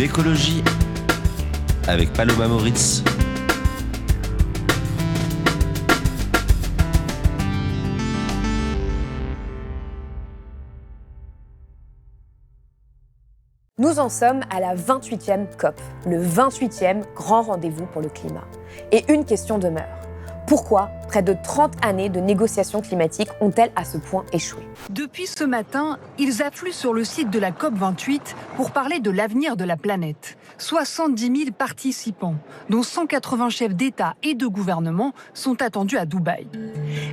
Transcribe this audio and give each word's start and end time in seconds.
L'écologie 0.00 0.64
avec 1.86 2.10
Paloma 2.14 2.48
Moritz. 2.48 3.04
Nous 13.76 13.98
en 13.98 14.08
sommes 14.08 14.40
à 14.48 14.60
la 14.60 14.74
28e 14.74 15.54
COP, 15.58 15.78
le 16.06 16.24
28e 16.24 17.02
grand 17.14 17.42
rendez-vous 17.42 17.84
pour 17.84 18.00
le 18.00 18.08
climat. 18.08 18.48
Et 18.92 19.04
une 19.12 19.26
question 19.26 19.58
demeure. 19.58 19.99
Pourquoi 20.50 20.90
près 21.06 21.22
de 21.22 21.32
30 21.44 21.74
années 21.86 22.08
de 22.08 22.18
négociations 22.18 22.80
climatiques 22.80 23.28
ont-elles 23.40 23.70
à 23.76 23.84
ce 23.84 23.98
point 23.98 24.26
échoué 24.32 24.64
Depuis 24.90 25.28
ce 25.28 25.44
matin, 25.44 25.96
ils 26.18 26.42
affluent 26.42 26.72
sur 26.72 26.92
le 26.92 27.04
site 27.04 27.30
de 27.30 27.38
la 27.38 27.52
COP28 27.52 28.34
pour 28.56 28.72
parler 28.72 28.98
de 28.98 29.12
l'avenir 29.12 29.56
de 29.56 29.62
la 29.62 29.76
planète. 29.76 30.36
70 30.58 31.44
000 31.44 31.50
participants, 31.56 32.34
dont 32.68 32.82
180 32.82 33.48
chefs 33.50 33.76
d'État 33.76 34.16
et 34.24 34.34
de 34.34 34.48
gouvernement, 34.48 35.12
sont 35.34 35.62
attendus 35.62 35.98
à 35.98 36.04
Dubaï. 36.04 36.48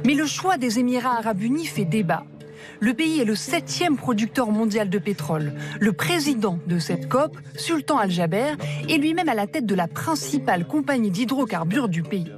Mais 0.03 0.15
le 0.15 0.25
choix 0.25 0.57
des 0.57 0.79
Émirats 0.79 1.19
arabes 1.19 1.43
unis 1.43 1.67
fait 1.67 1.85
débat. 1.85 2.23
Le 2.79 2.95
pays 2.95 3.21
est 3.21 3.25
le 3.25 3.35
septième 3.35 3.97
producteur 3.97 4.49
mondial 4.49 4.89
de 4.89 4.97
pétrole. 4.97 5.53
Le 5.79 5.93
président 5.93 6.57
de 6.65 6.79
cette 6.79 7.07
COP, 7.07 7.37
Sultan 7.55 7.99
Al-Jaber, 7.99 8.55
est 8.89 8.97
lui-même 8.97 9.29
à 9.29 9.35
la 9.35 9.45
tête 9.45 9.67
de 9.67 9.75
la 9.75 9.87
principale 9.87 10.65
compagnie 10.65 11.11
d'hydrocarbures 11.11 11.87
du 11.87 12.01
pays. 12.01 12.31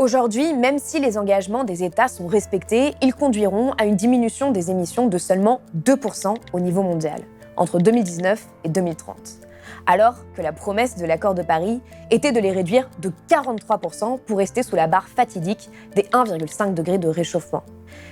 Aujourd'hui, 0.00 0.54
même 0.54 0.78
si 0.78 0.98
les 0.98 1.18
engagements 1.18 1.62
des 1.62 1.84
États 1.84 2.08
sont 2.08 2.26
respectés, 2.26 2.94
ils 3.02 3.12
conduiront 3.12 3.72
à 3.72 3.84
une 3.84 3.96
diminution 3.96 4.50
des 4.50 4.70
émissions 4.70 5.08
de 5.08 5.18
seulement 5.18 5.60
2% 5.76 6.36
au 6.54 6.60
niveau 6.60 6.80
mondial, 6.82 7.20
entre 7.58 7.78
2019 7.78 8.48
et 8.64 8.70
2030. 8.70 9.16
Alors 9.86 10.14
que 10.34 10.40
la 10.40 10.54
promesse 10.54 10.96
de 10.96 11.04
l'accord 11.04 11.34
de 11.34 11.42
Paris 11.42 11.82
était 12.10 12.32
de 12.32 12.40
les 12.40 12.50
réduire 12.50 12.88
de 13.02 13.12
43% 13.28 14.20
pour 14.20 14.38
rester 14.38 14.62
sous 14.62 14.74
la 14.74 14.86
barre 14.86 15.06
fatidique 15.06 15.68
des 15.94 16.04
1,5 16.04 16.72
degrés 16.72 16.96
de 16.96 17.08
réchauffement. 17.08 17.62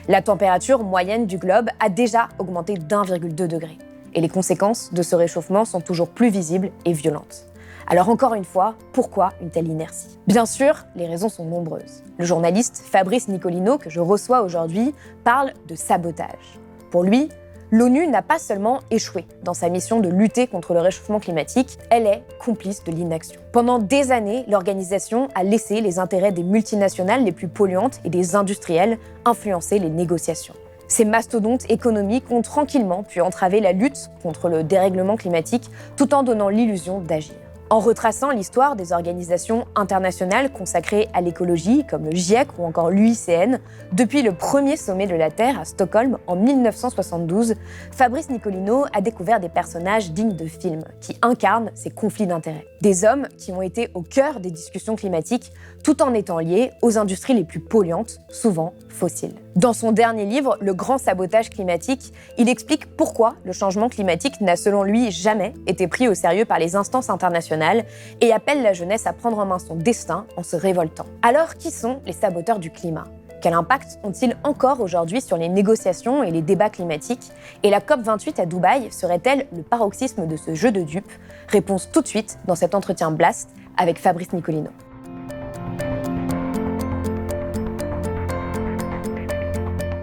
La 0.08 0.20
température 0.20 0.84
moyenne 0.84 1.25
du 1.25 1.39
globe 1.39 1.70
a 1.80 1.89
déjà 1.89 2.28
augmenté 2.39 2.75
d'1,2 2.75 3.47
degré. 3.47 3.78
Et 4.12 4.20
les 4.20 4.28
conséquences 4.28 4.92
de 4.92 5.00
ce 5.00 5.17
réchauffement 5.17 5.64
sont 5.64 5.80
toujours 5.80 6.11
plus 6.11 6.28
visibles 6.28 6.70
et 6.84 6.92
violentes. 6.92 7.47
Alors 7.91 8.11
encore 8.11 8.34
une 8.34 8.44
fois, 8.44 8.75
pourquoi 8.92 9.31
une 9.41 9.48
telle 9.48 9.67
inertie? 9.67 10.19
Bien 10.27 10.44
sûr, 10.44 10.84
les 10.94 11.06
raisons 11.06 11.31
sont 11.31 11.47
nombreuses. 11.47 12.03
Le 12.19 12.27
journaliste 12.27 12.83
Fabrice 12.84 13.28
Nicolino, 13.28 13.78
que 13.78 13.89
je 13.89 14.00
reçois 14.00 14.42
aujourd'hui, 14.42 14.95
parle 15.25 15.55
de 15.67 15.75
sabotage. 15.75 16.58
Pour 16.91 17.03
lui, 17.03 17.30
l'ONU 17.70 18.06
n'a 18.06 18.20
pas 18.20 18.39
seulement 18.39 18.80
échoué 18.91 19.25
dans 19.42 19.55
sa 19.55 19.70
mission 19.70 20.00
de 20.00 20.11
lutter 20.11 20.47
contre 20.48 20.75
le 20.75 20.80
réchauffement 20.80 21.19
climatique, 21.19 21.78
elle 21.89 22.06
est 22.06 22.22
complice 22.39 22.84
de 22.84 22.92
l'inaction. 22.92 23.41
Pendant 23.53 23.78
des 23.78 24.12
années, 24.12 24.45
l'organisation 24.48 25.28
a 25.34 25.42
laissé 25.42 25.80
les 25.80 25.98
intérêts 25.98 26.33
des 26.33 26.42
multinationales 26.42 27.24
les 27.24 27.33
plus 27.33 27.48
polluantes 27.48 28.01
et 28.05 28.11
des 28.11 28.36
industriels 28.36 28.98
influencer 29.24 29.79
les 29.79 29.89
négociations. 29.89 30.55
Ces 30.89 31.07
mastodontes 31.07 31.70
économiques 31.70 32.30
ont 32.30 32.42
tranquillement 32.42 33.02
pu 33.02 33.23
entraver 33.23 33.61
la 33.61 33.73
lutte 33.73 34.11
contre 34.23 34.51
le 34.51 34.63
dérèglement 34.63 35.17
climatique 35.17 35.70
tout 35.96 36.13
en 36.13 36.23
donnant 36.23 36.51
l'illusion 36.51 37.01
d'agir. 37.01 37.34
En 37.70 37.80
retraçant 37.80 38.30
l'histoire 38.30 38.77
des 38.77 38.92
organisations 38.92 39.67
internationales 39.74 40.51
consacrées 40.51 41.06
à 41.12 41.20
l'écologie, 41.20 41.84
comme 41.86 42.06
le 42.06 42.12
GIEC 42.12 42.58
ou 42.58 42.64
encore 42.64 42.89
l'UICN, 42.89 43.58
depuis 43.92 44.23
le 44.23 44.33
premier 44.33 44.79
sommet 44.79 45.06
de 45.06 45.14
la 45.14 45.30
Terre 45.30 45.61
à 45.61 45.67
Stockholm 45.67 46.17
en 46.27 46.36
1972, 46.36 47.57
Fabrice 47.92 48.30
Nicolino 48.30 48.86
a 48.95 49.02
découvert 49.02 49.39
des 49.39 49.51
personnages 49.51 50.12
dignes 50.12 50.34
de 50.34 50.46
films 50.46 50.84
qui 51.02 51.18
incarnent 51.20 51.70
ces 51.74 51.90
conflits 51.90 52.27
d'intérêts. 52.27 52.67
Des 52.80 53.05
hommes 53.05 53.28
qui 53.36 53.52
ont 53.52 53.61
été 53.61 53.90
au 53.92 54.01
cœur 54.01 54.40
des 54.40 54.51
discussions 54.51 54.96
climatiques 54.96 55.52
tout 55.84 56.01
en 56.01 56.14
étant 56.14 56.39
liés 56.39 56.70
aux 56.80 56.96
industries 56.96 57.34
les 57.34 57.45
plus 57.45 57.61
polluantes, 57.61 58.18
souvent 58.30 58.73
fossiles. 58.89 59.34
Dans 59.58 59.73
son 59.73 59.91
dernier 59.91 60.24
livre, 60.24 60.57
Le 60.61 60.73
grand 60.73 60.98
sabotage 60.98 61.51
climatique, 61.51 62.13
il 62.36 62.48
explique 62.48 62.86
pourquoi 62.95 63.35
le 63.42 63.51
changement 63.51 63.89
climatique 63.89 64.41
n'a 64.41 64.55
selon 64.55 64.85
lui 64.85 65.11
jamais 65.11 65.52
été 65.67 65.89
pris 65.89 66.07
au 66.07 66.14
sérieux 66.14 66.45
par 66.45 66.61
les 66.61 66.77
instances 66.77 67.11
internationales 67.11 67.85
et 68.20 68.33
appelle 68.33 68.63
la 68.63 68.73
jeunesse 68.73 69.08
à 69.08 69.13
prendre 69.13 69.41
en 69.41 69.46
main 69.46 69.58
son 69.58 69.74
destin 69.74 70.27
en 70.36 70.45
se 70.45 70.55
révoltant. 70.55 71.07
Alors 71.23 71.57
qui 71.57 71.73
sont 71.73 71.98
les 72.07 72.13
saboteurs 72.13 72.61
du 72.61 72.70
climat? 72.70 73.07
Quel 73.42 73.52
impact 73.52 73.98
ont-ils 74.05 74.36
encore 74.45 74.80
aujourd'hui 74.80 75.20
sur 75.20 75.36
les 75.36 75.48
négociations 75.48 76.23
et 76.23 76.30
les 76.30 76.42
débats 76.42 76.70
climatiques? 76.70 77.33
Et 77.64 77.70
la 77.70 77.80
COP28 77.80 78.40
à 78.40 78.46
Dubaï 78.46 78.92
serait-elle 78.92 79.48
le 79.52 79.64
paroxysme 79.64 80.29
de 80.29 80.36
ce 80.36 80.55
jeu 80.55 80.70
de 80.70 80.83
dupes? 80.83 81.11
Réponse 81.48 81.90
tout 81.90 82.02
de 82.02 82.07
suite 82.07 82.39
dans 82.46 82.55
cet 82.55 82.77
entretien 82.77 83.11
Blast 83.11 83.51
avec 83.77 83.98
Fabrice 83.98 84.33
Nicolino. 84.33 84.70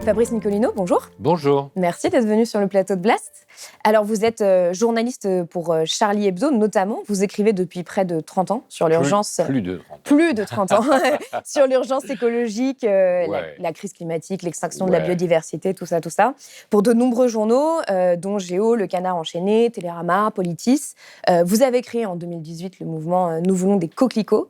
Fabrice 0.06 0.32
Nicolino, 0.32 0.72
bonjour. 0.76 1.10
Bonjour. 1.18 1.72
Merci 1.76 2.12
d'être 2.12 2.28
venu 2.28 2.46
sur 2.46 2.60
le 2.60 2.68
plateau 2.68 2.96
de 2.96 3.02
Blast. 3.02 3.48
Alors, 3.84 4.04
vous 4.04 4.24
êtes 4.24 4.42
euh, 4.42 4.72
journaliste 4.72 5.28
pour 5.46 5.74
euh, 5.74 5.82
Charlie 5.86 6.28
Hebdo, 6.28 6.52
notamment. 6.52 7.00
Vous 7.08 7.24
écrivez 7.24 7.54
depuis 7.54 7.82
près 7.82 8.06
de 8.06 8.20
30 8.20 8.52
ans 8.52 8.64
sur 8.70 8.88
l'urgence. 8.88 9.42
Plus, 9.48 9.64
de 9.64 9.78
30 9.78 9.92
ans. 9.92 10.00
Plus 10.04 10.34
de 10.36 10.44
30 10.44 10.72
ans. 10.74 10.84
sur 11.44 11.66
l'urgence 11.66 12.08
écologique, 12.08 12.84
euh, 12.84 13.26
la, 13.58 13.74
crise 13.74 13.94
climatique, 13.94 14.44
l'extinction 14.44 14.86
de 14.86 14.92
la 14.92 15.00
biodiversité, 15.00 15.74
tout 15.74 15.88
ça, 15.88 16.02
tout 16.02 16.12
ça. 16.12 16.36
Pour 16.70 16.84
de 16.84 16.94
nombreux 16.94 17.28
journaux, 17.28 17.82
dont 18.18 18.38
Géo, 18.38 18.76
Le 18.76 18.86
Canard 18.86 19.16
Enchaîné, 19.16 19.72
Télérama, 19.72 20.30
Politis. 20.36 20.94
vous 21.46 21.64
avez 21.64 21.82
créé 21.82 22.06
en 22.06 22.16
2018 22.16 22.80
le 22.80 22.86
mouvement 22.86 23.42
Nous 23.42 23.56
voulons 23.56 23.78
des 23.78 23.90
coquelicots. 23.90 24.50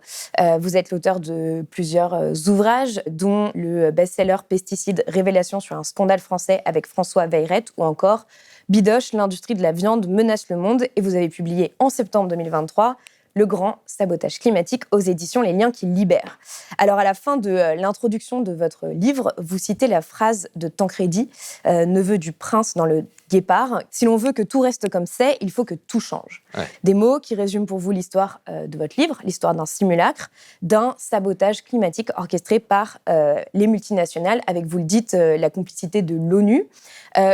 vous 0.59 0.77
êtes 0.77 0.91
l'auteur 0.91 1.19
de 1.19 1.65
plusieurs 1.71 2.49
ouvrages, 2.49 3.01
dont 3.07 3.51
le 3.55 3.91
best-seller 3.91 4.37
Pesticides 4.47 5.03
Révélation 5.07 5.44
sur 5.45 5.75
un 5.75 5.83
scandale 5.83 6.19
français 6.19 6.61
avec 6.65 6.87
François 6.87 7.27
Veyrette 7.27 7.71
ou 7.77 7.83
encore 7.83 8.25
Bidoche, 8.67 9.13
l'industrie 9.13 9.53
de 9.53 9.61
la 9.61 9.71
viande 9.71 10.07
menace 10.07 10.49
le 10.49 10.57
monde. 10.57 10.87
Et 10.95 11.01
vous 11.01 11.15
avez 11.15 11.29
publié 11.29 11.73
en 11.79 11.89
septembre 11.89 12.29
2023 12.29 12.97
le 13.35 13.45
grand 13.45 13.79
sabotage 13.85 14.39
climatique 14.39 14.83
aux 14.91 14.99
éditions 14.99 15.41
Les 15.41 15.53
liens 15.53 15.71
qui 15.71 15.85
libèrent. 15.85 16.39
Alors 16.77 16.97
à 16.97 17.03
la 17.03 17.13
fin 17.13 17.37
de 17.37 17.49
euh, 17.49 17.75
l'introduction 17.75 18.41
de 18.41 18.53
votre 18.53 18.87
livre, 18.87 19.33
vous 19.37 19.57
citez 19.57 19.87
la 19.87 20.01
phrase 20.01 20.47
de 20.55 20.67
Tancredi, 20.69 21.29
euh, 21.65 21.85
neveu 21.85 22.17
du 22.17 22.31
prince 22.31 22.75
dans 22.75 22.85
le 22.85 23.05
Guépard. 23.29 23.81
Si 23.89 24.05
l'on 24.05 24.17
veut 24.17 24.31
que 24.31 24.43
tout 24.43 24.59
reste 24.59 24.89
comme 24.89 25.05
c'est, 25.05 25.37
il 25.41 25.51
faut 25.51 25.65
que 25.65 25.73
tout 25.73 25.99
change. 25.99 26.43
Des 26.83 26.93
mots 26.93 27.19
qui 27.19 27.35
résument 27.35 27.65
pour 27.65 27.79
vous 27.79 27.91
l'histoire 27.91 28.41
euh, 28.49 28.67
de 28.67 28.77
votre 28.77 28.99
livre, 28.99 29.19
l'histoire 29.23 29.53
d'un 29.55 29.65
simulacre, 29.65 30.29
d'un 30.61 30.95
sabotage 30.97 31.63
climatique 31.63 32.09
orchestré 32.15 32.59
par 32.59 32.99
euh, 33.09 33.41
les 33.53 33.67
multinationales, 33.67 34.41
avec, 34.47 34.65
vous 34.65 34.77
le 34.77 34.83
dites, 34.83 35.13
euh, 35.13 35.37
la 35.37 35.49
complicité 35.49 36.01
de 36.01 36.15
l'ONU. 36.15 36.67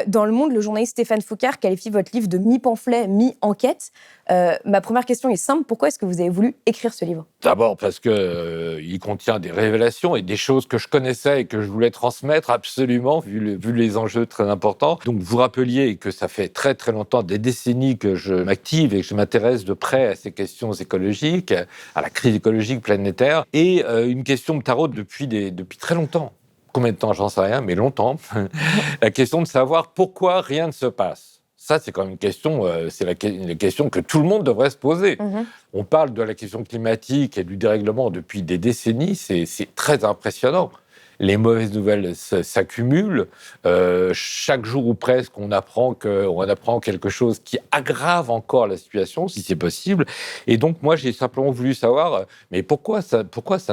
dans 0.07 0.25
le 0.25 0.31
monde, 0.31 0.52
le 0.53 0.62
journaliste 0.62 0.91
Stéphane 0.91 1.22
Foucard 1.22 1.59
qualifie 1.59 1.90
votre 1.90 2.11
livre 2.14 2.28
de 2.28 2.37
mi-pamphlet, 2.37 3.08
mi-enquête. 3.08 3.91
ma 4.29 4.82
première 4.82 5.05
question 5.05 5.29
est 5.29 5.35
simple, 5.35 5.64
pourquoi 5.66 5.87
est-ce 5.87 5.99
que 5.99 6.05
vous 6.05 6.20
avez 6.22 6.29
voulu 6.29 6.55
écrire 6.66 6.94
ce 6.94 7.03
livre? 7.05 7.26
D'abord 7.41 7.78
parce 7.78 7.99
qu'il 7.99 8.79
il 8.82 8.99
contient 8.99 9.40
des 9.40 9.52
révélations 9.52 10.16
et 10.16 10.22
des 10.22 10.37
choses 10.37 10.67
que 10.67 10.78
je 10.78 10.87
connaissais 10.87 11.41
et 11.41 11.46
que 11.46 11.61
je 11.61 11.67
voulais 11.67 11.91
transmettre 11.91 12.52
absolument, 12.52 13.20
vu, 13.20 13.58
vu 13.58 13.73
les 13.73 13.97
enjeux 13.97 14.26
très 14.26 14.47
importants. 14.49 14.99
Donc 15.05 15.20
vous 15.20 15.37
rappeliez 15.37 15.81
et 15.90 15.96
que 15.98 16.12
ça 16.12 16.28
fait 16.28 16.50
très 16.50 16.76
très 16.76 16.92
longtemps, 16.92 17.24
des 17.24 17.38
décennies 17.38 17.98
que 17.98 18.16
je 18.16 18.34
m'active 18.34 18.94
et 18.94 19.02
que 19.02 19.08
je 19.08 19.16
m'intéresse 19.16 19.66
de 19.66 19.74
près 19.74 20.08
à 20.08 20.16
ces 20.16 20.32
questions 20.32 20.74
écologiques, 20.74 21.54
à 21.96 22.02
la 22.02 22.10
crise 22.10 22.36
écologique 22.36 22.82
planétaire, 22.82 23.46
et 23.54 23.84
euh, 23.86 24.08
une 24.08 24.24
question 24.24 24.56
me 24.56 24.62
taraude 24.62 24.94
depuis, 24.94 25.28
des, 25.28 25.52
depuis 25.52 25.78
très 25.78 25.96
longtemps. 25.96 26.34
Combien 26.74 26.92
de 26.92 26.98
temps, 26.98 27.14
j'en 27.14 27.30
sais 27.30 27.42
rien, 27.42 27.62
mais 27.62 27.76
longtemps. 27.76 28.18
la 29.02 29.12
question 29.12 29.42
de 29.42 29.48
savoir 29.48 29.90
pourquoi 29.90 30.42
rien 30.42 30.68
ne 30.68 30.72
se 30.72 30.86
passe. 30.86 31.42
Ça, 31.58 31.78
c'est 31.78 31.92
quand 31.92 32.02
même 32.02 32.14
une 32.14 32.18
question, 32.18 32.66
euh, 32.66 32.90
c'est 32.90 33.06
la, 33.06 33.14
question 33.14 33.90
que 33.90 34.00
tout 34.00 34.20
le 34.20 34.28
monde 34.28 34.44
devrait 34.44 34.72
se 34.72 34.78
poser. 34.78 35.18
Mm-hmm. 35.18 35.46
On 35.74 35.84
parle 35.84 36.12
de 36.12 36.24
la 36.24 36.34
question 36.34 36.64
climatique 36.64 37.38
et 37.38 37.44
du 37.44 37.56
dérèglement 37.56 38.10
depuis 38.10 38.42
des 38.42 38.58
décennies, 38.58 39.16
c'est 39.16 39.46
très 39.76 40.04
impressionnant. 40.04 40.72
Les 41.22 41.38
mauvaises 41.38 41.72
nouvelles 41.72 42.16
s'accumulent. 42.16 43.28
Euh, 43.66 44.12
chaque 44.14 44.66
jour 44.66 44.88
ou 44.88 44.96
presque, 44.96 45.38
on 45.38 45.52
apprend, 45.52 45.94
que, 45.94 46.26
on 46.26 46.41
apprend 46.41 46.79
quelque 46.79 47.09
chose 47.09 47.40
qui 47.40 47.59
aggrave 47.72 48.32
encore 48.32 48.68
la 48.68 48.76
situation, 48.76 49.28
si 49.28 49.41
c'est 49.41 49.56
possible. 49.56 50.06
Et 50.47 50.58
donc, 50.58 50.82
moi, 50.82 50.96
j'ai 50.96 51.14
simplement 51.14 51.52
voulu 51.52 51.76
savoir, 51.76 52.26
mais 52.50 52.64
pourquoi 52.64 53.02
ça 53.02 53.23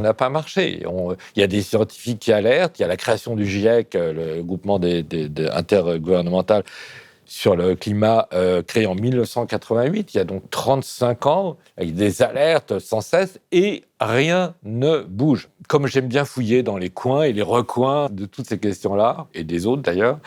n'a 0.00 0.15
pas 0.15 0.29
marché? 0.29 0.83
Il 1.35 1.41
y 1.41 1.43
a 1.43 1.47
des 1.47 1.62
scientifiques 1.62 2.21
qui 2.21 2.33
alertent, 2.33 2.79
il 2.79 2.83
y 2.83 2.85
a 2.85 2.89
la 2.89 2.99
création 2.99 3.35
du 3.35 3.47
GIEC, 3.47 3.95
le 3.95 4.43
groupement 4.43 4.79
des, 4.79 5.05
intergouvernemental 5.50 6.62
sur 7.25 7.56
le 7.56 7.75
climat 7.75 8.27
euh, 8.33 8.62
créé 8.62 8.87
en 8.87 8.95
1988, 8.95 10.15
il 10.15 10.17
y 10.17 10.21
a 10.21 10.25
donc 10.25 10.49
35 10.50 11.27
ans, 11.27 11.56
avec 11.77 11.95
des 11.95 12.23
alertes 12.23 12.79
sans 12.79 13.03
cesse, 13.03 13.39
et 13.53 13.85
rien 14.00 14.55
ne 14.65 15.03
bouge. 15.03 15.49
Comme 15.69 15.87
j'aime 15.87 16.06
bien 16.06 16.25
fouiller 16.25 16.62
dans 16.62 16.77
les 16.77 16.91
coins 16.91 17.25
et 17.25 17.33
les 17.33 17.43
recoins 17.43 18.09
de 18.11 18.25
toutes 18.27 18.49
ces 18.49 18.59
questions-là, 18.59 19.27
et 19.35 19.45
des 19.45 19.67
autres 19.67 19.83
d'ailleurs, 19.83 20.19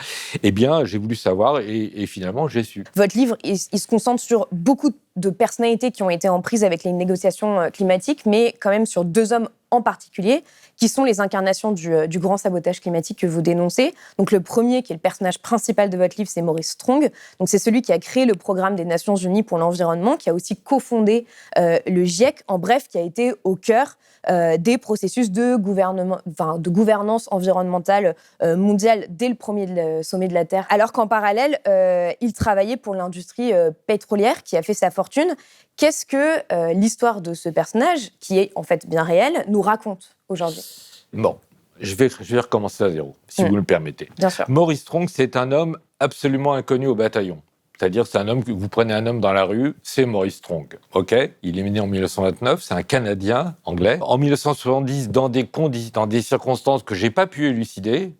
eh 0.42 0.52
bien, 0.52 0.84
j'ai 0.84 0.98
voulu 0.98 1.16
savoir 1.16 1.60
et, 1.60 2.06
finalement, 2.06 2.48
j'ai 2.48 2.62
su. 2.62 2.84
Votre 2.94 3.16
livre, 3.16 3.36
il, 3.42 3.58
se 3.58 3.86
concentre 3.86 4.22
sur 4.22 4.46
beaucoup 4.52 4.90
de 5.16 5.30
personnalités 5.30 5.90
qui 5.90 6.02
ont 6.02 6.10
été 6.10 6.28
en 6.28 6.40
prise 6.40 6.64
avec 6.64 6.84
les 6.84 6.92
négociations 6.92 7.60
euh, 7.60 7.70
climatiques, 7.70 8.24
mais 8.24 8.54
quand 8.60 8.70
même 8.70 8.86
sur 8.86 9.04
deux 9.04 9.32
hommes 9.32 9.48
en 9.72 9.82
particulier, 9.82 10.44
qui 10.76 10.88
sont 10.88 11.04
les 11.04 11.20
incarnations 11.20 11.72
du, 11.72 11.94
euh, 11.94 12.06
du, 12.06 12.18
grand 12.18 12.36
sabotage 12.36 12.80
climatique 12.80 13.20
que 13.20 13.26
vous 13.26 13.40
dénoncez. 13.40 13.94
Donc 14.18 14.30
le 14.30 14.40
premier, 14.40 14.82
qui 14.82 14.92
est 14.92 14.96
le 14.96 15.00
personnage 15.00 15.38
principal 15.38 15.90
de 15.90 15.96
votre 15.96 16.16
livre, 16.18 16.30
c'est 16.30 16.42
Maurice 16.42 16.70
Strong. 16.70 17.10
Donc 17.38 17.48
c'est 17.48 17.58
celui 17.58 17.82
qui 17.82 17.92
a 17.92 17.98
créé 17.98 18.26
le 18.26 18.34
programme 18.34 18.76
des 18.76 18.84
Nations 18.84 19.16
Unies 19.16 19.42
pour 19.42 19.58
l'environnement, 19.58 20.16
qui 20.16 20.30
a 20.30 20.34
aussi 20.34 20.56
cofondé 20.56 21.26
euh, 21.58 21.78
le 21.86 22.04
GIEC, 22.04 22.42
en 22.48 22.58
bref, 22.58 22.86
qui 22.88 22.98
a 22.98 23.02
été 23.02 23.32
au 23.44 23.56
cœur 23.62 23.96
euh, 24.30 24.56
des 24.56 24.78
processus 24.78 25.32
de, 25.32 25.56
gouvernement, 25.56 26.18
enfin, 26.30 26.58
de 26.58 26.70
gouvernance 26.70 27.28
environnementale 27.32 28.14
euh, 28.42 28.56
mondiale 28.56 29.06
dès 29.08 29.28
le 29.28 29.34
premier 29.34 30.02
sommet 30.04 30.28
de 30.28 30.34
la 30.34 30.44
Terre, 30.44 30.66
alors 30.70 30.92
qu'en 30.92 31.08
parallèle, 31.08 31.58
euh, 31.66 32.12
il 32.20 32.32
travaillait 32.32 32.76
pour 32.76 32.94
l'industrie 32.94 33.52
pétrolière 33.86 34.42
qui 34.42 34.56
a 34.56 34.62
fait 34.62 34.74
sa 34.74 34.90
fortune. 34.90 35.34
Qu'est-ce 35.76 36.06
que 36.06 36.72
l'histoire 36.72 37.20
de 37.20 37.34
ce 37.34 37.48
personnage, 37.48 38.10
qui 38.20 38.38
est 38.38 38.52
en 38.54 38.62
fait 38.62 38.86
bien 38.86 39.02
réel, 39.02 39.44
nous 39.48 39.62
raconte 39.62 40.16
aujourd'hui? 40.28 40.64
Bon, 41.12 41.38
je 41.80 41.94
vais, 41.94 42.08
je 42.08 42.34
vais 42.34 42.40
recommencer 42.40 42.84
à 42.84 42.90
zéro, 42.90 43.16
si 43.28 43.42
mm. 43.42 43.48
vous 43.48 43.56
le 43.56 43.62
permettez. 43.62 44.08
Bien 44.18 44.30
sûr. 44.30 44.44
Maurice 44.48 44.80
Strong, 44.80 45.08
c'est 45.10 45.36
un 45.36 45.50
homme 45.50 45.78
absolument 45.98 46.54
inconnu 46.54 46.86
au 46.86 46.94
bataillon. 46.94 47.42
C'est-à-dire, 47.82 48.06
c'est 48.06 48.18
un 48.18 48.28
homme 48.28 48.44
que 48.44 48.52
vous 48.52 48.68
prenez 48.68 48.94
un 48.94 49.04
homme 49.08 49.20
dans 49.20 49.32
la 49.32 49.42
rue, 49.42 49.74
c'est 49.82 50.06
Maurice 50.06 50.36
Strong. 50.36 50.78
OK? 50.94 51.12
Il 51.42 51.58
est 51.58 51.68
né 51.68 51.80
en 51.80 51.88
1929, 51.88 52.62
c'est 52.62 52.74
un 52.74 52.84
Canadien 52.84 53.56
anglais. 53.64 53.98
En 54.02 54.18
1970, 54.18 55.08
dans 55.08 55.28
des, 55.28 55.50
dans 55.92 56.06
des 56.06 56.22
circonstances 56.22 56.84
que 56.84 56.94
j'ai 56.94 57.10
pas 57.10 57.26
pu 57.26 57.48
élucider, 57.48 58.14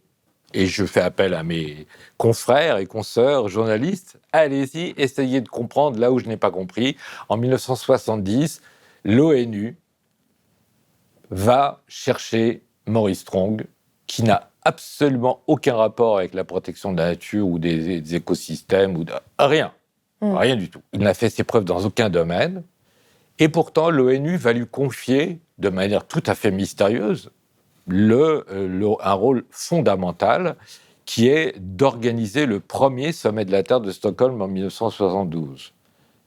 et 0.53 0.67
je 0.67 0.85
fais 0.85 1.01
appel 1.01 1.33
à 1.33 1.45
mes 1.45 1.87
confrères 2.17 2.79
et 2.79 2.87
consoeurs 2.87 3.47
journalistes, 3.47 4.19
allez-y, 4.33 4.95
essayez 4.97 5.41
de 5.41 5.49
comprendre 5.49 5.97
là 6.01 6.11
où 6.11 6.19
je 6.19 6.27
n'ai 6.27 6.37
pas 6.37 6.51
compris. 6.51 6.97
En 7.29 7.37
1970, 7.37 8.63
l'ONU 9.05 9.77
va 11.31 11.85
chercher 11.87 12.65
Maurice 12.89 13.21
Strong, 13.21 13.65
qui 14.09 14.25
n'a 14.25 14.51
absolument 14.65 15.43
aucun 15.47 15.75
rapport 15.75 16.19
avec 16.19 16.35
la 16.35 16.45
protection 16.45 16.93
de 16.93 16.99
la 16.99 17.11
nature 17.11 17.47
ou 17.47 17.59
des, 17.59 18.15
écosystèmes 18.15 18.97
ou 18.97 19.05
de, 19.05 19.13
rien, 19.39 19.73
hmm. 20.21 20.35
rien 20.37 20.57
du 20.57 20.71
tout. 20.71 20.83
Il 20.93 21.01
n'a 21.01 21.15
fait 21.15 21.31
ses 21.31 21.45
preuves 21.45 21.65
dans 21.65 21.85
aucun 21.85 22.11
domaine, 22.11 22.63
et 23.39 23.49
pourtant 23.49 23.91
l'ONU 23.91 24.37
va 24.37 24.53
lui 24.53 24.67
confier, 24.67 25.41
de 25.59 25.69
manière 25.69 26.07
tout 26.07 26.23
à 26.27 26.35
fait 26.35 26.51
mystérieuse, 26.51 27.31
le, 27.89 28.47
euh, 28.51 28.95
un 29.03 29.13
rôle 29.13 29.45
fondamental 29.51 30.57
qui 31.05 31.29
est 31.29 31.59
d'organiser 31.59 32.47
le 32.47 32.61
premier 32.61 33.13
sommet 33.13 33.45
de 33.45 33.51
la 33.51 33.63
Terre 33.63 33.81
de 33.81 33.91
Stockholm 33.91 34.41
en 34.41 34.49
1972. 34.49 35.73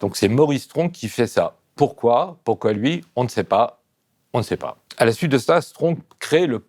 Donc 0.01 0.17
c'est 0.17 0.27
Maurice 0.27 0.63
Strong 0.63 0.91
qui 0.91 1.07
fait 1.07 1.27
ça. 1.27 1.55
Pourquoi? 1.75 2.37
Pourquoi 2.43 2.73
lui? 2.73 3.01
On 3.15 3.23
ne 3.23 3.29
sait 3.29 3.45
pas. 3.45 3.81
On 4.33 4.39
ne 4.39 4.43
sait 4.43 4.57
pas. 4.57 4.77
À 4.97 5.05
la 5.05 5.13
suite 5.13 5.31
de 5.31 5.37
ça, 5.37 5.61
Strong 5.61 5.97
crée 6.19 6.45
le, 6.47 6.61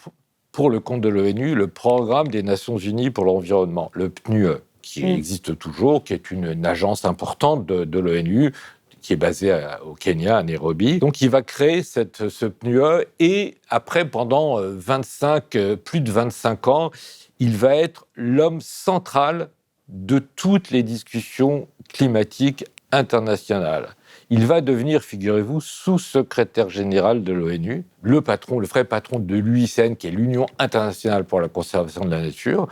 pour 0.56 0.70
le 0.70 0.81
compte 0.81 1.03
de 1.03 1.11
l'ONU 1.11 1.55
le 1.55 1.69
programme 1.69 2.29
des 2.29 2.43
Nations 2.43 2.79
Unies 2.79 3.11
pour 3.11 3.26
l'environnement, 3.26 3.91
le 3.93 4.08
PNUE, 4.08 4.56
qui 4.81 5.05
mm. 5.05 5.08
existe 5.08 5.58
toujours, 5.58 6.03
qui 6.03 6.14
est 6.14 6.31
une, 6.31 6.64
agence 6.64 7.05
importante 7.05 7.67
de, 7.67 7.99
l'ONU, 7.99 8.55
qui 9.03 9.12
est 9.12 9.17
basée 9.17 9.55
au 9.85 9.93
Kenya, 9.93 10.38
à 10.38 10.43
Nairobi. 10.43 10.99
Donc, 10.99 11.20
il 11.20 11.29
va 11.29 11.43
créer 11.43 11.82
cette, 11.82 12.31
ce 12.31 12.47
PNUE 12.47 13.05
et 13.20 13.56
après, 13.69 14.08
pendant 14.08 14.56
25, 14.58 15.56
euh, 15.56 15.73
euh, 15.73 15.76
plus 15.76 16.00
de 16.00 16.11
25 16.11 16.69
ans, 16.69 16.91
il 17.38 17.55
va 17.55 17.76
être 17.76 18.06
l'homme 18.14 18.62
central 18.62 19.50
de 19.88 20.19
toutes 20.19 20.70
les 20.70 20.82
discussions 20.82 21.69
climatiques 21.93 22.64
internationales. 22.93 23.91
Il 24.28 24.44
va 24.44 24.61
devenir, 24.61 25.02
figurez-vous, 25.02 25.61
sous-secrétaire 25.61 26.69
général 26.69 27.23
de 27.23 27.32
l'ONU, 27.32 27.84
le 28.02 28.20
patron, 28.23 28.58
le 28.58 28.67
vrai 28.67 28.84
patron 28.84 29.20
de 29.20 29.37
l'UICN, 29.37 29.94
qui 29.94 30.08
est 30.08 30.11
l'Union 30.11 30.46
internationale 30.58 31.25
pour 31.25 31.40
la 31.40 31.49
conservation 31.49 32.05
de 32.05 32.11
la 32.11 32.23
nature. 32.23 32.67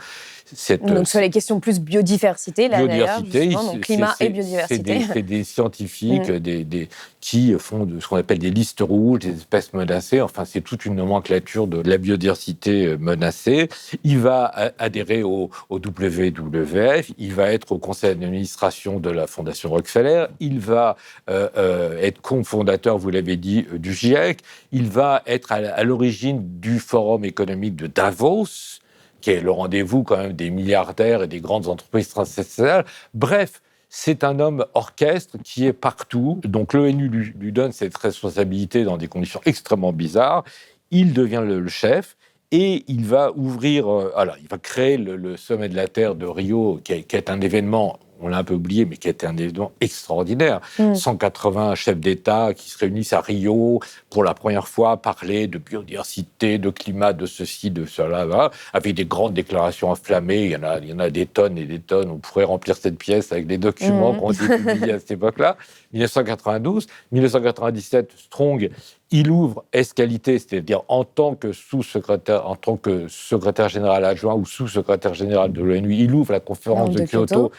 Donc 0.83 1.07
sur 1.07 1.19
les 1.19 1.29
questions 1.29 1.59
plus 1.59 1.79
biodiversité, 1.79 2.67
là 2.67 2.77
biodiversité, 2.77 3.47
donc 3.47 3.81
climat 3.81 4.15
et 4.19 4.29
biodiversité. 4.29 5.05
C'est 5.13 5.21
des, 5.21 5.43
scientifiques 5.43 6.29
mm. 6.29 6.39
des, 6.39 6.89
qui 7.19 7.53
font 7.57 7.85
de, 7.85 7.99
ce 7.99 8.07
qu'on 8.07 8.17
appelle 8.17 8.39
des 8.39 8.51
listes 8.51 8.81
rouges, 8.81 9.19
des 9.19 9.35
espèces 9.35 9.73
menacées. 9.73 10.21
Enfin, 10.21 10.45
c'est 10.45 10.61
toute 10.61 10.85
une 10.85 10.95
nomenclature 10.95 11.67
de 11.67 11.87
la 11.87 11.97
biodiversité 11.97 12.85
euh, 12.85 12.97
menacée. 12.97 13.69
Il 14.03 14.19
va 14.19 14.73
adhérer 14.77 15.23
au, 15.23 15.49
au 15.69 15.75
WWF, 15.77 17.11
il 17.17 17.33
va 17.33 17.51
être 17.51 17.71
au 17.71 17.77
conseil 17.77 18.15
d'administration 18.15 18.99
de 18.99 19.09
la 19.09 19.27
Fondation 19.27 19.69
Rockefeller, 19.69 20.25
il 20.39 20.59
va 20.59 20.97
euh, 21.29 21.49
euh, 21.57 21.97
être 21.99 22.21
cofondateur, 22.21 22.97
vous 22.97 23.09
l'avez 23.09 23.37
dit, 23.37 23.65
euh, 23.73 23.77
du 23.77 23.93
GIEC. 23.93 24.39
Il 24.71 24.89
va 24.89 25.23
être 25.25 25.51
à, 25.51 25.83
l'origine 25.83 26.59
du 26.59 26.79
Forum 26.79 27.25
économique 27.25 27.75
de 27.75 27.87
Davos, 27.87 28.79
qui 29.25 29.31
est 29.31 29.41
le 29.41 29.49
rendez-vous 29.49 30.03
quand 30.03 30.17
même 30.17 30.33
des 30.33 30.51
milliardaires 30.51 31.23
et 31.23 31.27
des 31.27 31.39
grandes 31.39 31.67
entreprises 31.67 32.09
transnationales. 32.09 32.85
Bref, 33.15 33.63
c'est 33.89 34.23
un 34.23 34.39
homme 34.39 34.67
orchestre 34.75 35.39
qui 35.43 35.65
est 35.65 35.73
partout. 35.73 36.39
Donc 36.43 36.73
l'ONU 36.73 37.07
lui, 37.07 37.51
donne 37.51 37.71
cette 37.71 37.97
responsabilité 37.97 38.83
dans 38.83 38.97
des 38.97 39.07
conditions 39.07 39.41
extrêmement 39.43 39.93
bizarres. 39.93 40.43
Il 40.91 41.11
devient 41.13 41.41
le, 41.43 41.67
chef 41.67 42.17
et 42.51 42.85
il 42.87 43.03
va 43.05 43.31
ouvrir, 43.35 43.91
euh, 43.91 44.13
alors 44.15 44.35
il 44.39 44.47
va 44.47 44.59
créer 44.59 44.97
le, 44.97 45.37
sommet 45.37 45.69
de 45.69 45.75
la 45.75 45.87
Terre 45.87 46.13
de 46.13 46.27
Rio, 46.27 46.79
qui 46.83 46.93
est 46.93 47.29
un 47.31 47.41
événement 47.41 47.97
on 48.21 48.27
l'a 48.27 48.37
un 48.37 48.43
peu 48.43 48.53
oublié, 48.53 48.85
mais 48.85 48.97
qui 48.97 49.09
était 49.09 49.27
un 49.27 49.37
événement 49.37 49.71
extraordinaire. 49.81 50.61
180 50.77 51.71
mm. 51.71 51.75
chefs 51.75 51.99
d'État 51.99 52.53
qui 52.53 52.69
se 52.69 52.77
réunissent 52.77 53.13
à 53.13 53.21
Rio 53.21 53.79
pour 54.09 54.23
la 54.23 54.33
première 54.33 54.67
fois 54.67 54.97
parler 54.97 55.47
de 55.47 55.57
biodiversité, 55.57 56.57
de 56.57 56.69
climat, 56.69 57.13
de 57.13 57.25
ceci, 57.25 57.71
de 57.71 57.85
cela, 57.85 58.51
avec 58.73 58.95
des 58.95 59.05
grandes 59.05 59.33
déclarations 59.33 59.89
enflammées. 59.89 60.45
Il 60.45 60.51
y 60.51 60.55
en 60.55 60.63
a, 60.63 60.79
il 60.79 60.89
y 60.89 60.93
en 60.93 60.99
a 60.99 61.09
des 61.09 61.25
tonnes 61.25 61.57
et 61.57 61.65
des 61.65 61.79
tonnes. 61.79 62.09
On 62.09 62.17
pourrait 62.17 62.45
remplir 62.45 62.75
cette 62.75 62.97
pièce 62.97 63.31
avec 63.31 63.47
des 63.47 63.57
documents 63.57 64.13
mm. 64.13 64.19
qu'on 64.19 64.31
été 64.31 64.47
publiés 64.47 64.93
à 64.93 64.99
cette 64.99 65.11
époque-là. 65.11 65.57
1992, 65.93 66.87
1997, 67.11 68.11
Strong 68.17 68.69
il 69.11 69.29
ouvre 69.29 69.63
Escalité, 69.71 70.39
c'est-à-dire 70.39 70.81
en 70.87 71.03
tant 71.03 71.35
que 71.35 71.51
sous-secrétaire, 71.51 72.47
en 72.47 72.55
tant 72.55 72.75
que 72.75 73.07
secrétaire 73.07 73.69
général 73.69 74.03
adjoint 74.03 74.33
ou 74.33 74.45
sous-secrétaire 74.45 75.13
général 75.13 75.53
de 75.53 75.61
l'ONU, 75.61 75.93
il 75.93 76.13
ouvre 76.13 76.31
la 76.31 76.39
conférence 76.39 76.89
de, 76.89 77.05
Kyoto, 77.05 77.51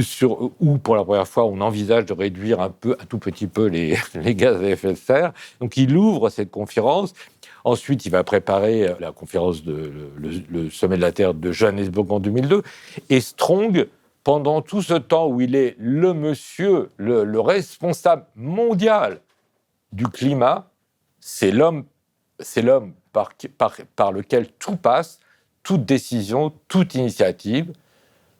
sur, 0.00 0.50
où 0.60 0.78
pour 0.78 0.96
la 0.96 1.04
première 1.04 1.28
fois 1.28 1.44
on 1.44 1.60
envisage 1.60 2.06
de 2.06 2.12
réduire 2.12 2.60
un 2.60 2.70
peu, 2.70 2.96
un 3.00 3.06
tout 3.06 3.18
petit 3.18 3.46
peu 3.46 3.66
les, 3.66 3.96
les 4.14 4.34
gaz 4.34 4.60
à 4.62 4.68
effet 4.68 4.90
de 4.90 4.98
serre. 4.98 5.32
Donc 5.60 5.76
il 5.76 5.96
ouvre 5.96 6.28
cette 6.28 6.50
conférence. 6.50 7.14
Ensuite, 7.62 8.04
il 8.04 8.10
va 8.10 8.24
préparer 8.24 8.94
la 9.00 9.10
conférence 9.10 9.64
de 9.64 9.90
le, 10.50 10.68
sommet 10.68 10.96
de 10.96 11.00
la 11.00 11.12
Terre 11.12 11.32
de 11.32 11.50
Johannesburg 11.50 12.12
en 12.12 12.20
2002. 12.20 12.62
Et 13.08 13.22
Strong, 13.22 13.86
pendant 14.22 14.60
tout 14.60 14.82
ce 14.82 14.92
temps 14.92 15.28
où 15.28 15.40
il 15.40 15.56
est 15.56 15.74
le 15.78 16.12
monsieur, 16.12 16.90
le 16.98 17.40
responsable 17.40 18.26
mondial 18.36 19.20
du 19.94 20.08
climat, 20.08 20.72
c'est 21.20 21.52
l'homme, 21.52 21.84
par, 23.12 24.12
lequel 24.12 24.48
tout 24.58 24.76
passe, 24.76 25.20
toute 25.62 25.84
décision, 25.84 26.52
toute 26.66 26.96
initiative. 26.96 27.72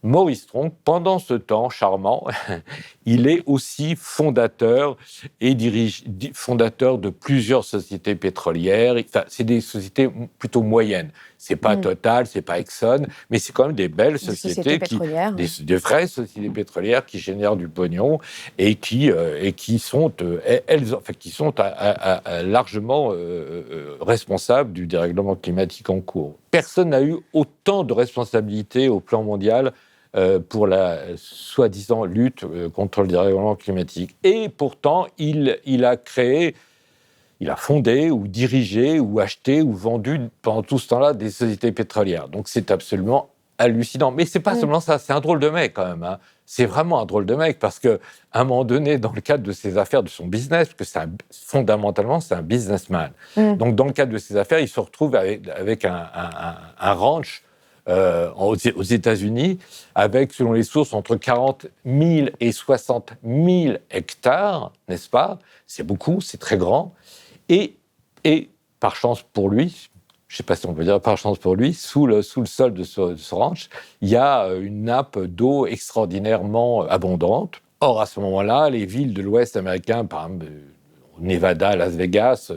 Maurice 0.04 0.42
Strong, 0.42 0.70
pendant 0.84 1.18
ce 1.18 1.34
temps 1.34 1.70
charmant, 1.70 2.26
il 3.06 3.26
est 3.26 3.42
aussi 3.46 3.96
fondateur 3.96 4.96
et 5.40 5.54
dirige, 5.54 6.04
fondateur 6.34 6.98
de 6.98 7.10
plusieurs 7.10 7.64
sociétés 7.64 8.14
pétrolières. 8.14 8.94
c'est 9.28 9.44
des 9.44 9.60
sociétés 9.62 10.08
plutôt 10.38 10.62
moyennes. 10.62 11.10
C'est 11.38 11.56
pas 11.56 11.76
Mm. 11.76 11.80
Total, 11.82 12.26
c'est 12.26 12.42
pas 12.42 12.58
Exxon, 12.58 13.06
mais 13.30 13.38
c'est 13.38 13.52
quand 13.52 13.66
même 13.66 13.74
des 13.76 13.88
belles 13.88 14.12
Des 14.14 14.18
sociétés, 14.18 14.54
sociétés 14.54 14.78
qui, 14.78 14.96
pétrolières. 14.98 15.34
des, 15.34 15.48
des 15.60 15.76
vraies 15.76 16.06
sociétés 16.06 16.50
pétrolières 16.50 17.04
qui 17.06 17.18
génèrent 17.18 17.56
du 17.56 17.68
pognon 17.68 18.18
et 18.58 18.76
qui 18.76 19.10
euh, 19.10 19.38
et 19.42 19.52
qui 19.52 19.78
sont 19.78 20.12
euh, 20.22 20.40
elles, 20.66 20.94
enfin, 20.94 21.12
qui 21.18 21.30
sont 21.30 21.58
à- 21.60 21.64
à- 21.64 22.12
à- 22.38 22.42
largement 22.42 23.10
euh, 23.12 23.96
responsables 24.00 24.72
du 24.72 24.86
dérèglement 24.86 25.34
climatique 25.36 25.90
en 25.90 26.00
cours. 26.00 26.36
Personne 26.50 26.90
n'a 26.90 27.02
eu 27.02 27.16
autant 27.32 27.84
de 27.84 27.92
responsabilités 27.92 28.88
au 28.88 29.00
plan 29.00 29.22
mondial 29.22 29.72
pour 30.38 30.66
la 30.66 30.90
euh, 30.92 31.14
soi-disant 31.16 32.04
lutte 32.04 32.44
euh, 32.44 32.68
contre 32.70 33.02
le 33.02 33.08
dérèglement 33.08 33.56
climatique. 33.56 34.14
Et 34.22 34.48
pourtant, 34.48 35.06
il, 35.18 35.58
il 35.64 35.84
a 35.84 35.96
créé, 35.96 36.54
il 37.40 37.50
a 37.50 37.56
fondé 37.56 38.10
ou 38.10 38.28
dirigé 38.28 39.00
ou 39.00 39.18
acheté 39.20 39.60
ou 39.62 39.72
vendu 39.72 40.20
pendant 40.42 40.62
tout 40.62 40.78
ce 40.78 40.88
temps-là 40.88 41.12
des 41.14 41.30
sociétés 41.30 41.72
pétrolières. 41.72 42.28
Donc 42.28 42.48
c'est 42.48 42.70
absolument 42.70 43.30
hallucinant. 43.58 44.10
Mais 44.10 44.24
c'est 44.24 44.40
pas 44.40 44.54
Mm. 44.54 44.60
seulement 44.60 44.80
ça, 44.80 44.98
c'est 44.98 45.12
un 45.12 45.20
drôle 45.20 45.40
de 45.40 45.48
mec 45.48 45.74
quand 45.74 45.86
même. 45.86 46.02
hein. 46.02 46.18
C'est 46.46 46.66
vraiment 46.66 47.00
un 47.00 47.06
drôle 47.06 47.24
de 47.26 47.34
mec 47.34 47.58
parce 47.58 47.78
que 47.78 47.98
à 48.32 48.40
un 48.40 48.44
moment 48.44 48.64
donné, 48.64 48.98
dans 48.98 49.12
le 49.12 49.20
cadre 49.20 49.42
de 49.44 49.52
ses 49.52 49.78
affaires, 49.78 50.02
de 50.02 50.08
son 50.08 50.26
business, 50.26 50.68
parce 50.76 50.90
que 50.92 50.98
un- 50.98 51.10
fondamentalement 51.32 52.20
c'est 52.20 52.34
un 52.34 52.42
businessman. 52.42 53.10
Mm. 53.36 53.56
Donc 53.56 53.74
dans 53.76 53.84
le 53.86 53.92
cadre 53.92 54.12
de 54.12 54.18
ses 54.18 54.36
affaires, 54.36 54.58
il 54.60 54.68
se 54.68 54.78
retrouve 54.80 55.14
avec, 55.16 55.48
avec 55.48 55.84
un, 55.84 55.94
un- 55.94 56.30
un- 56.48 56.56
un 56.78 56.92
ranch 56.92 57.42
euh, 57.88 58.32
aux, 58.32 58.54
États-Unis, 58.56 59.58
avec, 59.94 60.32
selon 60.32 60.52
les 60.52 60.62
sources, 60.62 60.94
entre 60.94 61.16
40 61.16 61.66
000 61.84 62.28
et 62.40 62.50
60 62.50 63.12
000 63.22 63.76
hectares, 63.90 64.72
n'est-ce 64.88 65.08
pas? 65.08 65.38
C'est 65.66 65.82
beaucoup, 65.82 66.20
c'est 66.20 66.38
très 66.38 66.56
grand. 66.56 66.94
Et, 67.48 67.76
et 68.24 68.48
par 68.80 68.96
chance 68.96 69.22
pour 69.22 69.50
lui, 69.50 69.90
je 70.28 70.34
ne 70.34 70.36
sais 70.38 70.42
pas 70.42 70.56
si 70.56 70.66
on 70.66 70.74
peut 70.74 70.84
dire 70.84 71.00
par 71.00 71.18
chance 71.18 71.38
pour 71.38 71.56
lui, 71.56 71.74
sous 71.74 72.06
le, 72.06 72.22
sous 72.22 72.40
le 72.40 72.46
sol 72.46 72.72
de 72.72 72.84
ce, 72.84 73.34
ranch, 73.34 73.68
il 74.00 74.08
y 74.08 74.16
a 74.16 74.44
euh, 74.44 74.62
une 74.62 74.84
nappe 74.84 75.18
d'eau 75.18 75.66
extraordinairement 75.66 76.82
abondante. 76.82 77.60
Or, 77.80 78.00
à 78.00 78.06
ce 78.06 78.18
moment-là, 78.20 78.70
les 78.70 78.86
villes 78.86 79.12
de 79.12 79.20
l'Ouest 79.20 79.56
américain, 79.56 80.06
par 80.06 80.24
exemple, 80.24 80.46
euh, 80.46 81.20
Nevada, 81.20 81.76
Las 81.76 81.92
Vegas, 81.92 82.50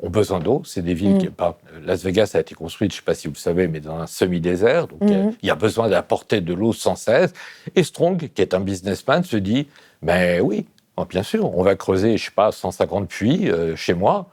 ont 0.00 0.10
besoin 0.10 0.38
d'eau. 0.40 0.62
C'est 0.64 0.82
des 0.82 0.94
villes 0.94 1.14
Mm. 1.14 1.18
qui... 1.18 1.26
par- 1.28 1.56
Las 1.84 2.02
Vegas 2.04 2.30
a 2.34 2.40
été 2.40 2.54
construite, 2.54 2.92
je 2.92 2.96
ne 2.96 3.00
sais 3.00 3.04
pas 3.04 3.14
si 3.14 3.26
vous 3.28 3.34
le 3.34 3.38
savez, 3.38 3.68
mais 3.68 3.80
dans 3.80 3.98
un 3.98 4.06
semi-désert. 4.06 4.86
Donc, 4.88 5.02
euh, 5.02 5.30
il 5.42 5.46
y 5.46 5.50
a 5.50 5.54
besoin 5.56 5.88
d'apporter 5.88 6.40
de 6.40 6.54
l'eau 6.54 6.72
sans 6.72 6.94
cesse. 6.96 7.32
Et 7.74 7.82
Strong, 7.82 8.28
qui 8.34 8.42
est 8.42 8.54
un 8.54 8.60
businessman, 8.60 9.24
se 9.24 9.36
dit, 9.36 9.66
mais 10.02 10.40
oui, 10.40 10.66
oh, 10.96 11.04
bien 11.04 11.22
sûr, 11.22 11.56
on 11.58 11.62
va 11.62 11.74
creuser, 11.74 12.16
je 12.16 12.24
sais 12.26 12.30
pas, 12.30 12.52
150 12.52 13.08
puits 13.08 13.50
euh, 13.50 13.74
chez 13.76 13.94
moi. 13.94 14.28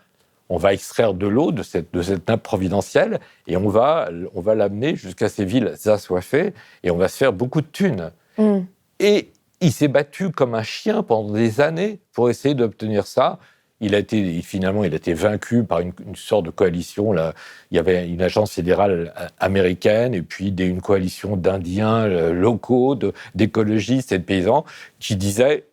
On 0.49 0.57
va 0.57 0.73
extraire 0.73 1.15
de 1.15 1.25
l'eau 1.25 1.51
de 1.51 1.63
cette, 1.63 1.91
de 1.91 2.03
cette 2.03 2.27
nappe 2.27 2.43
providentielle 2.43 3.19
et 3.47 3.57
on 3.57 3.67
va, 3.67 4.09
on 4.35 4.41
va 4.41 4.53
l'amener 4.53 4.95
jusqu'à 4.95 5.27
ces 5.27 5.43
villes 5.43 5.73
assoiffées 5.85 6.53
et 6.83 6.91
on 6.91 6.97
va 6.97 7.07
se 7.07 7.17
faire 7.17 7.33
beaucoup 7.33 7.61
de 7.61 7.65
thunes. 7.67 8.11
Mm. 8.37 8.59
Et 8.99 9.31
il 9.61 9.71
s'est 9.71 9.87
battu 9.87 10.29
comme 10.29 10.53
un 10.53 10.61
chien 10.61 11.01
pendant 11.01 11.31
des 11.33 11.61
années 11.61 11.99
pour 12.13 12.29
essayer 12.29 12.53
d'obtenir 12.53 13.07
ça. 13.07 13.39
Il 13.81 13.93
a 13.93 13.99
été, 13.99 14.41
finalement, 14.41 14.83
il 14.85 14.93
a 14.93 14.95
été 14.95 15.13
vaincu 15.13 15.63
par 15.63 15.81
une, 15.81 15.91
une 16.07 16.15
sorte 16.15 16.45
de 16.45 16.49
coalition. 16.49 17.11
Là. 17.11 17.33
Il 17.71 17.75
y 17.75 17.79
avait 17.79 18.07
une 18.07 18.21
agence 18.21 18.53
fédérale 18.53 19.13
euh, 19.19 19.27
américaine 19.39 20.13
et 20.13 20.21
puis 20.21 20.51
des- 20.51 20.65
une 20.65 20.81
coalition 20.81 21.35
d'Indiens 21.35 22.03
euh, 22.05 22.31
locaux, 22.33 22.97
d'écologistes 23.35 24.11
et 24.13 24.17
de 24.19 24.23
paysans 24.23 24.63
qui 24.99 25.15
disaient, 25.17 25.65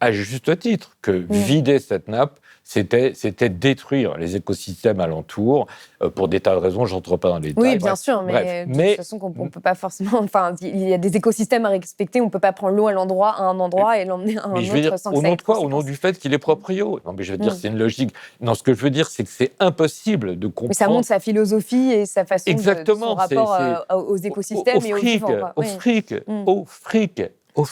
à 0.00 0.12
juste 0.12 0.58
titre, 0.60 0.96
que 1.02 1.10
vider 1.28 1.78
cette 1.78 2.08
nappe, 2.08 2.38
c'était 2.62 3.48
détruire 3.48 4.16
les 4.16 4.36
écosystèmes 4.36 5.00
alentours 5.00 5.66
euh, 6.02 6.10
pour 6.10 6.28
des 6.28 6.40
tas 6.40 6.52
de 6.54 6.60
raisons. 6.60 6.86
J'entre 6.86 7.16
pas 7.16 7.28
dans 7.30 7.38
les 7.38 7.48
détails. 7.52 7.62
Oui, 7.72 7.76
bien 7.78 7.88
Bref. 7.88 7.98
sûr, 7.98 8.22
mais 8.22 8.32
Bref. 8.32 8.68
de 8.68 8.76
Mais- 8.76 8.88
toute 8.88 8.96
façon, 8.98 9.18
on 9.38 9.48
peut 9.48 9.60
pas 9.60 9.74
forcément. 9.74 10.20
Enfin, 10.22 10.54
il 10.60 10.88
y 10.88 10.94
a 10.94 10.98
des 10.98 11.16
écosystèmes 11.16 11.66
à 11.66 11.70
respecter. 11.70 12.20
On 12.20 12.30
peut 12.30 12.38
pas 12.38 12.52
prendre 12.52 12.76
l'eau 12.76 12.86
à 12.86 12.92
l'endroit, 12.92 13.30
à 13.30 13.42
un 13.42 13.58
endroit 13.58 13.98
et 13.98 14.04
l'emmener 14.04 14.38
à 14.38 14.44
un 14.44 14.48
Mais 14.48 14.58
autre 14.58 14.66
je 14.66 14.72
veux 14.72 14.80
dire, 14.80 14.98
sans 14.98 15.12
au 15.12 15.20
nom 15.22 15.34
de 15.34 15.42
quoi? 15.42 15.58
Au 15.60 15.68
nom 15.68 15.82
du 15.82 15.94
fait 15.96 16.18
qu'il 16.18 16.32
est 16.32 16.38
proprio. 16.38 17.00
Non, 17.04 17.12
mais 17.16 17.24
je 17.24 17.32
veux 17.32 17.38
dire, 17.38 17.52
Mm. 17.52 17.56
c'est 17.60 17.68
une 17.68 17.78
logique. 17.78 18.14
Non, 18.40 18.54
ce 18.54 18.62
que 18.62 18.72
je 18.74 18.80
veux 18.80 18.90
dire, 18.90 19.08
c'est 19.08 19.24
que 19.24 19.30
c'est 19.30 19.52
impossible 19.58 20.38
de 20.38 20.46
comprendre. 20.46 20.68
Mais 20.68 20.74
ça 20.74 20.88
montre 20.88 21.06
sa 21.06 21.18
philosophie 21.20 21.90
et 21.92 22.06
sa 22.06 22.24
façon 22.24 22.44
de- 22.46 22.50
Exactement, 22.52 23.14
de 23.16 23.20
son 23.34 23.44
rapport 23.44 23.54
euh, 23.54 23.74
aux 23.96 24.16
écosystèmes 24.16 24.78
au, 24.78 24.80
et 24.86 24.94
aux 24.94 24.96
fric, 24.98 25.20
quoi. 25.22 25.52
au 25.56 25.60
Oui. 25.62 25.66
fric, 25.78 26.14
Mm. 26.26 26.42
au 26.46 26.64
fric, 26.66 27.22
au. 27.54 27.66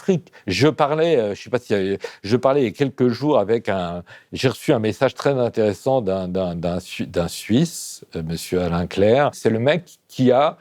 Je 0.47 0.69
parlais, 0.69 1.17
euh, 1.17 1.35
je 1.35 1.43
sais 1.43 1.51
pas 1.51 1.59
si, 1.59 1.75
euh, 1.75 1.97
je 2.23 2.37
parlais 2.37 2.73
quelques 2.73 3.09
jours 3.09 3.39
avec 3.39 3.69
un, 3.69 4.03
j'ai 4.33 4.49
reçu 4.49 4.73
un 4.73 4.79
message 4.79 5.15
très 5.15 5.33
intéressant 5.39 6.01
d'un 6.03 6.29
d'un 6.29 6.55
d'un 6.55 6.81
Su- 6.81 7.07
d'un 7.07 7.29
Suisse, 7.29 8.05
euh, 8.17 8.23
Monsieur 8.23 8.61
Alain 8.63 8.87
Claire. 8.87 9.31
C'est 9.35 9.51
le 9.51 9.59
mec 9.59 9.99
qui 10.09 10.33
a 10.33 10.57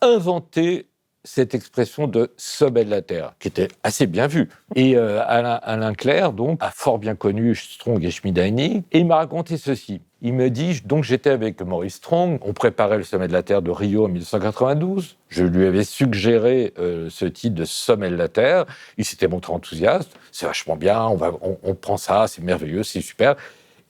inventé 0.00 0.86
cette 1.26 1.54
expression 1.54 2.06
de 2.06 2.30
sommet 2.36 2.84
de 2.84 2.90
la 2.90 3.02
Terre, 3.02 3.34
qui 3.40 3.48
était 3.48 3.68
assez 3.82 4.06
bien 4.06 4.28
vue. 4.28 4.48
Et 4.76 4.96
euh, 4.96 5.20
Alain, 5.26 5.92
Claire, 5.92 6.32
donc, 6.32 6.58
a 6.62 6.70
fort 6.70 6.98
bien 6.98 7.16
connu 7.16 7.54
Strong 7.54 8.02
et 8.04 8.10
Schmidheiny, 8.10 8.84
et 8.92 9.00
il 9.00 9.06
m'a 9.06 9.16
raconté 9.16 9.56
ceci. 9.56 10.00
Il 10.22 10.34
me 10.34 10.48
dit, 10.48 10.80
donc 10.84 11.04
j'étais 11.04 11.30
avec 11.30 11.60
Maurice 11.60 11.96
Strong, 11.96 12.38
on 12.42 12.52
préparait 12.52 12.96
le 12.96 13.02
sommet 13.02 13.26
de 13.26 13.32
la 13.32 13.42
Terre 13.42 13.60
de 13.60 13.70
Rio 13.70 14.04
en 14.04 14.08
1992, 14.08 15.16
je 15.28 15.44
lui 15.44 15.66
avais 15.66 15.84
suggéré 15.84 16.72
euh, 16.78 17.08
ce 17.10 17.26
titre 17.26 17.56
de 17.56 17.64
sommet 17.64 18.08
de 18.08 18.16
la 18.16 18.28
Terre, 18.28 18.64
il 18.96 19.04
s'était 19.04 19.28
montré 19.28 19.52
enthousiaste, 19.52 20.12
c'est 20.30 20.46
vachement 20.46 20.76
bien, 20.76 21.04
on, 21.04 21.16
va, 21.16 21.32
on, 21.42 21.74
prend 21.74 21.96
ça, 21.96 22.28
c'est 22.28 22.42
merveilleux, 22.42 22.84
c'est 22.84 23.00
super. 23.00 23.34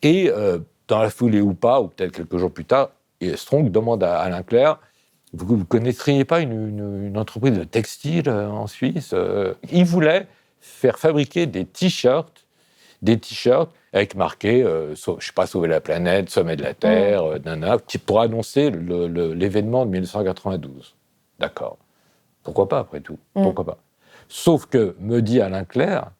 Et 0.02 0.30
euh, 0.30 0.58
dans 0.88 1.02
la 1.02 1.10
foulée 1.10 1.42
ou 1.42 1.52
pas, 1.52 1.82
ou 1.82 1.88
peut-être 1.88 2.12
quelques 2.12 2.38
jours 2.38 2.50
plus 2.50 2.64
tard, 2.64 2.90
Strong 3.34 3.70
demande 3.70 4.02
à 4.02 4.18
Alain 4.18 4.42
Claire, 4.42 4.78
vous 5.33 5.56
ne 5.56 5.64
connaîtriez 5.64 6.25
pas 6.25 6.40
une, 6.40 6.52
une- 6.52 7.06
une 7.09 7.18
entreprise 7.18 7.56
de 7.59 7.64
textile 7.64 8.28
euh, 8.28 8.49
en 8.49 8.66
Suisse 8.66 9.11
euh 9.12 9.54
Il 9.73 9.85
voulait 9.85 10.26
faire 10.61 10.99
fabriquer 10.99 11.47
des 11.47 11.64
t-shirts, 11.64 12.47
des 13.02 13.18
t-shirts 13.18 13.71
avec 13.92 14.14
marqué, 14.14 14.62
euh, 14.62 14.95
sau- 14.95 15.16
je 15.21 15.26
sais 15.28 15.33
pas, 15.33 15.47
sauver 15.47 15.68
la 15.68 15.80
planète, 15.80 16.30
sommet 16.30 16.56
de 16.56 16.62
la 16.62 16.75
Terre, 16.75 17.25
euh, 17.25 17.38
nana, 17.45 17.78
qui- 17.87 17.99
pour 17.99 18.21
annoncer 18.21 18.71
l'événement 18.71 19.85
de 19.87 19.90
1992. 19.90 20.95
D'accord. 21.38 21.78
Pourquoi 22.42 22.68
pas, 22.68 22.78
après 22.80 23.00
tout? 23.00 23.18
Mm. 23.35 23.42
Pourquoi 23.42 23.64
pas? 23.64 23.78
Sauf 24.28 24.66
que, 24.66 24.97
me 25.00 25.21
dit 25.23 25.40
Alain 25.40 25.64
Claire, 25.64 26.11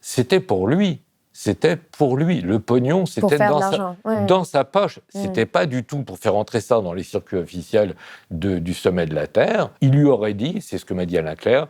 c'était 0.00 0.40
pour 0.40 0.68
lui. 0.68 1.00
C'était 1.36 1.74
pour 1.76 2.16
lui. 2.16 2.40
Le 2.40 2.60
pognon, 2.60 3.06
c'était 3.06 3.38
dans 3.38 3.58
sa, 3.60 3.70
l'argent. 3.70 3.96
ouais. 4.04 4.24
dans 4.26 4.44
sa 4.44 4.62
poche. 4.62 4.98
Mm. 5.14 5.22
C'était 5.22 5.46
pas 5.46 5.66
du 5.66 5.82
tout 5.84 6.04
pour 6.04 6.16
faire 6.18 6.36
entrer 6.36 6.60
ça 6.60 6.80
dans 6.80 6.92
les 6.94 7.02
circuits 7.02 7.38
officiels 7.38 7.96
de- 8.30 8.60
du 8.60 8.72
sommet 8.72 9.06
de 9.06 9.16
la 9.16 9.26
Terre. 9.26 9.70
Il 9.80 9.90
lui 9.90 10.04
aurait 10.04 10.34
dit, 10.34 10.60
c'est 10.62 10.78
ce 10.78 10.84
que 10.84 10.94
m'a 10.94 11.06
dit 11.06 11.18
Alain 11.18 11.34
Claire, 11.34 11.66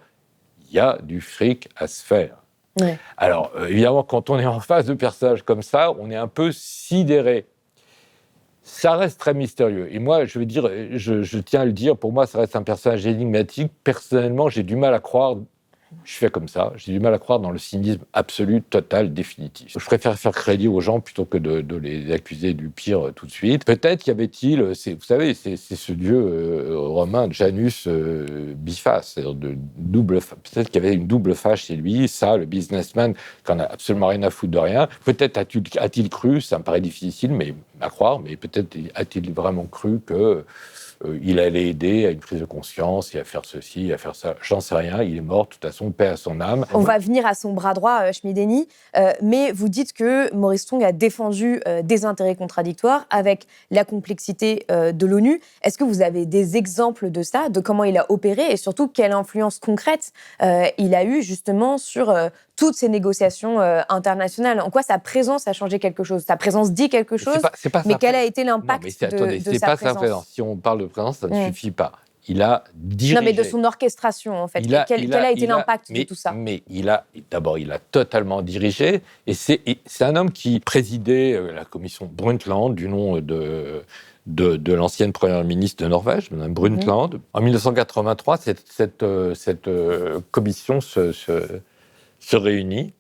il 0.69 0.75
y 0.75 0.79
a 0.79 0.99
du 1.03 1.23
fric 1.23 1.71
à 1.77 1.87
se 1.87 2.05
faire. 2.05 2.37
Ouais. 2.79 2.99
Alors, 3.17 3.53
euh, 3.57 3.69
évidemment, 3.69 4.03
quand 4.03 4.29
on 4.29 4.39
est 4.39 4.45
en 4.47 4.61
face 4.61 4.85
de 4.85 4.95
personnages 4.95 5.43
comme 5.43 5.63
ça, 5.63 5.93
on 5.99 6.11
est 6.11 6.17
un 6.17 6.29
peu 6.29 6.53
sidéré. 6.53 7.47
Ça 8.63 8.97
reste 8.97 9.19
très 9.21 9.33
mystérieux. 9.35 9.89
Et 9.95 9.99
moi, 9.99 10.25
je 10.27 10.39
veux 10.39 10.47
dire, 10.47 10.69
je, 10.93 11.23
je 11.23 11.39
tiens 11.39 11.63
à 11.63 11.65
le 11.65 11.73
dire, 11.73 11.97
pour 11.97 12.13
moi, 12.13 12.27
ça 12.27 12.39
reste 12.39 12.55
un 12.57 12.63
personnage 12.63 13.07
énigmatique. 13.07 13.73
Personnellement, 13.83 14.49
j'ai 14.49 14.63
du 14.63 14.77
mal 14.77 14.93
à 14.95 15.01
croire. 15.01 15.37
Je 16.05 16.15
fais 16.15 16.31
comme 16.31 16.49
ça. 16.49 16.73
J'ai 16.77 16.93
du 16.93 17.01
mal 17.01 17.15
à 17.15 17.19
croire 17.19 17.41
dans 17.41 17.51
le 17.51 17.59
cynisme 17.59 18.03
absolu, 18.13 18.63
total, 18.63 19.13
définitif. 19.15 19.77
Je 19.79 19.85
préfère 19.85 20.19
faire 20.19 20.33
crédit 20.33 20.69
aux 20.69 20.81
gens 20.81 21.01
plutôt 21.01 21.25
que 21.25 21.39
de, 21.39 21.77
les 21.77 22.13
accuser 22.13 22.55
du 22.55 22.69
pire 22.69 23.09
euh, 23.09 23.13
tout 23.13 23.27
de 23.27 23.31
suite. 23.31 23.65
Peut-être 23.65 24.07
y 24.07 24.11
avait-il, 24.11 24.61
euh, 24.61 24.75
vous 24.87 25.05
savez, 25.05 25.35
c'est 25.35 25.57
ce 25.57 25.93
dieu 25.93 26.17
euh, 26.17 26.79
romain 26.79 27.29
Janus 27.31 27.87
euh, 27.87 28.55
biface, 28.57 29.13
c'est-à-dire 29.15 29.35
de 29.35 29.57
double. 29.77 30.21
Peut-être 30.21 30.71
qu'il 30.71 30.83
y 30.83 30.87
avait 30.87 30.95
une 30.95 31.07
double 31.07 31.35
face 31.35 31.61
chez 31.61 31.77
lui. 31.77 32.09
Ça, 32.09 32.37
le 32.37 32.47
businessman, 32.47 33.15
qui 33.45 33.53
en 33.53 33.59
a 33.61 33.65
absolument 33.65 34.09
rien 34.09 34.23
à 34.23 34.31
foutre 34.31 34.53
de 34.53 34.59
rien. 34.59 34.89
Peut-être 35.05 35.39
a-t-il 35.39 36.09
cru, 36.09 36.41
ça 36.41 36.59
me 36.59 36.65
paraît 36.65 36.81
difficile, 36.81 37.33
mais 37.33 37.55
à 37.81 37.89
croire, 37.89 38.21
mais 38.21 38.37
peut-être 38.37 38.77
a-t-il 38.95 39.33
vraiment 39.33 39.65
cru 39.67 40.01
que 40.05 40.45
euh, 41.05 41.19
il 41.23 41.39
allait 41.39 41.69
aider 41.69 42.07
à 42.07 42.11
une 42.11 42.19
prise 42.19 42.41
de 42.41 42.45
conscience 42.45 43.15
et 43.15 43.19
à 43.19 43.25
faire 43.25 43.43
ceci, 43.45 43.93
à 43.93 43.99
faire 43.99 44.15
ça. 44.15 44.35
J'en 44.43 44.61
sais 44.61 44.75
rien. 44.75 45.03
Il 45.03 45.17
est 45.17 45.21
mort, 45.21 45.45
de 45.45 45.51
toute 45.51 45.63
façon, 45.63 45.91
paix 45.91 46.09
à 46.09 46.17
son 46.17 46.41
âme. 46.41 46.67
On 46.73 46.81
va 46.81 46.99
venir 46.99 47.27
à 47.27 47.35
son 47.35 47.53
bras 47.53 47.75
droit, 47.75 48.01
euh, 48.03 48.13
Schmideni, 48.13 48.69
euh, 48.97 49.13
mais 49.23 49.53
vous 49.53 49.69
dites 49.69 49.93
que 49.93 50.33
Maurice 50.35 50.63
Strong 50.63 50.85
a 50.85 50.93
défendu 50.93 51.61
euh, 51.67 51.83
des 51.83 52.05
intérêts 52.05 52.37
contradictoires 52.37 53.07
avec 53.11 53.47
la 53.71 53.85
complexité 53.85 54.67
de 54.69 55.07
l'ONU. 55.07 55.41
Est-ce 55.63 55.79
que 55.79 55.85
vous 55.85 56.03
avez 56.03 56.27
des 56.27 56.57
exemples 56.57 57.11
de 57.11 57.23
ça, 57.23 57.49
de 57.49 57.61
comment 57.61 57.85
il 57.85 57.97
a 57.99 58.11
opéré 58.11 58.51
et 58.51 58.57
surtout 58.57 58.89
quelle 58.89 59.13
influence 59.13 59.59
concrète 59.59 60.13
il 60.41 60.95
a 60.95 61.05
eu 61.05 61.23
justement 61.23 61.79
sur 61.79 62.15
toutes 62.57 62.75
ces 62.75 62.89
négociations 62.89 63.61
internationales? 63.89 64.61
En 64.61 64.71
quoi 64.71 64.83
sa 64.83 64.99
présence 64.99 65.49
a 65.49 65.53
changé 65.53 65.79
quelque 65.79 66.05
chose? 66.05 66.25
Sa 66.27 66.37
présence 66.37 66.73
dit 66.73 66.89
quelque 66.89 67.17
chose, 67.17 67.41
pas- 67.41 67.53
pas 67.71 67.83
mais 67.87 67.97
quel 67.99 68.15
a 68.15 68.25
été 68.25 68.45
l'impact 68.45 68.85
de, 68.85 69.59
sa 69.59 69.67
pas 69.67 69.77
présence. 69.77 70.27
Si 70.29 70.43
on 70.43 70.57
parle 70.57 70.81
de 70.83 70.87
présence, 70.95 71.19
ça 71.19 71.29
ne 71.29 71.47
suffit 71.47 71.71
pas. 71.71 71.93
Il 72.27 72.41
a 72.41 72.65
dirigé. 72.75 73.15
Non, 73.15 73.23
mais 73.23 73.35
de 73.35 73.43
son 73.43 73.65
orchestration, 73.65 74.43
en 74.43 74.49
fait. 74.49 74.61
Il 74.61 74.75
a- 74.75 74.87
quel, 74.89 75.05
il 75.05 75.11
quel 75.11 75.25
a, 75.25 75.31
été 75.31 75.47
l'impact 75.47 75.93
de 75.93 76.03
tout 76.05 76.15
ça 76.15 76.33
Mais 76.33 76.63
il 76.71 76.89
a, 76.89 77.05
d'abord, 77.31 77.59
il 77.59 77.71
a 77.71 77.79
totalement 77.79 78.41
dirigé. 78.41 79.03
Et 79.27 79.35
c'est 79.35 79.61
un 80.01 80.17
homme 80.17 80.31
qui 80.31 80.59
présidait 80.61 81.35
euh, 81.35 81.53
la 81.53 81.67
commission 81.67 82.11
Brundtland, 82.11 82.75
du 82.75 82.89
nom 82.89 83.19
de, 83.21 83.83
de, 84.27 84.73
l'ancienne 84.73 85.13
première 85.13 85.45
ministre 85.45 85.85
de 85.85 85.89
Norvège, 85.91 86.31
Mme 86.31 86.55
Brundtland. 86.55 87.21
En 87.35 87.43
1983, 87.43 88.39
cette, 88.39 88.65
cette, 88.67 89.05
cette 89.35 89.69
commission 90.31 90.81
se, 90.81 91.13
se 91.13 92.37
réunit 92.37 92.95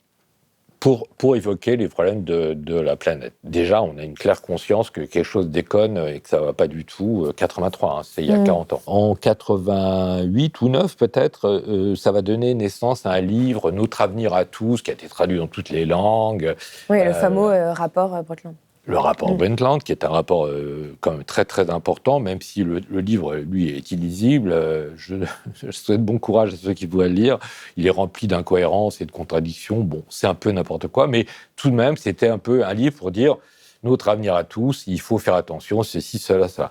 pour, 0.85 1.09
pour 1.17 1.35
évoquer 1.35 1.79
les 1.79 1.88
problèmes 1.88 2.25
de, 2.25 2.53
de, 2.53 2.79
la 2.79 2.95
planète. 2.95 3.33
Déjà, 3.43 3.81
on 3.81 3.97
a 3.97 4.03
une 4.03 4.12
claire 4.12 4.43
conscience 4.43 4.91
que 4.91 5.00
quelque 5.00 5.25
chose 5.25 5.49
déconne 5.49 5.97
et 5.97 6.21
que 6.21 6.29
ça 6.29 6.38
va 6.38 6.53
pas 6.53 6.67
du 6.67 6.85
tout. 6.85 7.33
83, 7.35 7.88
euh, 7.88 7.97
hein, 7.97 8.03
c'est 8.05 8.23
il 8.23 8.29
y 8.29 8.35
a 8.35 8.45
40 8.45 8.71
mm. 8.71 8.75
ans. 8.75 8.83
En 8.87 9.14
88 9.14 10.61
ou 10.61 10.69
9 10.69 10.95
peut-être, 10.99 11.49
euh, 11.49 11.97
ça 11.97 12.12
va 12.12 12.21
donner 12.21 12.53
naissance 12.53 13.07
à 13.07 13.12
un 13.12 13.23
livre, 13.23 13.71
Notre 13.71 14.03
avenir 14.03 14.35
à 14.35 14.45
tous, 14.45 14.83
qui 14.83 14.91
a 14.91 14.93
été 14.93 15.09
traduit 15.09 15.38
dans 15.38 15.47
toutes 15.47 15.71
les 15.71 15.87
langues. 15.87 16.55
Oui, 16.91 17.03
le 17.03 17.12
euh, 17.12 17.14
fameux 17.14 17.71
rapport 17.71 18.23
Brundtland 18.23 18.55
le 18.87 18.99
rapport. 18.99 19.35
Brundtland, 19.35 19.83
qui 19.83 19.93
est 19.93 20.05
un 20.05 20.09
rapport 20.09 20.47
euh, 20.47 20.97
quand 21.00 21.12
même 21.12 21.25
très 21.25 21.45
très 21.45 21.71
important, 21.71 22.21
même 22.21 22.43
si 22.43 22.64
le, 22.64 22.81
livre, 23.00 23.37
lui, 23.37 23.69
est 23.69 23.91
illisible. 23.91 24.53
Euh, 24.53 24.91
je, 24.97 25.71
souhaite 25.71 26.05
bon 26.05 26.19
courage 26.19 26.53
à 26.53 26.57
ceux 26.57 26.75
qui 26.75 26.87
voudraient 26.87 27.09
le 27.09 27.14
lire. 27.14 27.38
Il 27.76 27.87
est 27.87 27.91
rempli 27.91 28.26
d'incohérences 28.26 29.00
et 29.00 29.07
de 29.07 29.12
contradictions. 29.12 29.81
Bon, 29.81 30.05
c'est 30.09 30.26
un 30.26 30.35
peu 30.35 30.50
n'importe 30.50 30.88
quoi, 30.88 31.07
mais 31.07 31.26
tout 31.57 31.71
de 31.71 31.75
même, 31.75 31.97
c'était 31.97 32.29
un 32.29 32.38
peu 32.38 32.64
un 32.64 32.75
livre 32.75 32.97
pour 32.97 33.11
dire 33.11 33.37
notre 33.85 34.09
avenir 34.09 34.35
à 34.35 34.45
tous, 34.45 34.85
il 34.87 35.00
faut 35.00 35.19
faire 35.19 35.35
attention, 35.35 35.83
ceci, 35.83 36.19
cela, 36.19 36.49
ça. 36.49 36.71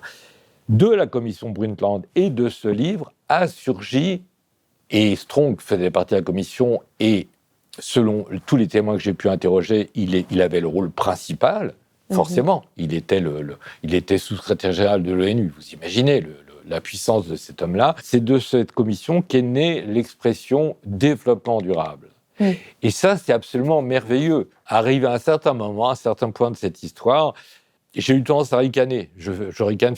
De 0.68 0.88
la 0.88 1.06
commission 1.06 1.50
Brundtland 1.50 2.02
et 2.16 2.28
de 2.28 2.48
ce 2.48 2.68
livre 2.68 3.12
a 3.28 3.46
surgi, 3.46 4.22
et 4.90 5.14
Strong 5.14 5.60
faisait 5.60 5.90
partie 5.90 6.14
de 6.14 6.18
la 6.18 6.24
commission, 6.24 6.80
et 6.98 7.28
selon 7.78 8.26
tous 8.46 8.56
les 8.56 8.66
témoins 8.66 8.96
que 8.96 9.02
j'ai 9.02 9.14
pu 9.14 9.28
interroger, 9.28 9.90
il, 9.94 10.14
est, 10.14 10.26
il 10.30 10.42
avait 10.42 10.60
le 10.60 10.66
rôle 10.66 10.90
principal 10.90 11.74
Mhm. 12.14 12.16
Forcément, 12.16 12.64
il 12.76 12.94
était, 12.94 13.20
le, 13.20 13.56
il 13.82 13.94
était 13.94 14.18
sous-secrétaire 14.18 14.72
général 14.72 15.02
de 15.02 15.12
l'ONU. 15.12 15.52
Vous 15.56 15.74
imaginez 15.74 16.24
la 16.66 16.80
puissance 16.80 17.26
de 17.26 17.36
cet 17.36 17.60
homme-là. 17.62 17.94
C'est 18.02 18.24
de 18.24 18.38
cette 18.38 18.72
commission 18.72 19.20
qu'est 19.22 19.42
née 19.42 19.82
l'expression 19.82 20.76
développement 20.84 21.60
durable. 21.60 22.08
Et 22.82 22.90
ça, 22.90 23.16
c'est 23.16 23.32
absolument 23.32 23.80
merveilleux. 23.80 24.50
Arrivé 24.66 25.06
à 25.06 25.12
un 25.12 25.18
certain 25.18 25.54
moment, 25.54 25.90
à 25.90 25.92
un 25.92 25.94
certain 25.96 26.30
point 26.32 26.50
de 26.50 26.56
cette 26.56 26.82
histoire, 26.82 27.34
j'ai 27.94 28.14
eu 28.14 28.24
tendance 28.24 28.52
à 28.52 28.58
ricaner. 28.58 29.10
Je, 29.16 29.30
je 29.50 29.62
ricane 29.62 29.94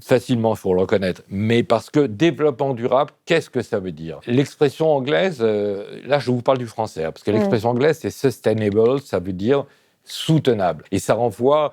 facilement, 0.00 0.54
il 0.54 0.58
faut 0.58 0.74
le 0.74 0.80
reconnaître. 0.80 1.22
Mais 1.28 1.62
parce 1.62 1.90
que 1.90 2.00
développement 2.00 2.74
durable, 2.74 3.12
qu'est-ce 3.24 3.50
que 3.50 3.62
ça 3.62 3.78
veut 3.78 3.92
dire? 3.92 4.18
L'expression 4.26 4.90
anglaise, 4.90 5.38
euh, 5.40 6.00
là 6.04 6.18
je 6.18 6.30
vous 6.30 6.42
parle 6.42 6.58
du 6.58 6.66
français, 6.66 7.04
hein, 7.04 7.12
parce 7.12 7.22
que 7.22 7.30
l'expression 7.30 7.70
anglaise, 7.70 7.98
c'est 8.00 8.10
sustainable, 8.10 9.00
ça 9.00 9.20
veut 9.20 9.32
dire 9.32 9.64
soutenable. 10.04 10.84
Et 10.90 10.98
ça 10.98 11.14
renvoie 11.14 11.72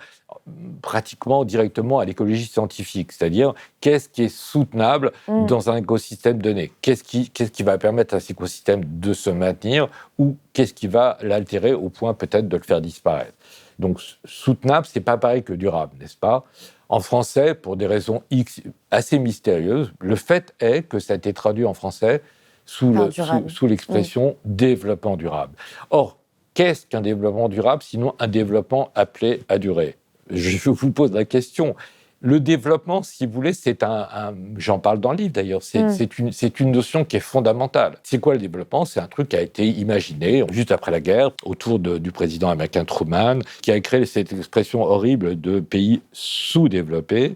pratiquement 0.82 1.44
directement 1.46 2.00
à 2.00 2.06
l'écologie 2.06 2.46
scientifique, 2.46 3.12
c'est-à-dire 3.12 3.54
qu'est-ce 3.82 4.10
qui 4.10 4.24
est 4.24 4.36
soutenable 4.36 5.12
mm. 5.28 5.46
dans 5.46 5.70
un 5.70 5.78
écosystème 5.78 6.42
donné? 6.42 6.72
Qu'est-ce 6.82 7.04
qui, 7.04 7.64
va 7.64 7.78
permettre 7.78 8.16
à 8.16 8.20
cet 8.20 8.32
écosystème 8.32 8.84
de 8.86 9.14
se 9.14 9.30
maintenir 9.30 9.90
ou 10.18 10.38
qu'est-ce 10.54 10.74
qui 10.74 10.88
va 10.88 11.18
l'altérer 11.22 11.74
au 11.74 11.90
point 11.90 12.14
peut-être 12.14 12.48
de 12.48 12.58
le 12.58 12.64
faire 12.64 12.82
disparaître? 12.82 13.34
Donc 13.80 14.00
soutenable, 14.26 14.88
c'est 14.90 15.02
pas 15.02 15.18
pareil 15.18 15.44
que 15.44 15.54
durable, 15.54 15.96
n'est-ce 16.00 16.18
pas? 16.18 16.46
En 16.90 17.00
français, 17.00 17.56
pour 17.56 17.78
des 17.78 17.88
raisons 17.88 18.22
X 18.32 18.62
assez 18.90 19.18
mystérieuses, 19.20 19.92
le 20.00 20.16
fait 20.16 20.54
est 20.60 20.84
que 20.84 21.00
ça 21.00 21.14
a 21.14 21.16
été 21.16 21.34
traduit 21.34 21.66
en 21.66 21.74
français 21.74 22.22
sous, 22.66 22.94
le, 22.94 23.10
sous, 23.48 23.68
l'expression 23.68 24.38
mm. 24.46 24.56
développement 24.56 25.18
durable. 25.18 25.56
Or, 25.90 26.18
Qu'est-ce 26.54 26.86
qu'un 26.86 27.02
développement 27.02 27.50
durable, 27.50 27.82
sinon 27.82 28.14
un 28.20 28.28
développement 28.28 28.92
appelé 28.96 29.42
à 29.48 29.58
durer? 29.58 29.96
Je 30.30 30.70
vous 30.70 30.92
pose 30.92 31.12
la 31.12 31.26
question. 31.26 31.76
Le 32.24 32.40
développement, 32.40 33.02
si 33.02 33.26
vous 33.26 33.32
voulez, 33.32 33.54
c'est 33.54 33.82
un, 33.82 34.36
j'en 34.58 34.78
parle 34.78 35.00
dans 35.00 35.12
le 35.12 35.18
livre 35.18 35.34
d'ailleurs, 35.34 35.64
c'est 35.64 35.82
mm. 35.82 36.08
une, 36.20 36.32
une, 36.60 36.72
notion 36.72 37.04
qui 37.04 37.18
est 37.18 37.22
fondamentale. 37.22 37.98
C'est 38.04 38.20
quoi 38.20 38.34
le 38.34 38.40
développement? 38.40 38.86
C'est 38.86 39.00
un 39.00 39.08
truc 39.08 39.30
qui 39.30 39.36
a 39.36 39.42
été 39.42 39.68
imaginé 39.68 40.44
juste 40.52 40.72
après 40.72 40.92
la 40.92 41.00
guerre 41.00 41.32
autour 41.44 41.80
du 41.80 42.12
président 42.12 42.50
américain 42.50 42.86
Truman, 42.86 43.40
qui 43.64 43.72
a 43.72 43.80
créé 43.80 44.06
cette 44.06 44.32
expression 44.34 44.84
horrible 44.84 45.40
de 45.40 45.60
pays 45.60 46.02
sous-développés 46.12 47.36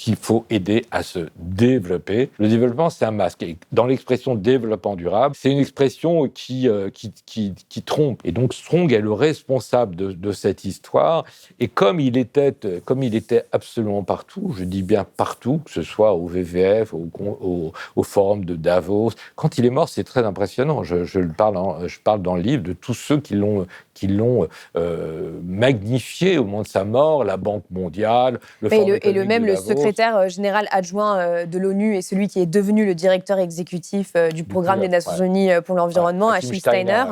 qu'il 0.00 0.16
faut 0.16 0.46
aider 0.48 0.86
à 0.90 1.02
se 1.02 1.28
développer. 1.36 2.30
Le 2.38 2.48
développement, 2.48 2.88
c'est 2.88 3.04
un 3.04 3.10
masque. 3.10 3.44
Dans 3.70 3.84
l'expression 3.84 4.34
développement 4.34 4.96
durable, 4.96 5.34
c'est 5.38 5.52
une 5.52 5.58
expression 5.58 6.26
qui, 6.26 6.68
euh, 6.68 6.88
trompe. 7.84 8.22
Et 8.24 8.32
donc 8.32 8.54
Strong 8.54 8.94
est 8.94 9.00
le 9.00 9.12
responsable 9.12 9.94
de, 9.96 10.32
cette 10.32 10.64
histoire. 10.64 11.26
Et 11.58 11.68
comme 11.68 12.00
il, 12.00 12.16
était, 12.16 12.54
comme 12.86 13.02
il 13.02 13.14
était 13.14 13.44
absolument 13.52 14.02
partout, 14.02 14.54
je 14.56 14.64
dis 14.64 14.82
bien 14.82 15.04
partout, 15.04 15.60
que 15.66 15.70
ce 15.70 15.82
soit 15.82 16.14
au 16.14 16.26
VVF, 16.26 16.94
au, 16.94 18.02
forum 18.02 18.46
de 18.46 18.56
Davos, 18.56 19.10
quand 19.36 19.58
il 19.58 19.66
est 19.66 19.70
mort, 19.70 19.90
c'est 19.90 20.04
très 20.04 20.24
impressionnant. 20.24 20.82
Je, 20.82 21.04
je, 21.04 21.20
parle 21.20 21.86
je 21.88 22.00
parle 22.00 22.22
dans 22.22 22.36
le 22.36 22.42
livre 22.42 22.62
de 22.62 22.72
tous 22.72 22.94
ceux 22.94 23.20
qui 23.20 23.34
l'ont 23.34 23.66
qui 24.00 24.06
l'ont 24.06 24.48
euh, 24.76 25.30
magnifié 25.44 26.38
au 26.38 26.44
moment 26.44 26.62
de 26.62 26.66
sa 26.66 26.84
mort, 26.84 27.22
la 27.22 27.36
Banque 27.36 27.64
mondiale, 27.70 28.40
le 28.62 28.72
et, 28.72 28.84
le, 28.86 29.06
et 29.06 29.12
le 29.12 29.26
même 29.26 29.44
le 29.44 29.56
secrétaire 29.56 30.16
euh, 30.16 30.28
général 30.28 30.66
adjoint 30.70 31.18
euh, 31.18 31.44
de 31.44 31.58
l'ONU 31.58 31.96
et 31.96 32.00
celui 32.00 32.28
qui 32.28 32.40
est 32.40 32.46
devenu 32.46 32.86
le 32.86 32.94
directeur 32.94 33.38
exécutif 33.38 34.14
du 34.34 34.44
programme 34.44 34.80
des 34.80 34.88
Nations 34.88 35.22
Unies 35.22 35.50
pour 35.66 35.76
l'environnement, 35.76 36.30
Achim 36.30 36.54
Steiner, 36.54 37.04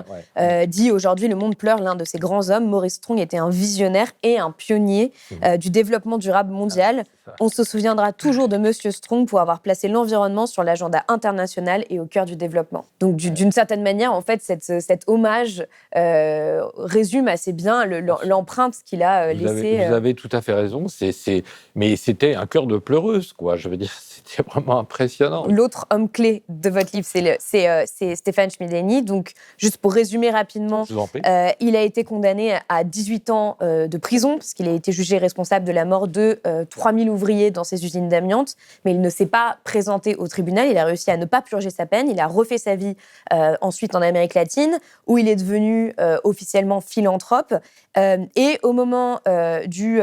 dit 0.67 0.91
aujourd'hui 0.91 1.29
le 1.29 1.37
monde 1.37 1.57
pleure 1.57 1.81
l'un 1.81 1.95
de 1.95 2.05
ses 2.05 2.19
grands 2.19 2.49
hommes. 2.49 2.67
Maurice 2.67 2.95
Strong 2.95 3.21
était 3.21 3.37
un 3.37 3.51
visionnaire 3.51 4.09
et 4.23 4.39
un 4.39 4.51
pionnier 4.51 5.13
mmh. 5.31 5.57
du 5.59 5.71
développement 5.71 6.17
durable 6.17 6.53
mondial. 6.53 7.05
Ah, 7.27 7.35
On 7.41 7.49
se 7.49 7.65
souviendra 7.65 8.13
toujours 8.13 8.49
de 8.49 8.57
Monsieur 8.57 8.91
Strong 8.91 9.27
pour 9.29 9.41
avoir 9.41 9.61
placé 9.61 9.89
l'environnement 9.89 10.47
sur 10.47 10.65
l'agenda 10.65 11.05
international 11.09 11.85
et 11.91 12.01
au 12.01 12.07
cœur 12.07 12.25
du 12.25 12.37
développement. 12.37 12.87
Donc 13.01 13.17
d'une 13.17 13.53
certaine 13.53 13.83
manière, 13.83 14.13
en 14.13 14.23
fait, 14.23 14.41
cette, 14.43 14.81
cet 14.81 15.03
hommage 15.07 15.67
résume 16.79 17.29
assez 17.29 17.53
bien 17.53 17.85
l'empreinte 18.25 18.77
qu'il 18.85 19.03
a 19.03 19.33
laissée. 19.33 19.79
Vous, 19.79 19.89
vous, 19.89 19.95
avez 19.95 20.15
tout 20.15 20.29
à 20.33 20.41
fait 20.41 20.55
raison. 20.55 20.87
Mais 21.75 21.97
c'était 21.97 22.35
un 22.35 22.47
cœur 22.47 22.67
de 22.67 22.79
pleureuse, 22.79 23.33
quoi. 23.33 23.57
Je 23.57 23.69
veux 23.69 23.77
dire, 23.77 23.93
c'était 24.01 24.43
vraiment 24.43 24.79
impressionnant. 24.79 25.47
L'autre 25.47 25.87
homme 25.91 26.09
clé 26.09 26.43
de 26.49 26.71
votre 26.71 26.91
livre, 26.95 27.07
c'est 27.39 28.17
Stéphane 28.17 28.51
Schmideni. 28.51 29.03
Donc, 29.03 29.33
juste 29.57 29.79
pour 29.79 29.93
résumer 29.93 30.31
rapidement, 30.31 30.85
euh, 31.27 31.51
il 31.61 31.77
a 31.77 31.83
été 31.83 32.05
condamné 32.05 32.59
à 32.69 32.85
18 32.85 33.31
ans 33.31 33.57
euh, 33.63 33.87
de 33.87 33.99
prison 33.99 34.37
parce 34.37 34.55
qu'il 34.55 34.69
a 34.69 34.73
été 34.73 34.93
jugé 34.93 35.19
responsable 35.19 35.65
de 35.65 35.73
la 35.73 35.85
mort 35.85 36.09
de 36.09 36.41
3000 36.71 37.09
euh, 37.09 37.13
ouvriers 37.13 37.51
dans 37.51 37.65
ses 37.65 37.85
usines 37.85 38.09
d'amiante, 38.09 38.55
mais 38.85 38.93
il 38.93 39.01
ne 39.01 39.11
s'est 39.11 39.27
pas 39.27 39.59
présenté 39.65 40.17
au 40.17 40.29
tribunal. 40.29 40.69
Il 40.71 40.79
a 40.79 40.85
réussi 40.85 41.11
à 41.11 41.17
ne 41.17 41.25
pas 41.25 41.43
purger 41.43 41.71
sa 41.71 41.87
peine. 41.87 42.09
Il 42.09 42.21
a 42.21 42.27
refait 42.27 42.59
sa 42.59 42.77
vie 42.77 42.97
ensuite 43.61 43.95
en 43.95 44.03
Amérique 44.03 44.35
latine, 44.35 44.79
où 45.07 45.19
il 45.19 45.29
est 45.29 45.37
devenu 45.37 45.95
officiellement 46.25 46.58
philanthrope. 46.81 47.55
et 47.97 48.59
au 48.63 48.73
moment 48.73 49.21
du 49.67 50.01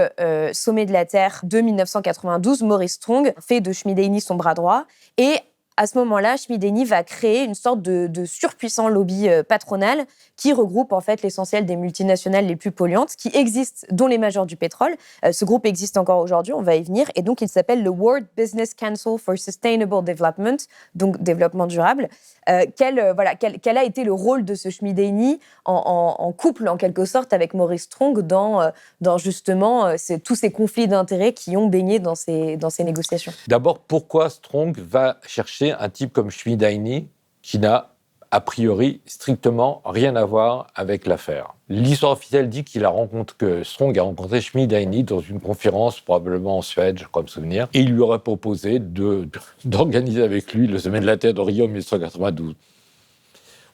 sommet 0.54 0.86
de 0.86 0.94
la 0.94 1.06
Terre 1.06 1.41
de 1.44 1.62
1992, 1.62 2.63
Maurice 2.63 2.94
Strong 2.94 3.34
fait 3.39 3.62
de 3.62 3.72
Schmideni 3.72 4.22
son 4.22 4.36
bras 4.36 4.54
droit. 4.54 4.86
Et 5.18 5.39
à 5.78 5.88
ce 5.88 5.98
moment-là, 5.98 6.38
Schmideni 6.38 6.86
va 6.86 7.04
créer 7.04 7.44
une 7.44 7.54
sorte 7.54 7.82
de, 7.82 8.26
surpuissant 8.26 8.88
lobby 8.88 9.28
euh, 9.28 9.44
patronal 9.44 10.06
qui 10.38 10.54
regroupe 10.54 10.94
en 10.94 11.02
fait 11.02 11.22
l'essentiel 11.22 11.66
des 11.66 11.76
multinationales 11.76 12.46
les 12.46 12.56
plus 12.56 12.72
polluantes, 12.72 13.16
qui 13.16 13.30
existent, 13.34 13.86
dont 13.92 14.08
les 14.08 14.18
majors 14.18 14.46
du 14.46 14.56
pétrole. 14.56 14.96
Euh, 15.24 15.32
ce 15.32 15.46
groupe 15.46 15.66
existe 15.66 15.98
encore 15.98 16.20
aujourd'hui, 16.20 16.54
on 16.54 16.62
va 16.62 16.76
y 16.76 16.84
venir, 16.84 17.08
et 17.16 17.22
donc 17.22 17.42
il 17.42 17.50
s'appelle 17.50 17.84
le 17.84 17.90
World 17.90 18.26
Business 18.38 18.74
Council 18.74 19.18
for 19.18 19.38
Sustainable 19.38 20.04
Development, 20.04 20.58
donc 20.96 21.22
développement 21.22 21.68
durable. 21.68 22.10
Euh, 22.50 22.66
quel, 22.76 23.14
voilà, 23.14 23.36
quel, 23.36 23.78
a 23.78 23.84
été 23.84 24.04
le 24.04 24.14
rôle 24.14 24.46
de 24.46 24.56
ce 24.56 24.70
Schmideni 24.70 25.40
en, 25.66 26.34
couple 26.38 26.68
en 26.68 26.78
quelque 26.78 27.06
sorte 27.06 27.34
avec 27.34 27.54
Maurice 27.54 27.84
Strong 27.84 28.22
dans, 28.22 28.72
dans 29.02 29.18
justement 29.18 29.96
tous 30.24 30.36
ces 30.36 30.52
conflits 30.52 30.88
d'intérêts 30.88 31.34
qui 31.34 31.58
ont 31.58 31.68
baigné 31.68 32.00
dans 32.00 32.16
ces, 32.16 32.56
dans 32.58 32.70
ces 32.70 32.84
négociations? 32.84 33.34
D'abord, 33.48 33.80
pourquoi 33.80 34.30
Strong 34.30 34.78
va 34.78 35.18
chercher 35.26 35.64
un 35.71 35.89
type 35.89 36.13
comme 36.13 36.30
Schmidaini 36.30 37.08
qui 37.41 37.60
n'a 37.60 37.95
a 38.32 38.41
priori 38.41 39.01
strictement 39.06 39.82
rien 39.86 40.15
à 40.15 40.25
voir 40.25 40.67
avec 40.75 41.06
l'affaire. 41.06 41.54
L'histoire 41.69 42.12
officielle 42.12 42.49
dit 42.49 42.63
qu'il 42.63 42.84
a 42.84 42.89
rencontré, 42.89 43.36
que 43.38 43.63
Strong 43.63 43.97
a 43.97 44.04
rencontré 44.04 44.41
Schmidaini 44.41 45.04
dans 45.04 45.21
une 45.21 45.39
conférence, 45.39 46.01
probablement 46.01 46.58
en 46.58 46.62
Suède, 46.62 46.99
je 46.99 47.06
crois 47.06 47.21
me 47.21 47.28
souvenir, 47.28 47.67
et 47.73 47.80
il 47.80 47.93
lui 47.93 48.01
aurait 48.01 48.19
proposé 48.19 48.80
d'organiser 48.80 50.21
avec 50.21 50.54
lui 50.54 50.67
le 50.67 50.80
sommet 50.80 50.99
de 50.99 51.06
la 51.06 51.17
Terre 51.17 51.34
de 51.34 51.41
Rio 51.41 51.65
en 51.65 51.67
1992. 51.67 52.56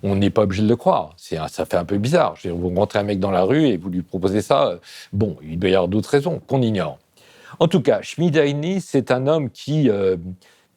On 0.04 0.16
n'est 0.16 0.30
pas 0.30 0.44
obligé 0.44 0.64
de 0.64 0.68
le 0.68 0.76
croire. 0.76 1.16
ça 1.18 1.48
fait 1.66 1.78
un 1.78 1.86
peu 1.86 1.98
bizarre. 1.98 2.36
vous 2.44 2.70
rencontrez 2.70 3.00
un 3.00 3.04
mec 3.04 3.20
dans 3.20 3.32
la 3.32 3.44
rue 3.44 3.68
et 3.68 3.78
vous 3.78 3.90
lui 3.90 4.02
proposez 4.02 4.42
ça. 4.42 4.80
Bon, 5.14 5.38
il 5.44 5.60
doit 5.60 5.70
y 5.70 5.76
avoir 5.76 5.88
d'autres 5.88 6.10
raisons 6.10 6.40
qu'on 6.46 6.62
ignore. 6.62 7.00
En 7.60 7.68
tout 7.68 7.82
cas, 7.82 8.02
Schmidaini, 8.02 8.82
c'est 8.82 9.12
un 9.12 9.28
homme 9.28 9.50
qui, 9.50 9.90
euh, 9.90 10.18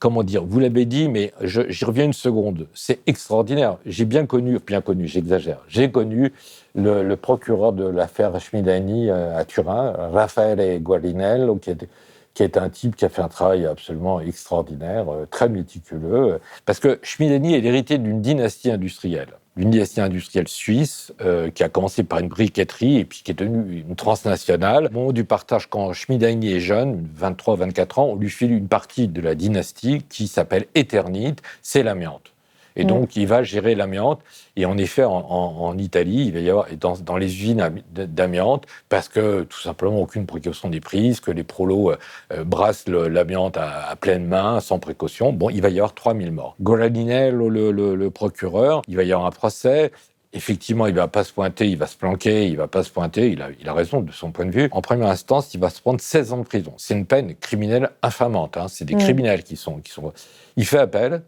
comment 0.05 0.23
dire, 0.23 0.45
vous 0.45 0.61
l'avez 0.61 0.85
dit, 0.85 1.09
mais 1.09 1.33
j'y 1.41 1.85
reviens 1.87 2.05
une 2.05 2.13
seconde. 2.13 2.67
C'est 2.75 3.01
extraordinaire. 3.07 3.79
J'ai 3.87 4.05
bien 4.05 4.27
connu, 4.27 4.59
bien 4.59 4.83
connu, 4.83 5.09
j'exagère, 5.09 5.65
j'ai 5.67 5.91
connu 5.91 6.35
le, 6.75 7.15
procureur 7.15 7.73
de 7.73 7.87
l'affaire 7.87 8.39
Schmidani 8.39 9.09
euh, 9.09 9.35
à 9.35 9.47
Turin, 9.47 9.95
Raffaele 10.13 10.79
Guarinello, 10.83 11.57
qui 11.57 11.71
était 11.71 11.89
qui 12.35 12.43
est 12.43 12.59
un 12.59 12.69
type 12.69 12.97
qui 12.97 13.07
a 13.07 13.09
fait 13.09 13.23
un 13.23 13.29
travail 13.29 13.65
absolument 13.65 14.21
extraordinaire, 14.21 15.09
euh, 15.09 15.25
très 15.25 15.49
méticuleux, 15.49 16.39
parce 16.67 16.81
que 16.81 16.99
Schmideni 17.03 17.55
est 17.55 17.61
l'héritier 17.61 17.97
d'une 17.97 18.21
dynastie 18.21 18.71
industrielle 18.71 19.39
d'une 19.57 19.71
dynastie 19.71 20.01
industrielle 20.01 20.49
suisse 20.49 21.13
euh, 21.21 21.51
qui 21.51 21.63
a 21.63 21.69
commencé 21.69 22.03
par 22.03 22.19
une 22.19 22.29
briqueterie 22.29 22.99
et 22.99 23.05
puis 23.05 23.23
qui 23.25 23.31
est 23.31 23.35
devenue 23.35 23.85
une 23.89 23.97
transnationale. 23.97 24.87
Au 24.87 24.91
moment 24.91 25.13
du 25.13 25.25
partage, 25.25 25.69
quand 25.69 25.93
Schmidheiny 25.93 26.55
est 26.55 26.61
jeune, 26.61 27.09
23-24 27.21 28.01
ans, 28.01 28.05
on 28.07 28.17
lui 28.17 28.31
file 28.31 28.53
une 28.53 28.69
partie 28.69 29.09
de 29.09 29.21
la 29.21 29.35
dynastie 29.35 30.03
qui 30.09 30.27
s'appelle 30.27 30.67
Eternit, 30.75 31.37
c'est 31.63 31.83
l'amiante. 31.83 32.34
Et 32.77 32.85
mm. 32.85 32.89
donc, 32.89 33.17
il 33.17 33.27
va 33.27 33.43
gérer 33.43 33.75
l'amiante. 33.75 34.21
Et 34.57 34.67
en 34.67 34.77
effet, 34.79 35.05
en, 35.05 35.77
Italie, 35.79 36.27
il 36.27 36.33
va 36.33 36.41
y 36.41 36.51
avoir 36.51 36.67
dans, 36.79 36.97
dans 36.99 37.17
les 37.17 37.27
usines 37.27 37.83
d'amiante, 37.93 38.67
parce 38.89 39.09
que 39.09 39.43
tout 39.43 39.61
simplement 39.61 40.01
aucune 40.01 40.27
précaution 40.27 40.69
n'est 40.69 40.81
prise, 40.81 41.21
que 41.21 41.31
les 41.31 41.45
prolos 41.45 41.91
euh, 41.91 41.97
euh, 42.33 42.45
brassent 42.45 42.89
l'amiante 42.89 43.57
à, 43.57 43.95
pleine 44.01 44.27
main, 44.27 44.61
sans 44.61 44.79
précaution. 44.79 45.33
Bon, 45.33 45.51
il 45.51 45.63
va 45.63 45.71
y 45.71 45.79
avoir 45.79 45.95
3000 45.95 46.33
morts. 46.33 46.57
Goralinel, 46.61 47.35
le, 47.35 47.71
le, 47.71 48.11
procureur, 48.11 48.83
il 48.89 48.97
va 48.97 49.03
y 49.03 49.13
avoir 49.13 49.27
un 49.27 49.31
procès 49.31 49.91
effectivement, 50.35 50.87
il 50.87 50.95
va 50.95 51.07
pas 51.07 51.23
se 51.23 51.33
pointer, 51.33 51.69
il 51.69 51.79
va 51.79 51.87
se 51.87 51.97
planquer, 51.97 52.49
il 52.49 52.57
va 52.57 52.67
pas 52.67 52.83
se 52.83 52.91
pointer, 52.91 53.31
il 53.31 53.41
a, 53.41 53.51
il 53.61 53.69
a, 53.69 53.73
raison 53.73 54.01
de 54.01 54.11
son 54.11 54.33
point 54.33 54.45
de 54.45 54.51
vue. 54.51 54.69
En 54.73 54.83
première 54.83 55.07
instance, 55.07 55.55
il 55.55 55.61
va 55.61 55.71
se 55.71 55.81
prendre 55.81 56.01
16 56.01 56.33
ans 56.33 56.39
de 56.39 56.43
prison. 56.43 56.75
C'est 56.77 56.95
une 56.95 57.07
peine 57.07 57.37
criminelle 57.37 57.91
infamante. 58.03 58.57
Hein. 58.57 58.67
C'est 58.69 58.85
des 58.85 58.97
mm. 58.97 58.99
criminels 58.99 59.43
qui 59.45 59.57
sont, 59.57 59.79
qui 59.79 59.93
sont. 59.93 60.13
Il 60.57 60.67
fait 60.67 60.79
appel, 60.79 61.23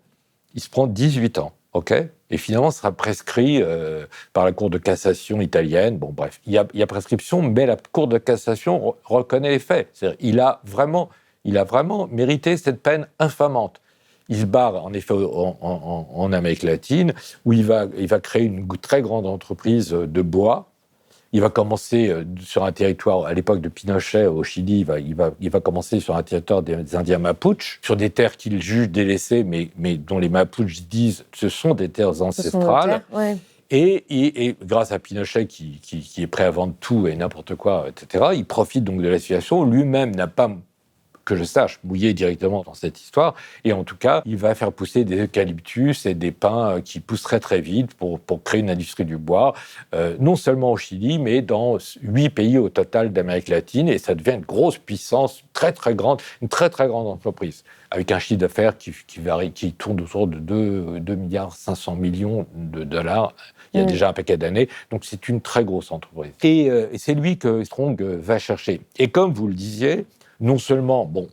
il 0.57 0.63
se 0.63 0.69
prend 0.69 0.89
18 0.89 1.39
ans, 1.39 1.53
OK? 1.75 1.95
Et 2.31 2.39
finalement, 2.39 2.73
sera 2.73 2.91
prescrit 2.91 3.63
euh, 3.63 4.07
par 4.33 4.45
la 4.45 4.53
Cour 4.53 4.71
de 4.71 4.79
cassation 4.79 5.41
italienne. 5.41 5.97
Bon, 5.99 6.11
bref, 6.11 6.41
il 6.47 6.53
y, 6.53 6.59
a, 6.59 6.87
prescription, 6.87 7.41
mais 7.43 7.67
la 7.67 7.77
Cour 7.93 8.09
de 8.09 8.19
cassation 8.19 8.97
reconnaît 9.05 9.51
les 9.51 9.59
faits. 9.61 9.89
Il 10.19 10.41
a 10.41 10.61
vraiment, 10.65 11.09
il 11.45 11.57
a 11.57 11.63
vraiment 11.63 12.09
mérité 12.09 12.57
cette 12.57 12.83
peine 12.83 13.07
infamante. 13.21 13.81
Il 14.29 14.39
se 14.39 14.45
barre 14.45 14.85
en 14.85 14.93
effet 14.93 15.15
en, 15.15 16.33
Amérique 16.33 16.65
latine, 16.65 17.15
où 17.45 17.53
il 17.53 17.65
va, 17.65 17.87
il 17.97 18.09
va 18.09 18.19
créer 18.19 18.43
une 18.43 18.67
très 18.79 19.03
grande 19.03 19.27
entreprise 19.27 19.91
de 19.91 20.23
bois, 20.23 20.73
il 21.37 21.43
va 21.43 21.51
commencer 21.51 22.09
euh, 22.09 22.25
sur 22.41 22.65
un 22.65 22.73
territoire, 22.73 23.27
à 23.27 23.35
l'époque 23.35 23.61
de 23.61 23.69
Pinochet 23.69 24.25
au 24.25 24.43
Chili, 24.43 24.81
il 24.81 24.85
va, 24.87 24.99
il 24.99 25.15
va, 25.15 25.33
il 25.39 25.51
va 25.51 25.61
commencer 25.61 26.01
sur 26.01 26.17
un 26.17 26.23
territoire 26.23 26.63
des 26.63 26.97
Indiens 26.97 27.19
Mapuches, 27.19 27.79
sur 27.83 27.95
des 27.95 28.09
terres 28.09 28.39
qu'il 28.39 28.63
juge 28.63 28.89
délaissées, 28.89 29.45
mais, 29.45 29.69
mais 29.77 29.99
dont 29.99 30.19
les 30.19 30.31
Mapuches 30.31 30.85
disent 30.85 31.27
ce 31.35 31.51
sont 31.51 31.75
des 31.75 31.91
terres 31.91 32.23
ancestrales. 32.23 33.03
Et, 33.69 34.05
et, 34.09 34.57
grâce 34.65 34.93
à 34.93 34.99
Pinochet 34.99 35.47
qui, 35.47 35.79
qui, 35.83 36.01
qui, 36.01 36.23
est 36.23 36.27
prêt 36.27 36.45
à 36.45 36.51
vendre 36.51 36.75
tout 36.81 37.07
et 37.07 37.17
n'importe 37.17 37.55
quoi, 37.55 37.87
etc., 37.89 38.29
il 38.35 38.47
profite 38.47 38.85
donc 38.85 39.03
de 39.03 39.09
la 39.09 39.19
situation. 39.19 39.65
Lui-même 39.65 40.15
n'a 40.15 40.29
pas 40.29 40.57
que 41.27 41.37
je 41.37 41.45
sache, 41.45 41.79
mouillé 41.85 42.15
directement 42.15 42.63
dans 42.63 42.73
cette 42.73 42.99
histoire. 43.01 43.35
Et 43.65 43.75
en 43.75 43.85
tout 43.85 43.97
cas, 43.97 44.23
il 44.25 44.37
va 44.37 44.55
faire 44.55 44.73
pousser 44.73 45.05
des 45.05 45.25
eucalyptus 45.25 46.07
et 46.07 46.15
des 46.15 46.31
pins 46.31 46.77
euh, 46.77 46.81
qui 46.81 47.01
pousseraient 47.01 47.41
très 47.41 47.61
vite 47.61 47.93
pour, 47.95 48.19
pour 48.21 48.43
créer 48.43 48.61
une 48.61 48.71
industrie 48.71 49.05
du 49.05 49.19
bois, 49.19 49.53
euh, 49.95 50.17
non 50.21 50.37
seulement 50.37 50.73
au 50.73 50.77
Chili, 50.77 51.19
mais 51.19 51.43
dans 51.43 51.77
huit 52.01 52.31
pays 52.31 52.57
au 52.57 52.69
total 52.69 53.13
d'Amérique 53.13 53.49
latine. 53.49 53.89
Et 53.89 53.99
ça 53.99 54.15
devient 54.15 54.37
une 54.37 54.47
grosse 54.47 54.79
puissance, 54.79 55.43
très 55.53 55.73
très 55.73 55.95
grande, 55.95 56.23
une 56.41 56.49
très 56.49 56.71
très 56.71 56.87
grande 56.87 57.09
entreprise, 57.09 57.65
avec 57.91 58.13
un 58.13 58.21
chiffre 58.21 58.41
d'affaires 58.41 58.79
qui, 58.79 58.93
qui, 59.07 59.21
varie, 59.21 59.51
qui 59.51 59.73
tourne 59.73 60.01
autour 60.01 60.29
de 60.29 60.39
2, 60.39 61.01
2 61.01 61.15
milliards 61.17 61.55
500 61.55 61.97
millions 61.97 62.47
de 62.55 62.85
dollars 62.85 63.35
il 63.75 63.81
y 63.81 63.83
a 63.83 63.85
mm. 63.85 63.91
déjà 63.91 64.09
un 64.09 64.13
paquet 64.13 64.37
d'années. 64.37 64.69
Donc 64.91 65.05
c'est 65.05 65.29
une 65.29 65.41
très 65.41 65.65
grosse 65.65 65.91
entreprise. 65.91 66.33
Et, 66.43 66.71
euh, 66.71 66.89
et 66.93 66.99
c'est 66.99 67.15
lui 67.15 67.37
que 67.37 67.65
Strong 67.65 68.01
va 68.01 68.39
chercher. 68.39 68.81
Et 68.99 69.09
comme 69.09 69.33
vous 69.33 69.49
le 69.49 69.55
disiez, 69.55 70.07
non 70.41 70.59
seulement, 70.59 71.05
bon, 71.05 71.29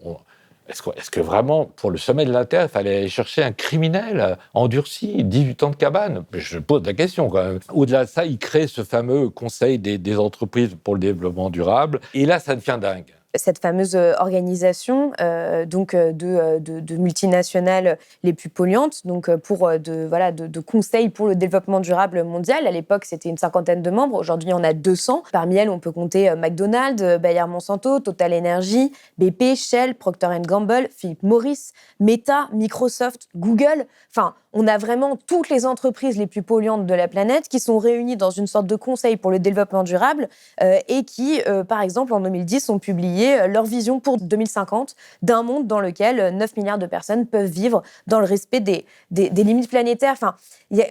est-ce 0.70 1.12
que, 1.12 1.20
vraiment, 1.20 1.66
pour 1.66 1.92
le 1.92 1.98
sommet 1.98 2.26
de 2.26 2.32
la 2.32 2.46
Terre, 2.46 2.64
il 2.64 2.70
fallait 2.70 2.98
aller 2.98 3.10
chercher 3.10 3.44
un 3.44 3.52
criminel 3.52 4.20
euh, 4.20 4.36
endurci, 4.54 5.24
18 5.24 5.64
ans 5.64 5.70
de 5.72 5.76
cabane? 5.76 6.24
Je 6.34 6.58
pose 6.58 6.86
la 6.86 6.94
question 6.94 7.30
quand 7.30 7.44
même. 7.44 7.60
Au-delà 7.74 8.06
de 8.06 8.10
ça, 8.10 8.26
il 8.26 8.38
crée 8.38 8.68
ce 8.68 8.84
fameux 8.84 9.30
Conseil 9.30 9.78
des 9.78 10.18
entreprises 10.18 10.76
pour 10.84 10.94
le 10.96 11.02
développement 11.02 11.50
durable. 11.50 12.00
Et 12.14 12.26
là, 12.26 12.40
ça 12.40 12.56
devient 12.56 12.80
dingue 12.82 13.14
cette 13.36 13.60
fameuse 13.60 13.96
euh, 13.96 14.14
organisation 14.20 15.12
euh, 15.20 15.66
donc 15.66 15.94
euh, 15.94 16.12
de, 16.12 16.96
multinationales 16.96 17.98
les 18.24 18.34
plus 18.34 18.50
polluantes, 18.50 19.06
donc 19.06 19.34
pour 19.38 19.70
de 19.80 20.06
voilà 20.08 20.32
de, 20.32 20.48
de 20.48 20.60
conseils 20.60 21.10
pour 21.10 21.28
le 21.28 21.36
développement 21.36 21.80
durable 21.80 22.24
mondial. 22.24 22.68
À 22.68 22.72
l'époque, 22.72 23.06
c'était 23.06 23.30
une 23.30 23.38
cinquantaine 23.38 23.82
de 23.82 23.90
membres. 23.90 24.18
Aujourd'hui, 24.18 24.54
on 24.54 24.64
a 24.64 24.74
200. 24.74 25.24
Parmi 25.32 25.56
elles, 25.56 25.70
on 25.70 25.80
peut 25.80 25.92
compter 25.92 26.34
McDonald's, 26.36 27.04
Bayer 27.20 27.46
Monsanto, 27.48 28.00
Total 28.00 28.34
Energy, 28.34 28.92
BP, 29.18 29.56
Shell, 29.56 29.96
Procter 29.96 30.30
Gamble, 30.42 30.88
Philip 30.96 31.22
Morris, 31.24 31.72
Meta, 32.00 32.50
Microsoft, 32.54 33.28
Google. 33.36 33.86
Enfin, 34.12 34.36
on 34.54 34.68
a 34.68 34.78
vraiment 34.78 35.18
toutes 35.28 35.50
les 35.50 35.66
entreprises 35.66 36.18
les 36.18 36.28
plus 36.28 36.44
polluantes 36.44 36.86
de 36.86 36.94
la 36.94 37.08
planète 37.08 37.48
qui 37.50 37.60
sont 37.60 37.78
réunies 37.78 38.18
dans 38.18 38.32
une 38.32 38.48
sorte 38.48 38.68
de 38.68 38.76
conseil 38.76 39.18
pour 39.18 39.32
le 39.32 39.40
développement 39.40 39.84
durable 39.84 40.30
et 40.62 41.04
qui, 41.04 41.42
par 41.68 41.82
exemple, 41.82 42.14
en 42.14 42.20
2010, 42.20 42.70
ont 42.70 42.80
publié 42.80 43.44
euh, 43.44 43.48
leur 43.48 43.66
vision 43.66 44.00
pour 44.00 44.18
2050 44.18 44.96
d'un 45.22 45.44
monde 45.44 45.68
dans 45.68 45.80
lequel 45.80 46.36
9 46.36 46.50
euh, 46.50 46.54
milliards 46.58 46.78
de 46.78 46.86
personnes 46.86 47.26
peuvent 47.26 47.50
vivre 47.50 47.84
dans 48.08 48.20
le 48.20 48.26
respect 48.26 48.60
des, 48.60 48.86
des, 49.12 49.30
limites 49.30 49.70
planétaires. 49.70 50.14
Enfin, 50.14 50.36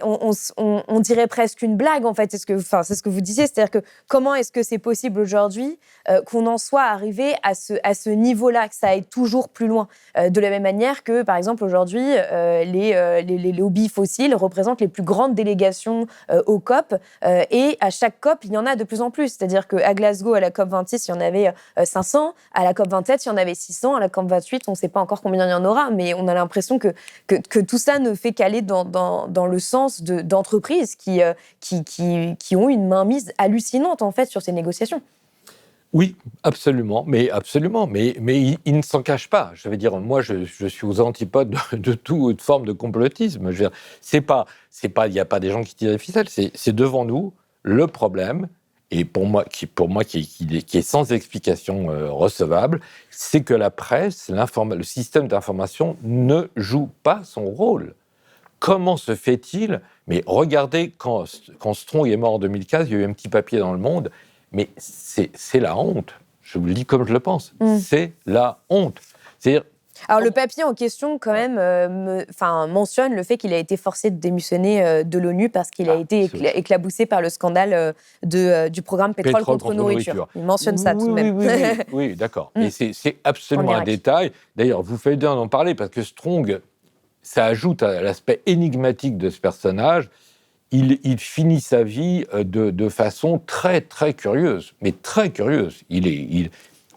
on, 0.03 0.99
dirait 0.99 1.27
presque 1.27 1.61
une 1.61 1.75
blague, 1.75 2.05
en 2.05 2.13
fait. 2.13 2.31
C'est 2.31 2.37
ce 2.37 2.45
que, 2.45 2.53
enfin, 2.53 2.83
c'est 2.83 2.95
ce 2.95 3.03
que 3.03 3.09
vous 3.09 3.21
disiez. 3.21 3.47
C'est-à-dire 3.47 3.71
que 3.71 3.85
comment 4.07 4.35
est-ce 4.35 4.51
que 4.51 4.63
c'est 4.63 4.77
possible 4.77 5.19
aujourd'hui 5.19 5.79
euh, 6.09 6.21
qu'on 6.21 6.47
en 6.47 6.57
soit 6.57 6.83
arrivé 6.83 7.35
à 7.43 7.53
ce, 7.53 7.73
à 7.83 7.93
ce 7.93 8.09
niveau-là, 8.09 8.67
que 8.69 8.75
ça 8.75 8.89
aille 8.89 9.05
toujours 9.05 9.49
plus 9.49 9.67
loin 9.67 9.87
De 10.15 10.39
la 10.39 10.49
même 10.49 10.63
manière 10.63 11.03
que, 11.03 11.23
par 11.23 11.35
exemple, 11.35 11.63
aujourd'hui, 11.63 12.03
les, 12.31 13.52
lobbies 13.53 13.89
fossiles 13.89 14.35
représentent 14.35 14.81
les 14.81 14.87
plus 14.87 15.03
grandes 15.03 15.35
délégations 15.35 16.07
au 16.45 16.59
COP. 16.59 16.95
et 17.23 17.77
à 17.79 17.89
chaque 17.89 18.19
COP, 18.19 18.45
il 18.45 18.53
y 18.53 18.57
en 18.57 18.65
a 18.65 18.75
de 18.75 18.83
plus 18.83 19.01
en 19.01 19.11
plus. 19.11 19.29
C'est-à-dire 19.29 19.67
qu'à 19.67 19.93
Glasgow, 19.93 20.33
à 20.33 20.39
la 20.39 20.51
COP 20.51 20.69
26, 20.69 21.07
il 21.07 21.11
y 21.11 21.13
en 21.13 21.21
avait 21.21 21.53
500. 21.83 22.33
À 22.53 22.63
la 22.63 22.73
COP 22.73 22.89
27, 22.89 23.25
il 23.25 23.29
y 23.29 23.31
en 23.31 23.37
avait 23.37 23.55
600. 23.55 23.95
À 23.95 23.99
la 23.99 24.09
COP 24.09 24.27
28, 24.27 24.63
on 24.67 24.71
ne 24.71 24.75
sait 24.75 24.87
pas 24.87 24.99
encore 24.99 25.21
combien 25.21 25.45
il 25.45 25.49
y 25.49 25.53
en 25.53 25.65
aura, 25.65 25.89
mais 25.91 26.13
on 26.13 26.27
a 26.27 26.33
l'impression 26.33 26.79
que, 26.79 26.93
que, 27.27 27.59
tout 27.59 27.77
ça 27.77 27.99
ne 27.99 28.13
fait 28.13 28.33
qu'aller 28.33 28.61
dans, 28.61 28.85
dans, 28.85 29.45
le 29.45 29.59
sens 29.59 30.01
d'entreprises 30.01 30.95
qui, 30.95 31.21
euh, 31.21 31.33
qui, 31.59 31.83
qui, 31.83 32.35
qui, 32.39 32.55
ont 32.55 32.69
une 32.69 32.87
mainmise 32.87 33.33
hallucinante, 33.37 34.01
en 34.01 34.11
fait, 34.11 34.25
sur 34.25 34.41
ces 34.41 34.51
négociations. 34.51 35.01
Oui, 35.93 36.15
absolument, 36.41 37.05
mais 37.07 37.29
absolument, 37.29 37.85
mais, 37.85 38.15
il, 38.65 38.75
ne 38.75 38.81
s'en 38.81 39.03
cache 39.03 39.29
pas. 39.29 39.51
Je 39.53 39.69
veux 39.69 39.77
dire, 39.77 39.95
moi, 39.99 40.21
je, 40.21 40.43
suis 40.67 40.85
aux 40.87 40.99
antipodes 40.99 41.55
de, 41.71 41.93
toute 41.93 42.41
forme 42.41 42.65
de 42.65 42.71
complotisme. 42.71 43.51
C'est 44.01 44.21
pas, 44.21 44.45
c'est 44.71 44.89
pas, 44.89 45.07
il 45.07 45.13
n'y 45.13 45.19
a 45.19 45.25
pas 45.25 45.39
des 45.39 45.51
gens 45.51 45.63
qui 45.63 45.75
tirent 45.75 45.91
les 45.91 45.99
ficelles. 45.99 46.29
C'est 46.29 46.75
devant 46.75 47.05
nous 47.05 47.33
le 47.61 47.85
problème 47.87 48.47
et 48.95 49.05
pour 49.05 49.25
moi, 49.25 49.43
qui, 49.45 49.69
est 50.73 50.81
sans 50.81 51.11
explication 51.13 51.89
euh, 51.89 52.11
recevable, 52.11 52.79
c'est 53.09 53.41
que 53.41 53.55
la 53.55 53.71
presse, 53.71 54.29
le 54.29 54.83
système 54.83 55.27
d'information 55.27 55.97
ne 56.03 56.47
joue 56.55 56.89
pas 57.01 57.21
son 57.23 57.45
rôle. 57.45 57.95
Comment 58.59 58.95
se 58.95 59.15
fait-il? 59.15 59.81
Mais 60.07 60.23
regardez, 60.27 60.93
quand, 60.95 61.25
quand 61.57 61.73
Strong 61.73 62.07
est 62.07 62.17
mort 62.17 62.33
en 62.33 62.39
2015, 62.39 62.87
il 62.87 62.93
y 62.93 62.95
a 62.97 62.99
eu 62.99 63.05
un 63.05 63.13
petit 63.13 63.29
papier 63.29 63.57
dans 63.57 63.73
le 63.73 63.79
monde, 63.79 64.11
mais 64.53 64.69
c'est 64.77 65.59
la 65.59 65.77
honte. 65.77 66.13
Je 66.41 66.59
vous 66.59 66.65
le 66.65 66.73
dis 66.73 66.85
comme 66.85 67.05
je 67.05 67.13
le 67.13 67.19
pense. 67.19 67.53
Mm. 67.59 67.77
C'est 67.79 68.13
la 68.25 68.59
honte. 68.69 68.99
C'est-à-dire, 69.39 69.63
alors 70.07 70.21
le 70.21 70.31
papier 70.31 70.63
en 70.63 70.73
question, 70.73 71.17
quand 71.19 71.33
même, 71.33 71.57
euh, 71.57 72.23
mentionne 72.67 73.13
le 73.13 73.23
fait 73.23 73.37
qu'il 73.37 73.53
a 73.53 73.57
été 73.57 73.77
forcé 73.77 74.09
de 74.09 74.17
démissionner 74.17 74.83
euh, 74.83 75.03
de 75.03 75.19
l'ONU 75.19 75.49
parce 75.49 75.69
qu'il 75.69 75.89
a 75.89 75.93
ah, 75.93 75.99
été 75.99 76.29
éclaboussé 76.57 77.05
par 77.05 77.21
le 77.21 77.29
scandale 77.29 77.73
euh, 77.73 77.93
de, 78.23 78.69
du 78.69 78.81
programme 78.81 79.13
pétrole, 79.13 79.43
contre, 79.43 79.73
nourriture. 79.73 80.27
Il 80.35 80.43
mentionne 80.43 80.77
ça 80.77 80.93
tout 80.93 81.07
de 81.07 81.13
même. 81.13 81.37
Oui, 81.91 82.15
d'accord. 82.17 82.51
Et 82.55 82.67
mm. 82.67 82.93
c'est 82.93 83.17
absolument 83.23 83.75
un 83.75 83.83
détail. 83.83 84.31
D'ailleurs, 84.55 84.81
vous 84.81 84.97
faites 84.97 85.19
bien 85.19 85.35
d'en 85.35 85.47
parler 85.47 85.75
parce 85.75 85.89
que 85.89 86.01
Strong, 86.01 86.59
ça 87.21 87.45
ajoute 87.45 87.83
à 87.83 88.01
l'aspect 88.01 88.41
énigmatique 88.45 89.17
de 89.17 89.29
ce 89.29 89.39
personnage. 89.39 90.09
Il, 90.73 90.99
il, 91.03 91.19
finit 91.19 91.61
sa 91.61 91.83
vie 91.83 92.25
de, 92.33 92.71
de, 92.71 92.89
façon 92.89 93.39
très, 93.45 93.79
très 93.79 94.13
curieuse, 94.13 94.73
mais 94.81 94.91
très 94.91 95.29
curieuse. 95.29 95.83
Il, 95.89 96.07
est, 96.07 96.15
il, 96.15 96.49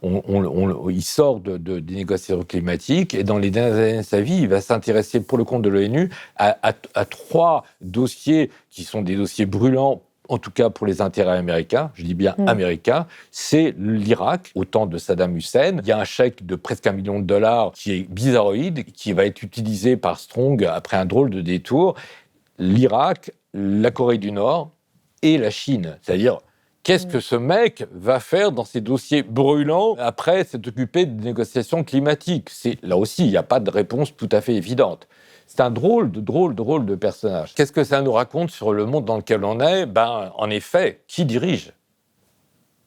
il 0.03 1.03
sort 1.03 1.41
de, 1.41 1.57
des 1.57 1.95
négociations 1.95 2.43
climatiques 2.43 3.15
et 3.15 3.25
dans 3.25 3.39
les 3.39 3.51
dernières 3.51 3.75
années 3.75 3.97
de 3.99 4.03
sa 4.03 4.21
vie, 4.21 4.39
il 4.43 4.49
va 4.49 4.61
s'intéresser 4.61 5.21
pour 5.21 5.39
le 5.39 5.45
compte 5.45 5.63
de 5.63 5.69
l'ONU 5.69 6.11
à, 6.37 6.73
trois 7.05 7.65
dossiers 7.81 8.51
qui 8.71 8.85
sont 8.85 9.03
des 9.03 9.17
dossiers 9.17 9.47
brûlants 9.47 10.03
en 10.29 10.39
tout 10.39 10.51
cas 10.51 10.71
pour 10.71 10.89
les 10.89 11.03
intérêts 11.03 11.37
américains, 11.37 11.93
je 11.95 12.03
dis 12.03 12.15
bien 12.15 12.35
mm. 12.37 12.49
américains, 12.49 13.07
c'est 13.31 13.73
l'Irak, 13.79 14.51
au 14.57 14.65
temps 14.65 14.87
de 14.87 14.99
Saddam 14.99 15.37
Hussein. 15.37 15.77
Il 15.83 15.87
y 15.87 15.93
a 15.93 15.99
un 15.99 16.05
chèque 16.05 16.45
de 16.45 16.57
presque 16.57 16.89
un 16.89 16.93
million 16.93 17.21
de 17.21 17.25
dollars 17.25 17.71
qui 17.73 17.93
est 17.93 18.11
bizarroïde, 18.11 18.85
qui 18.87 19.13
va 19.13 19.25
être 19.25 19.45
utilisé 19.45 19.97
par 19.97 20.19
Strong 20.19 20.65
après 20.65 20.97
un 20.97 21.05
drôle 21.05 21.31
de 21.31 21.43
détour. 21.43 21.95
L'Irak, 22.59 23.31
la 23.57 23.91
Corée 23.91 24.19
du 24.19 24.33
Nord 24.33 24.71
et 25.23 25.39
la 25.39 25.51
Chine. 25.51 25.99
C'est-à-dire 26.03 26.39
Qu'est-ce 26.87 27.09
que 27.09 27.19
ce 27.19 27.35
mec 27.35 27.85
va 27.91 28.21
faire 28.21 28.53
dans 28.53 28.65
ces 28.65 28.81
dossiers 28.81 29.25
brûlants 29.25 29.97
après 29.99 30.45
s'être 30.45 30.69
occupé 30.69 31.05
des 31.05 31.25
négociations 31.25 31.83
climatiques? 31.83 32.49
C'est 32.49 32.81
Là 32.85 32.97
aussi, 32.97 33.25
il 33.25 33.31
n'y 33.31 33.37
a 33.37 33.43
pas 33.43 33.59
de 33.59 33.69
réponse 33.73 34.17
tout 34.17 34.29
à 34.31 34.41
fait 34.41 34.55
évidente. 34.55 35.09
C'est 35.49 35.63
un 35.63 35.73
drôle 35.73 36.13
de 36.13 36.21
drôle, 36.21 36.55
drôle 36.55 36.87
de 36.87 36.95
personnage. 36.95 37.55
Qu'est-ce 37.57 37.73
que 37.73 37.83
ça 37.83 38.03
nous 38.03 38.13
raconte 38.13 38.51
sur 38.53 38.73
le 38.73 38.87
monde 38.87 39.05
dans 39.05 39.17
lequel 39.17 39.43
on 39.43 39.59
est? 39.59 39.85
Ben, 39.87 40.31
en 40.37 40.49
effet, 40.49 41.03
qui 41.09 41.25
dirige? 41.25 41.73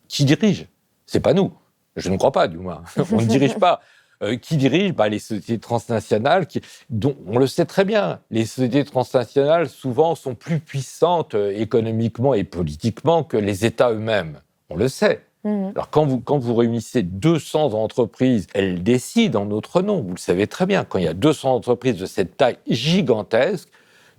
Qui 0.07 0.23
dirige? 0.23 0.67
C'est 1.05 1.19
pas 1.19 1.33
nous. 1.33 1.51
Je 1.97 2.09
ne 2.09 2.15
crois 2.15 2.31
pas, 2.31 2.47
du 2.47 2.57
moins. 2.57 2.83
on 3.11 3.19
ne 3.19 3.25
dirige 3.25 3.55
pas. 3.55 3.81
Euh, 4.21 4.35
qui 4.35 4.57
dirige 4.57 4.91
bah, 4.93 5.07
Les 5.07 5.19
sociétés 5.19 5.59
transnationales, 5.59 6.45
qui, 6.45 6.61
dont 6.89 7.15
on 7.25 7.39
le 7.39 7.47
sait 7.47 7.65
très 7.65 7.85
bien, 7.85 8.19
les 8.31 8.45
sociétés 8.45 8.83
transnationales 8.83 9.69
souvent 9.69 10.13
sont 10.13 10.35
plus 10.35 10.59
puissantes 10.59 11.35
euh, 11.35 11.57
économiquement 11.57 12.33
et 12.33 12.43
politiquement 12.43 13.23
que 13.23 13.37
les 13.37 13.65
États 13.65 13.91
eux-mêmes. 13.91 14.41
On 14.69 14.75
le 14.75 14.89
sait. 14.89 15.25
Mmh. 15.45 15.69
Alors 15.73 15.89
quand 15.89 16.05
vous, 16.05 16.19
quand 16.19 16.37
vous 16.37 16.53
réunissez 16.53 17.01
200 17.01 17.73
entreprises, 17.75 18.47
elles 18.53 18.83
décident 18.83 19.43
en 19.43 19.45
notre 19.45 19.81
nom, 19.81 20.01
vous 20.01 20.15
le 20.15 20.17
savez 20.17 20.47
très 20.47 20.65
bien. 20.65 20.83
Quand 20.83 20.99
il 20.99 21.05
y 21.05 21.07
a 21.07 21.13
200 21.13 21.55
entreprises 21.55 21.95
de 21.95 22.05
cette 22.05 22.35
taille 22.35 22.57
gigantesque, 22.67 23.69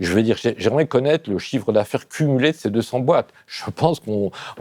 je 0.01 0.13
veux 0.15 0.23
dire, 0.23 0.37
j'aimerais 0.57 0.87
connaître 0.87 1.31
le 1.31 1.39
chiffre 1.39 1.73
d'affaires 1.73 2.09
cumulé 2.09 2.53
de 2.53 2.57
ces 2.57 2.71
200 2.71 3.01
boîtes. 3.01 3.29
Je 3.47 3.71
pense 3.71 4.01
que 4.01 4.11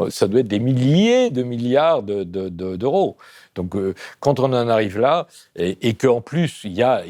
ça 0.10 0.28
doit 0.28 0.42
être 0.42 0.48
des 0.48 0.60
milliers 0.60 1.30
de 1.30 1.44
milliards 1.44 2.04
d'euros. 2.04 3.16
Donc, 3.56 3.76
euh, 3.76 3.96
quand 4.20 4.40
on 4.40 4.54
en 4.54 4.68
arrive 4.68 5.00
là, 5.00 5.28
et, 5.56 5.94
qu'en 5.94 6.22
plus, 6.22 6.62
il 6.66 6.74
y 6.74 6.84
a, 6.84 7.04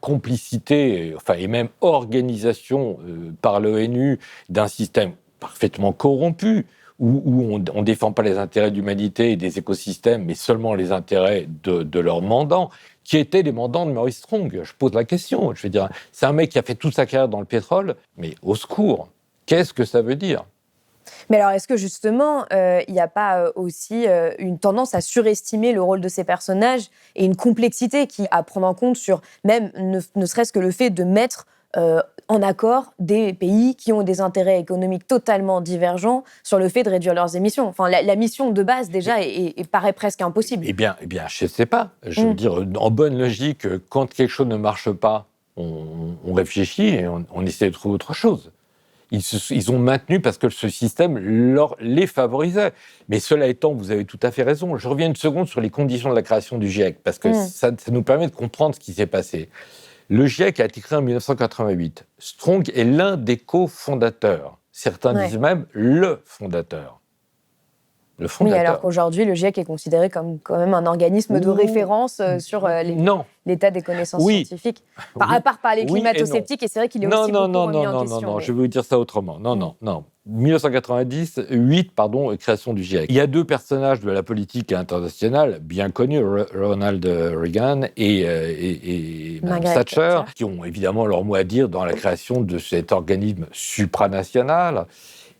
complicité, 0.00 1.12
enfin, 1.16 1.34
et 1.34 1.48
même 1.48 1.68
organisation 1.82 2.98
euh, 3.06 3.32
par 3.42 3.60
l'ONU 3.60 4.18
d'un 4.48 4.68
système 4.68 5.12
parfaitement 5.38 5.92
corrompu, 5.92 6.66
où, 6.98 7.22
on 7.54 7.58
ne 7.58 7.84
défend 7.84 8.12
pas 8.12 8.22
les 8.22 8.36
intérêts 8.36 8.70
de 8.70 8.76
l'humanité 8.76 9.32
et 9.32 9.36
des 9.36 9.58
écosystèmes, 9.58 10.24
mais 10.26 10.34
seulement 10.34 10.74
les 10.74 10.92
intérêts 10.92 11.46
de 11.48 11.98
leurs 11.98 12.20
mandants, 12.20 12.68
qui 13.10 13.18
étaient 13.18 13.42
les 13.42 13.50
mandants 13.50 13.86
de 13.86 13.90
Maurice 13.90 14.18
Strong 14.18 14.60
Je 14.62 14.72
pose 14.72 14.94
la 14.94 15.02
question. 15.02 15.52
Je 15.52 15.64
veux 15.64 15.68
dire, 15.68 15.88
c'est 16.12 16.26
un 16.26 16.32
mec 16.32 16.50
qui 16.50 16.60
a 16.60 16.62
fait 16.62 16.76
toute 16.76 16.94
sa 16.94 17.06
carrière 17.06 17.28
dans 17.28 17.40
le 17.40 17.44
pétrole, 17.44 17.96
mais 18.16 18.36
au 18.40 18.54
secours, 18.54 19.08
qu'est-ce 19.46 19.74
que 19.74 19.84
ça 19.84 20.00
veut 20.00 20.14
dire? 20.14 20.44
Mais 21.28 21.38
alors, 21.38 21.50
est-ce 21.50 21.66
que 21.66 21.76
justement, 21.76 22.44
euh, 22.52 22.80
il 22.86 22.94
n'y 22.94 23.00
a 23.00 23.08
pas 23.08 23.40
euh, 23.40 23.52
aussi 23.56 24.06
euh, 24.06 24.30
une 24.38 24.60
tendance 24.60 24.94
à 24.94 25.00
surestimer 25.00 25.72
le 25.72 25.82
rôle 25.82 26.00
de 26.00 26.08
ces 26.08 26.22
personnages 26.22 26.88
et 27.16 27.24
une 27.24 27.34
complexité 27.34 28.06
qui 28.06 28.28
à 28.30 28.44
prendre 28.44 28.68
en 28.68 28.74
compte 28.74 28.96
sur 28.96 29.22
même 29.42 29.72
ne 29.76 30.26
serait-ce 30.26 30.52
que 30.52 30.60
le 30.60 30.70
fait 30.70 30.90
de 30.90 31.02
mettre 31.02 31.46
en 32.30 32.42
accord 32.42 32.94
des 33.00 33.32
pays 33.32 33.74
qui 33.74 33.92
ont 33.92 34.04
des 34.04 34.20
intérêts 34.20 34.60
économiques 34.60 35.04
totalement 35.04 35.60
divergents 35.60 36.22
sur 36.44 36.60
le 36.60 36.68
fait 36.68 36.84
de 36.84 36.90
réduire 36.90 37.12
leurs 37.12 37.34
émissions. 37.34 37.66
Enfin, 37.66 37.90
la, 37.90 38.16
mission 38.16 38.52
de 38.52 38.62
base, 38.62 38.88
déjà, 38.88 39.20
est, 39.20 39.68
paraît 39.68 39.92
presque 39.92 40.22
impossible. 40.22 40.64
Eh 40.68 40.72
bien, 40.72 40.96
eh 41.02 41.06
bien 41.06 41.24
je 41.28 41.44
ne 41.44 41.48
sais 41.48 41.66
pas. 41.66 41.90
Je 42.06 42.20
veux 42.20 42.30
mm. 42.30 42.34
dire, 42.34 42.64
en 42.76 42.90
bonne 42.92 43.18
logique, 43.18 43.66
quand 43.88 44.06
quelque 44.06 44.30
chose 44.30 44.46
ne 44.46 44.56
marche 44.56 44.92
pas, 44.92 45.26
on, 45.56 46.32
réfléchit 46.32 46.94
et 46.94 47.08
on, 47.08 47.44
essaie 47.44 47.66
de 47.66 47.74
trouver 47.74 47.96
autre 47.96 48.14
chose. 48.14 48.52
Ils, 49.10 49.22
ils, 49.50 49.72
ont 49.72 49.80
maintenu 49.80 50.20
parce 50.20 50.38
que 50.38 50.48
ce 50.48 50.68
système 50.68 51.18
leur, 51.18 51.74
les 51.80 52.06
favorisait. 52.06 52.72
Mais 53.08 53.18
cela 53.18 53.48
étant, 53.48 53.72
vous 53.72 53.90
avez 53.90 54.04
tout 54.04 54.20
à 54.22 54.30
fait 54.30 54.44
raison. 54.44 54.78
Je 54.78 54.86
reviens 54.86 55.08
une 55.08 55.16
seconde 55.16 55.48
sur 55.48 55.60
les 55.60 55.68
conditions 55.68 56.10
de 56.10 56.14
la 56.14 56.22
création 56.22 56.58
du 56.58 56.70
GIEC, 56.70 57.02
parce 57.02 57.18
que 57.18 57.28
mm. 57.28 57.34
ça, 57.34 57.72
ça, 57.76 57.90
nous 57.90 58.04
permet 58.04 58.28
de 58.28 58.34
comprendre 58.34 58.76
ce 58.76 58.80
qui 58.80 58.92
s'est 58.92 59.06
passé. 59.06 59.48
Le 60.10 60.26
GIEC 60.26 60.58
a 60.58 60.64
été 60.64 60.80
créé 60.80 60.98
en 60.98 61.02
1988. 61.02 62.04
Strong 62.18 62.68
est 62.74 62.82
l'un 62.82 63.16
des 63.16 63.36
cofondateurs. 63.36 64.58
Certains 64.72 65.14
disent 65.14 65.38
même 65.38 65.66
le 65.70 66.20
fondateur. 66.24 67.00
Le 68.18 68.26
fondateur. 68.26 68.58
Oui, 68.58 68.66
alors 68.66 68.80
qu'aujourd'hui, 68.80 69.24
le 69.24 69.34
GIEC 69.34 69.58
est 69.58 69.64
considéré 69.64 70.10
comme 70.10 70.40
quand 70.40 70.58
même 70.58 70.74
un 70.74 70.84
organisme 70.86 71.38
de 71.38 71.48
référence 71.48 72.18
euh, 72.18 72.40
sur 72.40 72.66
euh, 72.66 72.82
l'état 73.46 73.70
des 73.70 73.82
connaissances 73.82 74.20
scientifiques. 74.20 74.82
À 75.20 75.40
part 75.40 75.58
par 75.58 75.76
les 75.76 75.86
climato-sceptiques, 75.86 76.64
et, 76.64 76.68
c'est 76.68 76.80
vrai 76.80 76.88
qu'il 76.88 77.04
est 77.04 77.06
aussi 77.06 77.30
non, 77.30 77.42
beaucoup 77.42 77.52
non, 77.52 77.66
remis 77.66 77.76
non, 77.76 77.94
en 77.94 78.00
question. 78.00 78.20
Non, 78.20 78.32
non, 78.32 78.40
je 78.40 78.52
vais 78.52 78.58
vous 78.58 78.66
dire 78.66 78.84
ça 78.84 78.98
autrement. 78.98 79.38
Non, 79.38 79.54
non, 79.54 79.76
non. 79.80 80.04
1990, 80.30 81.40
8, 81.50 81.92
pardon, 81.92 82.36
création 82.36 82.72
du 82.72 82.84
GIEC. 82.84 83.06
Il 83.08 83.16
y 83.16 83.20
a 83.20 83.26
deux 83.26 83.44
personnages 83.44 84.00
de 84.00 84.10
la 84.10 84.22
politique 84.22 84.72
internationale 84.72 85.58
bien 85.60 85.90
connus, 85.90 86.22
Ronald 86.54 87.04
Reagan 87.04 87.82
et, 87.96 88.24
euh, 88.26 89.40
Thatcher, 89.74 90.20
qui 90.34 90.44
ont 90.44 90.64
évidemment 90.64 91.06
leur 91.06 91.24
mot 91.24 91.34
à 91.34 91.44
dire 91.44 91.68
dans 91.68 91.84
la 91.84 91.94
création 91.94 92.42
de 92.42 92.58
cet 92.58 92.92
organisme 92.92 93.46
supranational 93.52 94.86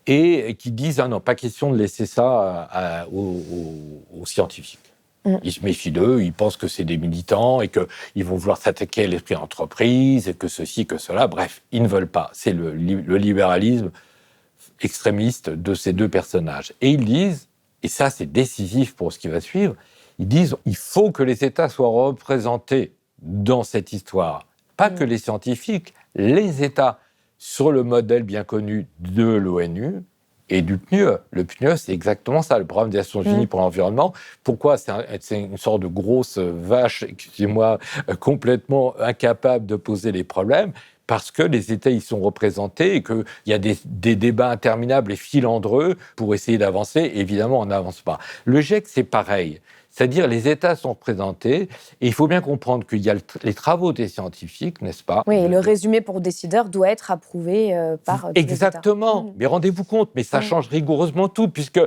et 0.07 0.55
qui 0.55 0.71
disent 0.71 0.99
ah 0.99 1.07
non, 1.07 1.19
pas 1.19 1.35
question 1.35 1.71
de 1.71 1.77
laisser 1.77 2.05
ça 2.05 3.07
aux, 3.13 4.25
scientifiques. 4.25 4.79
Mm. 5.23 5.37
Ils 5.43 5.51
se 5.51 5.63
méfient 5.63 5.91
d'eux, 5.91 6.21
ils 6.21 6.33
pensent 6.33 6.57
que 6.57 6.67
c'est 6.67 6.83
des 6.83 6.97
militants 6.97 7.61
et 7.61 7.69
qu'ils 7.69 8.25
vont 8.25 8.35
vouloir 8.35 8.57
s'attaquer 8.57 9.05
à 9.05 9.07
l'esprit 9.07 9.35
d'entreprise 9.35 10.27
et 10.27 10.33
que 10.33 10.47
ceci, 10.47 10.85
que 10.85 10.97
cela. 10.97 11.27
Bref, 11.27 11.61
ils 11.71 11.81
ne 11.81 11.87
veulent 11.87 12.07
pas. 12.07 12.29
C'est 12.33 12.53
le 12.53 12.73
libéralisme 12.73 13.91
extrémistes 14.81 15.49
de 15.49 15.73
ces 15.73 15.93
deux 15.93 16.09
personnages. 16.09 16.73
Et 16.81 16.91
ils 16.91 17.05
disent, 17.05 17.47
et 17.83 17.87
ça 17.87 18.09
c'est 18.09 18.31
décisif 18.31 18.95
pour 18.95 19.13
ce 19.13 19.19
qui 19.19 19.27
va 19.27 19.41
suivre, 19.41 19.75
ils 20.19 20.27
disent 20.27 20.55
il 20.65 20.75
faut 20.75 21.11
que 21.11 21.23
les 21.23 21.43
États 21.43 21.69
soient 21.69 21.87
représentés 21.89 22.93
dans 23.21 23.63
cette 23.63 23.93
histoire. 23.93 24.45
Pas 24.77 24.89
que 24.89 25.03
les 25.03 25.17
scientifiques, 25.17 25.93
les 26.15 26.63
États, 26.63 26.99
sur 27.37 27.71
le 27.71 27.83
modèle 27.83 28.21
bien 28.21 28.43
connu 28.43 28.87
de 28.99 29.23
l'ONU 29.23 30.03
et 30.49 30.61
du 30.61 30.77
PNUE. 30.77 31.17
Le 31.31 31.43
PNUE, 31.43 31.77
c'est 31.77 31.93
exactement 31.93 32.43
ça, 32.43 32.59
le 32.59 32.65
programme 32.65 32.91
des 32.91 32.97
Nations 32.99 33.23
Unies 33.23 33.45
mm. 33.45 33.47
pour 33.47 33.61
l'environnement. 33.61 34.13
Pourquoi 34.43 34.77
c'est 34.77 35.39
une 35.39 35.57
sorte 35.57 35.81
de 35.81 35.87
grosse 35.87 36.37
vache, 36.37 37.03
excusez-moi, 37.03 37.79
euh, 38.09 38.15
complètement 38.15 38.93
incapable 38.99 39.65
de 39.65 39.75
poser 39.75 40.11
les 40.11 40.23
problèmes? 40.23 40.71
Parce 41.07 41.31
que 41.31 41.43
les 41.43 41.73
États 41.73 41.89
y 41.89 42.01
sont 42.01 42.19
représentés 42.19 42.95
et 42.95 43.03
qu'il 43.03 43.25
y 43.45 43.53
a 43.53 43.57
des, 43.57 43.75
débats 43.85 44.49
interminables 44.49 45.11
et 45.11 45.15
filandreux 45.15 45.97
pour 46.15 46.33
essayer 46.33 46.57
d'avancer. 46.57 47.11
Évidemment, 47.15 47.59
on 47.59 47.65
n'avance 47.65 48.01
pas. 48.01 48.19
Le 48.45 48.61
GIEC, 48.61 48.87
c'est 48.87 49.03
pareil. 49.03 49.59
C'est-à-dire, 49.89 50.27
les 50.27 50.47
États 50.47 50.77
sont 50.77 50.91
représentés, 50.91 51.63
et 51.99 52.07
il 52.07 52.13
faut 52.13 52.27
bien 52.27 52.39
comprendre 52.39 52.87
qu'il 52.87 52.99
y 52.99 53.09
a 53.09 53.15
les 53.43 53.53
travaux 53.53 53.91
des 53.91 54.07
scientifiques, 54.07 54.81
n'est-ce 54.81 55.03
pas? 55.03 55.21
Oui, 55.27 55.35
et 55.35 55.49
le 55.49 55.59
résumé 55.59 55.99
pour 55.99 56.21
décideurs 56.21 56.69
doit 56.69 56.89
être 56.89 57.11
approuvé 57.11 57.75
euh, 57.75 57.97
par. 57.97 58.31
Exactement. 58.35 59.23
Mm. 59.23 59.33
Mais 59.35 59.45
rendez-vous 59.47 59.83
compte, 59.83 60.11
mais 60.15 60.23
ça 60.23 60.39
mm. 60.39 60.43
change 60.43 60.67
rigoureusement 60.69 61.27
tout, 61.27 61.49
puisque 61.49 61.81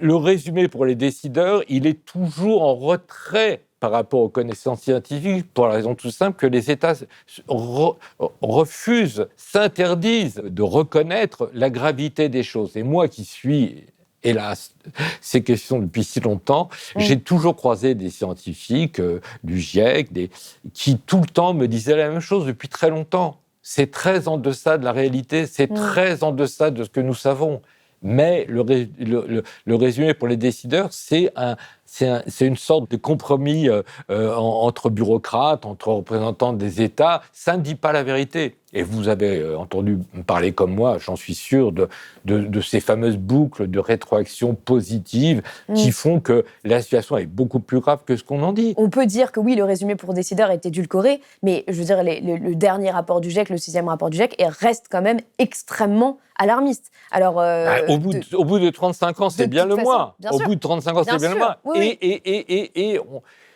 le 0.00 0.14
résumé 0.14 0.68
pour 0.68 0.84
les 0.84 0.94
décideurs, 0.94 1.62
il 1.68 1.88
est 1.88 2.04
toujours 2.04 2.62
en 2.62 2.76
retrait 2.76 3.64
par 3.80 3.90
rapport 3.90 4.20
aux 4.20 4.28
connaissances 4.28 4.82
scientifiques 4.82 5.52
pour 5.52 5.66
la 5.66 5.74
raison 5.74 5.94
tout 5.94 6.10
simple 6.10 6.36
que 6.36 6.46
les 6.46 6.70
États 6.70 6.94
refusent, 7.48 9.26
s'interdisent 9.36 10.42
de 10.44 10.62
reconnaître 10.62 11.50
la 11.54 11.70
gravité 11.70 12.28
des 12.28 12.42
choses. 12.42 12.76
Et 12.76 12.82
moi 12.82 13.08
qui 13.08 13.24
suis 13.24 13.86
hélas, 14.22 14.74
ces 15.22 15.42
questions 15.42 15.78
depuis 15.78 16.04
si 16.04 16.20
longtemps. 16.20 16.68
J'ai 16.96 17.18
toujours 17.18 17.56
croisé 17.56 17.94
des 17.94 18.10
scientifiques 18.10 19.00
euh, 19.00 19.20
du 19.44 19.58
GIEC 19.58 20.12
des, 20.12 20.30
qui 20.74 20.98
tout 20.98 21.20
le 21.20 21.26
temps 21.26 21.54
me 21.54 21.66
disaient 21.66 21.96
la 21.96 22.10
même 22.10 22.20
chose 22.20 22.46
depuis 22.46 22.68
très 22.68 22.90
longtemps. 22.90 23.38
C'est 23.62 23.90
très 23.90 24.28
en 24.28 24.36
deçà 24.36 24.78
de 24.78 24.84
la 24.84 24.92
réalité, 24.92 25.46
c'est 25.46 25.68
très 25.68 26.22
en 26.22 26.32
deçà 26.32 26.70
de 26.70 26.84
ce 26.84 26.90
que 26.90 27.00
nous 27.00 27.14
savons. 27.14 27.62
Mais 28.02 28.46
le, 28.48 28.64
le 29.66 29.74
résumé 29.74 30.14
pour 30.14 30.26
les 30.26 30.38
décideurs, 30.38 30.90
c'est 30.90 31.30
un, 31.36 31.56
c'est 31.90 32.46
une 32.46 32.56
sorte 32.56 32.90
de 32.90 32.96
compromis 32.96 33.68
euh, 33.68 33.82
euh, 34.10 34.34
entre 34.34 34.90
bureaucrates, 34.90 35.66
entre 35.66 35.88
représentants 35.88 36.52
des 36.52 36.82
États. 36.82 37.22
Ça 37.32 37.56
ne 37.56 37.62
dit 37.62 37.74
pas 37.74 37.92
la 37.92 38.04
vérité. 38.04 38.56
Et 38.72 38.84
vous 38.84 39.08
avez 39.08 39.38
euh, 39.38 39.58
entendu 39.58 39.98
parler 40.26 40.52
comme 40.52 40.72
moi, 40.72 40.98
j'en 40.98 41.16
suis 41.16 41.34
sûr, 41.34 41.72
de, 41.72 41.88
de, 42.24 42.60
ces 42.60 42.78
fameuses 42.78 43.16
boucles 43.16 43.68
de 43.68 43.80
rétroaction 43.80 44.54
positive 44.54 45.42
mm. 45.68 45.74
qui 45.74 45.90
font 45.90 46.20
que 46.20 46.44
la 46.62 46.80
situation 46.80 47.16
est 47.18 47.26
beaucoup 47.26 47.58
plus 47.58 47.80
grave 47.80 48.00
que 48.06 48.16
ce 48.16 48.22
qu'on 48.22 48.42
en 48.44 48.52
dit. 48.52 48.74
On 48.76 48.88
peut 48.88 49.06
dire 49.06 49.32
que 49.32 49.40
oui, 49.40 49.56
le 49.56 49.64
résumé 49.64 49.96
pour 49.96 50.14
décideurs 50.14 50.52
est 50.52 50.66
édulcoré, 50.66 51.20
mais 51.42 51.64
je 51.66 51.74
veux 51.74 51.84
dire, 51.84 52.04
le, 52.04 52.54
dernier 52.54 52.90
rapport 52.90 53.20
du 53.20 53.30
GIEC, 53.30 53.48
le 53.48 53.58
sixième 53.58 53.88
rapport 53.88 54.10
du 54.10 54.16
GIEC, 54.16 54.36
reste 54.60 54.86
quand 54.88 55.02
même 55.02 55.18
extrêmement 55.38 56.18
alarmiste. 56.38 56.92
Alors, 57.10 57.34
bah, 57.34 57.82
au, 57.88 57.98
bout 57.98 58.14
de, 58.14 58.36
au 58.36 58.44
bout 58.44 58.60
de 58.60 58.70
35 58.70 59.20
ans, 59.20 59.30
c'est 59.30 59.48
bien 59.48 59.66
le 59.66 59.76
mois. 59.76 60.16
Au 60.30 60.38
bout 60.38 60.54
de 60.54 60.60
35 60.60 60.96
ans, 60.96 61.02
c'est 61.04 61.18
bien 61.18 61.30
le 61.30 61.38
mois. 61.38 61.58
Et, 61.82 61.98
et, 62.00 62.58
et, 62.58 62.92
et, 62.94 63.00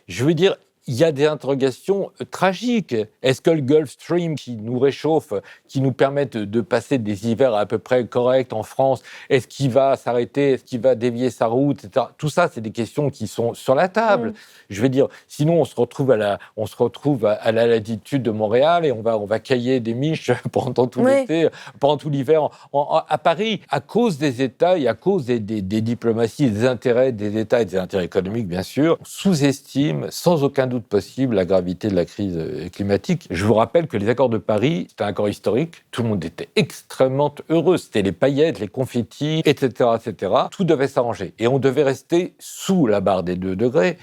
je 0.09 0.25
veux 0.25 0.35
dire, 0.35 0.57
il 0.87 0.95
y 0.95 1.05
a 1.05 1.13
des 1.13 1.27
interrogations 1.27 2.11
euh, 2.21 2.25
tragiques. 2.31 2.95
Est-ce 3.23 3.41
que 3.41 3.51
le 3.51 3.61
Gulf 3.61 3.91
Stream 3.91 4.35
qui 4.35 4.57
nous 4.57 4.79
réchauffe, 4.79 5.33
qui 5.67 5.81
nous 5.81 5.93
permet 5.93 6.27
de, 6.27 6.61
passer 6.61 6.99
des 6.99 7.29
hivers 7.29 7.55
à 7.55 7.67
peu 7.67 7.79
près 7.79 8.07
corrects 8.07 8.53
en 8.53 8.63
France, 8.63 9.03
est-ce 9.31 9.47
qu'il 9.47 9.71
va 9.71 9.97
s'arrêter, 9.97 10.53
est-ce 10.53 10.65
qu'il 10.65 10.81
va 10.81 10.95
dévier 10.95 11.31
sa 11.31 11.47
route, 11.47 11.85
etc. 11.85 12.07
Tout 12.19 12.29
ça, 12.29 12.49
c'est 12.53 12.61
des 12.61 12.71
questions 12.71 13.11
qui 13.11 13.27
sont 13.27 13.55
sur 13.55 13.75
la 13.75 13.89
table. 13.89 14.31
Mm. 14.31 14.35
Je 14.71 14.83
veux 14.83 14.89
dire, 14.89 15.09
sinon 15.29 15.61
on 15.61 15.65
se 15.65 15.75
retrouve 15.75 16.11
à 16.11 16.17
la, 16.17 16.39
on 16.57 16.67
se 16.67 16.77
retrouve 16.77 17.27
à, 17.27 17.53
la 17.53 17.67
latitude 17.67 18.23
de 18.23 18.31
Montréal 18.31 18.85
et 18.85 18.93
on 18.93 19.03
va, 19.03 19.19
on 19.19 19.27
va 19.27 19.39
cailler 19.39 19.81
des 19.81 19.95
miches 19.95 20.33
pendant 20.53 20.87
tout 20.87 21.05
l'été, 21.05 21.49
pendant 21.81 21.97
tout 21.97 22.11
l'hiver 22.11 22.49
à 22.73 23.19
Paris, 23.19 23.61
à 23.71 23.81
cause 23.81 24.19
des 24.19 24.43
États 24.43 24.79
et 24.79 24.89
à 24.89 24.95
cause 24.95 25.27
des, 25.27 25.41
des, 25.41 25.63
des 25.63 25.81
diplomaties, 25.81 26.51
des 26.51 26.67
intérêts 26.67 27.13
des 27.13 27.39
États 27.39 27.63
et 27.63 27.65
des 27.65 27.77
intérêts 27.77 28.05
économiques, 28.05 28.49
bien 28.49 28.63
sûr, 28.63 28.99
on 29.01 29.05
sous-estime 29.05 30.07
sans 30.11 30.45
aucun 30.45 30.67
doute 30.67 30.74
possible 30.83 31.35
la 31.35 31.45
gravité 31.45 31.89
de 31.89 31.95
la 31.95 32.05
crise 32.05 32.39
climatique. 32.73 33.27
Je 33.31 33.45
vous 33.45 33.55
rappelle 33.55 33.87
que 33.87 33.97
les 33.97 34.09
accords 34.09 34.29
de 34.29 34.39
Paris, 34.39 34.87
c'était 34.89 35.05
un 35.05 35.09
accord 35.09 35.29
historique. 35.29 35.85
Tout 35.91 36.03
le 36.03 36.09
monde 36.11 36.25
était 36.25 36.49
extrêmement 36.57 37.35
heureux. 37.49 37.77
C'était 37.77 38.03
les 38.03 38.13
paillettes, 38.13 38.61
les 38.61 38.69
confettis, 38.69 39.43
etc., 39.45 39.91
etc. 39.97 40.33
Tout 40.51 40.65
devait 40.65 40.89
s'arranger. 40.89 41.35
Et 41.39 41.47
on 41.47 41.59
devait 41.59 41.83
rester 41.83 42.35
sous 42.39 42.87
la 42.87 43.01
barre 43.01 43.23
des 43.23 43.37
2 43.37 43.57
degrés 43.57 43.99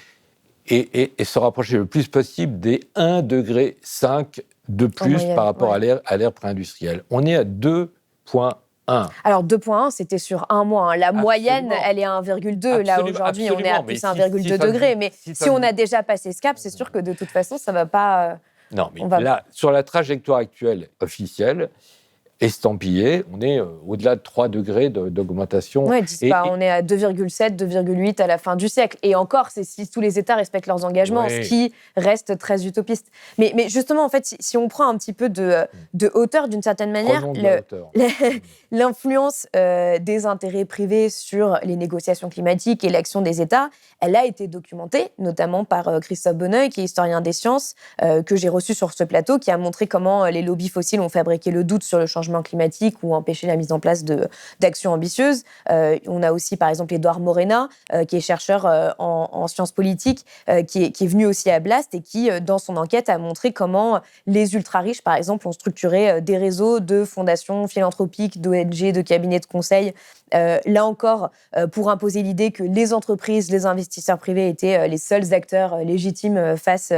et, 0.68 1.12
se 1.24 1.40
rapprocher 1.40 1.78
le 1.78 1.86
plus 1.86 2.08
possible 2.08 2.60
des 2.60 2.82
1,5 2.96 3.22
degré 3.24 3.78
de 4.70 4.86
plus 4.86 5.24
par 5.36 5.46
rapport 5.46 5.74
à 5.74 5.80
l'ère 5.80 6.34
pré-industrielle. 6.34 7.04
On 7.10 7.26
est 7.26 7.36
à 7.36 7.44
2,1 7.44 8.54
alors 8.88 9.44
2.1, 9.44 9.92
c'était 9.92 10.18
sur 10.18 10.46
un 10.50 10.64
mois. 10.64 10.94
Hein. 10.94 10.98
La 10.98 11.12
moyenne, 11.12 11.72
elle 11.86 12.00
est 12.00 12.04
à 12.04 12.22
1,2. 12.22 12.86
Là, 12.86 13.04
aujourd'hui, 13.04 13.50
on 13.52 13.60
est 13.60 13.70
à 13.70 13.82
plus 13.84 14.02
1,2 14.02 14.58
degrés. 14.58 14.96
Mais 14.96 15.12
si, 15.14 15.50
on 15.50 15.62
a 15.62 15.72
déjà 15.72 16.04
passé 16.04 16.32
ce 16.34 16.42
cap, 16.42 16.58
c'est 16.58 16.70
sûr 16.70 16.92
que 16.92 17.00
de 17.00 17.14
toute 17.14 17.30
façon, 17.30 17.58
ça 17.58 17.72
ne 17.72 17.78
va 17.78 17.86
pas... 17.86 18.32
Euh, 18.32 18.36
non, 18.74 18.90
mais 18.94 19.02
là, 19.22 19.44
sur 19.52 19.72
la 19.72 19.84
trajectoire 19.84 20.40
actuelle 20.40 20.88
officielle, 21.02 21.70
estampillé, 22.42 23.24
on 23.32 23.40
est 23.40 23.60
euh, 23.60 23.66
au-delà 23.88 24.16
de 24.16 24.22
3 24.22 24.50
degrés 24.50 24.90
d'augmentation. 24.90 25.86
Oui, 25.88 26.02
pas, 26.30 26.44
on 26.50 26.60
est 26.60 26.70
à 26.70 26.82
2,7, 26.82 27.56
2,8 27.56 28.22
à 28.22 28.28
la 28.28 28.40
fin 28.40 28.56
du 28.56 28.68
siècle. 28.68 28.98
Et 29.04 29.16
encore, 29.16 29.50
c'est 29.52 29.64
si 29.64 29.88
tous 29.88 30.02
les 30.02 30.18
États 30.18 30.36
respectent 30.36 30.68
leurs 30.68 30.84
engagements, 30.84 31.30
ce 31.30 31.48
qui 31.48 31.72
reste 31.96 32.38
très 32.40 32.66
utopiste. 32.66 33.08
Mais, 33.38 33.54
mais 33.56 33.70
justement, 33.70 34.04
en 34.04 34.10
fait, 34.10 34.36
si, 34.40 34.58
on 34.58 34.68
prend 34.68 34.88
un 34.88 34.98
petit 34.98 35.14
peu 35.14 35.30
de, 35.30 35.66
de 35.94 36.10
hauteur, 36.14 36.50
d'une 36.50 36.64
certaine 36.64 36.92
manière, 36.92 37.28
l'influence 38.72 39.48
euh, 39.56 40.00
des 40.00 40.26
intérêts 40.26 40.66
privés 40.66 41.10
sur 41.10 41.60
les 41.64 41.76
négociations 41.76 42.30
climatiques 42.30 42.84
et 42.84 42.90
l'action 42.90 43.22
des 43.22 43.42
États, 43.42 43.70
elle 44.00 44.16
a 44.16 44.26
été 44.26 44.48
documentée, 44.48 45.10
notamment 45.20 45.64
par 45.64 45.88
euh, 45.88 46.00
Christophe 46.00 46.36
Bonneuil, 46.36 46.70
qui 46.70 46.82
est 46.82 46.86
historien 46.86 47.22
des 47.22 47.34
sciences, 47.34 47.76
que 48.26 48.36
j'ai 48.36 48.50
reçu 48.50 48.74
sur 48.74 48.94
ce 48.94 49.04
plateau, 49.04 49.38
qui 49.38 49.52
a 49.52 49.58
montré 49.58 49.86
comment 49.86 50.26
les 50.26 50.42
lobbies 50.42 50.70
fossiles 50.70 51.02
ont 51.02 51.10
fabriqué 51.10 51.52
le 51.52 51.64
doute 51.64 51.84
sur 51.84 52.00
le 52.00 52.08
changement 52.08 52.31
climatique 52.42 52.96
ou 53.04 53.14
empêcher 53.14 53.48
la 53.48 53.58
mise 53.58 53.72
en 53.72 53.80
place 53.80 54.04
d'actions 54.60 54.94
ambitieuses. 54.94 55.44
Euh, 55.70 55.98
on 56.08 56.24
a 56.24 56.32
aussi, 56.32 56.56
par 56.56 56.70
exemple, 56.70 56.94
Edouard 56.94 57.20
Morena, 57.20 57.68
euh, 57.94 58.06
qui 58.06 58.18
est 58.18 58.22
chercheur 58.22 58.66
euh, 58.66 58.92
en, 58.98 59.48
sciences 59.48 59.74
politiques, 59.74 60.26
qui 60.68 60.84
est, 60.84 60.92
qui, 60.92 61.04
est, 61.04 61.08
venu 61.08 61.26
aussi 61.26 61.50
à 61.50 61.60
Blast 61.60 61.94
et 61.94 62.02
qui, 62.02 62.30
dans 62.42 62.58
son 62.58 62.78
enquête, 62.78 63.10
a 63.10 63.18
montré 63.18 63.52
comment 63.52 64.00
les 64.28 64.54
ultra-riches, 64.54 65.02
par 65.02 65.16
exemple, 65.16 65.48
ont 65.48 65.52
structuré 65.52 66.22
des 66.22 66.38
réseaux 66.38 66.80
de 66.80 67.04
fondations 67.04 67.68
philanthropiques, 67.68 68.40
d'ONG, 68.40 68.92
de 68.94 69.02
cabinets 69.02 69.40
de 69.40 69.46
conseil 69.46 69.94
là 70.32 70.86
encore, 70.86 71.32
pour 71.72 71.90
imposer 71.90 72.24
l'idée 72.24 72.52
que 72.52 72.64
les 72.64 72.94
entreprises, 72.94 73.52
les 73.52 73.66
investisseurs 73.66 74.18
privés 74.18 74.48
étaient 74.48 74.88
les 74.88 74.98
seuls 74.98 75.34
acteurs 75.34 75.78
légitimes 75.80 76.56
face 76.58 76.94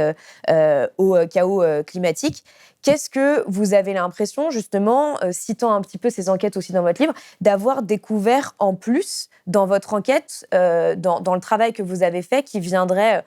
au 0.98 1.16
chaos 1.30 1.64
climatique. 1.86 2.44
Qu'est-ce 2.84 3.08
que 3.08 3.42
vous 3.48 3.72
avez 3.72 3.94
l'impression, 3.94 4.50
justement, 4.50 5.16
euh, 5.22 5.32
citant 5.32 5.72
un 5.72 5.80
petit 5.80 5.96
peu 5.96 6.10
ces 6.10 6.28
enquêtes 6.28 6.58
aussi 6.58 6.72
dans 6.72 6.82
votre 6.82 7.00
livre, 7.00 7.14
d'avoir 7.40 7.82
découvert 7.82 8.54
en 8.58 8.74
plus 8.74 9.30
dans 9.46 9.64
votre 9.64 9.94
enquête, 9.94 10.46
euh, 10.52 10.94
dans, 10.94 11.34
le 11.34 11.40
travail 11.40 11.72
que 11.72 11.82
vous 11.82 12.02
avez 12.02 12.20
fait, 12.20 12.42
qui 12.42 12.60
viendrait 12.60 13.16
euh, 13.16 13.22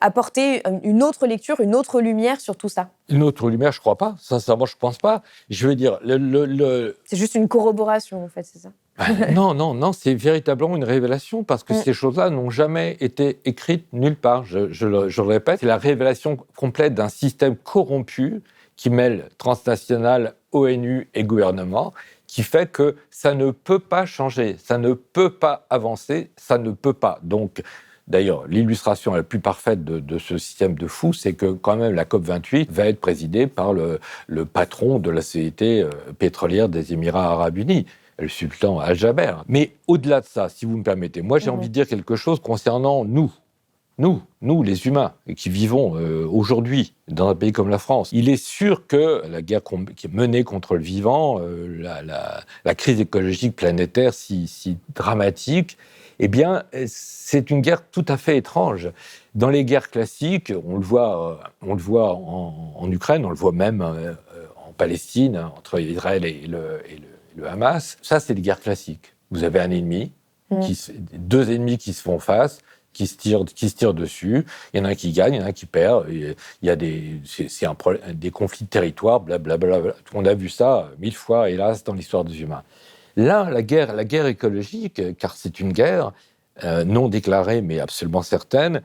apporter 0.00 0.62
une 0.82 1.02
autre 1.02 1.26
lecture, 1.26 1.60
une 1.60 1.74
autre 1.74 2.00
lumière 2.00 2.40
sur 2.40 2.56
tout 2.56 2.68
ça 2.68 2.90
Une 3.08 3.22
autre 3.22 3.50
lumière, 3.50 3.72
je 3.72 3.80
crois 3.80 3.96
pas. 3.96 4.14
Sincèrement, 4.18 4.66
je 4.66 4.76
pense 4.76 4.98
pas. 4.98 5.22
Je 5.50 5.68
veux 5.68 5.74
dire, 5.74 5.98
le... 6.02 6.96
c'est 7.04 7.16
juste 7.16 7.34
une 7.34 7.48
corroboration, 7.48 8.24
en 8.24 8.28
fait, 8.28 8.44
c'est 8.44 8.60
ça 8.60 8.70
bah, 9.00 9.06
non, 9.32 9.54
non, 9.54 9.74
non, 9.74 9.92
c'est 9.92 10.14
véritablement 10.14 10.76
une 10.76 10.84
révélation 10.84 11.44
parce 11.44 11.64
que 11.64 11.72
mm. 11.72 11.82
ces 11.82 11.92
choses-là 11.92 12.30
n'ont 12.30 12.50
jamais 12.50 12.96
été 13.00 13.40
écrites 13.44 13.86
nulle 13.92 14.16
part. 14.16 14.44
Je, 14.44 14.86
le, 14.86 15.22
répète, 15.22 15.60
c'est 15.60 15.66
la 15.66 15.78
révélation 15.78 16.36
complète 16.56 16.94
d'un 16.94 17.08
système 17.08 17.56
corrompu 17.56 18.42
qui 18.76 18.90
mêle 18.90 19.28
transnational, 19.38 20.34
ONU 20.52 21.08
et 21.14 21.24
gouvernement, 21.24 21.92
qui 22.26 22.42
fait 22.42 22.70
que 22.70 22.96
ça 23.10 23.34
ne 23.34 23.50
peut 23.50 23.78
pas 23.78 24.06
changer, 24.06 24.56
ça 24.58 24.78
ne 24.78 24.92
peut 24.94 25.30
pas 25.30 25.66
avancer, 25.68 26.30
ça 26.36 26.58
ne 26.58 26.70
peut 26.70 26.92
pas. 26.92 27.18
Donc, 27.22 27.62
D'ailleurs, 28.10 28.44
l'illustration 28.48 29.14
la 29.14 29.22
plus 29.22 29.38
parfaite 29.38 29.84
de, 29.84 30.18
ce 30.18 30.36
système 30.36 30.74
de 30.74 30.88
fou, 30.88 31.12
c'est 31.12 31.34
que 31.34 31.52
quand 31.52 31.76
même 31.76 31.94
la 31.94 32.04
COP28 32.04 32.66
va 32.68 32.86
être 32.86 33.00
présidée 33.00 33.46
par 33.46 33.72
le, 33.72 34.00
patron 34.44 34.98
de 34.98 35.10
la 35.10 35.22
société 35.22 35.82
euh, 35.82 35.90
pétrolière 36.18 36.68
des 36.68 36.92
Émirats 36.92 37.30
arabes 37.30 37.58
unis 37.58 37.86
le 38.18 38.28
sultan 38.28 38.80
Al-Jaber. 38.80 39.36
Mais 39.48 39.72
au-delà 39.86 40.20
de 40.20 40.26
ça, 40.26 40.48
si 40.48 40.66
vous 40.66 40.76
me 40.76 40.82
permettez, 40.82 41.22
moi 41.22 41.38
j'ai 41.38 41.48
envie 41.48 41.68
de 41.68 41.72
dire 41.72 41.86
quelque 41.86 42.16
chose 42.16 42.40
concernant 42.40 43.04
nous. 43.04 43.32
Nous, 43.96 44.22
nous 44.40 44.62
les 44.62 44.86
humains, 44.86 45.12
qui 45.36 45.48
vivons 45.48 45.96
euh, 45.96 46.26
aujourd'hui 46.26 46.94
dans 47.08 47.28
un 47.28 47.34
pays 47.34 47.52
comme 47.52 47.68
la 47.68 47.78
France, 47.78 48.10
il 48.12 48.28
est 48.28 48.42
sûr 48.42 48.86
que 48.86 49.22
la 49.28 49.40
guerre 49.40 49.62
qui 49.94 50.06
est 50.06 50.12
menée 50.12 50.42
contre 50.42 50.74
le 50.74 50.82
vivant, 50.82 51.38
euh, 51.40 52.02
la, 52.64 52.74
crise 52.74 53.00
écologique 53.00 53.56
planétaire 53.56 54.14
si, 54.14 54.48
si 54.48 54.78
dramatique, 54.94 55.76
eh 56.20 56.28
bien, 56.28 56.64
c'est 56.86 57.50
une 57.50 57.60
guerre 57.60 57.82
tout 57.90 58.04
à 58.08 58.16
fait 58.16 58.36
étrange. 58.36 58.90
Dans 59.34 59.50
les 59.50 59.64
guerres 59.64 59.90
classiques, 59.90 60.52
on 60.64 60.76
le 60.76 60.84
voit, 60.84 61.32
euh, 61.32 61.48
on 61.62 61.74
le 61.74 61.80
voit 61.80 62.14
en, 62.14 62.90
Ukraine, 62.90 63.24
on 63.24 63.30
le 63.30 63.36
voit 63.36 63.52
même 63.52 63.80
en 63.82 64.72
Palestine, 64.72 65.36
entre 65.36 65.80
Israël 65.80 66.24
et 66.24 66.46
le, 66.46 66.80
et 66.88 66.96
le 66.96 67.06
le 67.36 67.48
Hamas, 67.48 67.96
ça, 68.02 68.20
c'est 68.20 68.34
des 68.34 68.42
guerres 68.42 68.60
classiques. 68.60 69.14
Vous 69.30 69.44
avez 69.44 69.60
un 69.60 69.70
ennemi, 69.70 70.12
mm. 70.50 70.60
deux 71.14 71.50
ennemis 71.50 71.78
qui 71.78 71.92
se 71.92 72.02
font 72.02 72.18
face, 72.18 72.60
qui 72.92 73.06
se 73.06 73.16
tirent, 73.16 73.44
qui 73.44 73.68
se 73.68 73.76
tirent 73.76 73.94
dessus. 73.94 74.44
Il 74.72 74.78
y 74.78 74.80
en 74.80 74.84
a 74.84 74.90
un 74.90 74.94
qui 74.94 75.12
gagne, 75.12 75.34
il 75.34 75.40
y 75.40 75.42
en 75.42 75.46
a 75.46 75.48
un 75.48 75.52
qui 75.52 75.66
perd. 75.66 76.06
Il 76.10 76.34
y 76.62 76.70
a 76.70 76.76
des, 76.76 77.20
c'est 77.24 77.66
un 77.66 77.76
des 78.12 78.30
conflits 78.30 78.64
de 78.64 78.70
territoire, 78.70 79.20
blablabla. 79.20 79.94
On 80.14 80.24
a 80.24 80.34
vu 80.34 80.48
ça 80.48 80.90
mille 80.98 81.14
fois, 81.14 81.50
hélas, 81.50 81.84
dans 81.84 81.94
l'histoire 81.94 82.24
des 82.24 82.40
humains. 82.40 82.64
Là, 83.16 83.50
la 83.50 83.62
guerre, 83.62 83.94
la 83.94 84.04
guerre 84.04 84.26
écologique, 84.26 85.16
car 85.18 85.34
c'est 85.34 85.60
une 85.60 85.72
guerre 85.72 86.12
euh, 86.64 86.84
non 86.84 87.08
déclarée 87.08 87.62
mais 87.62 87.80
absolument 87.80 88.22
certaine, 88.22 88.82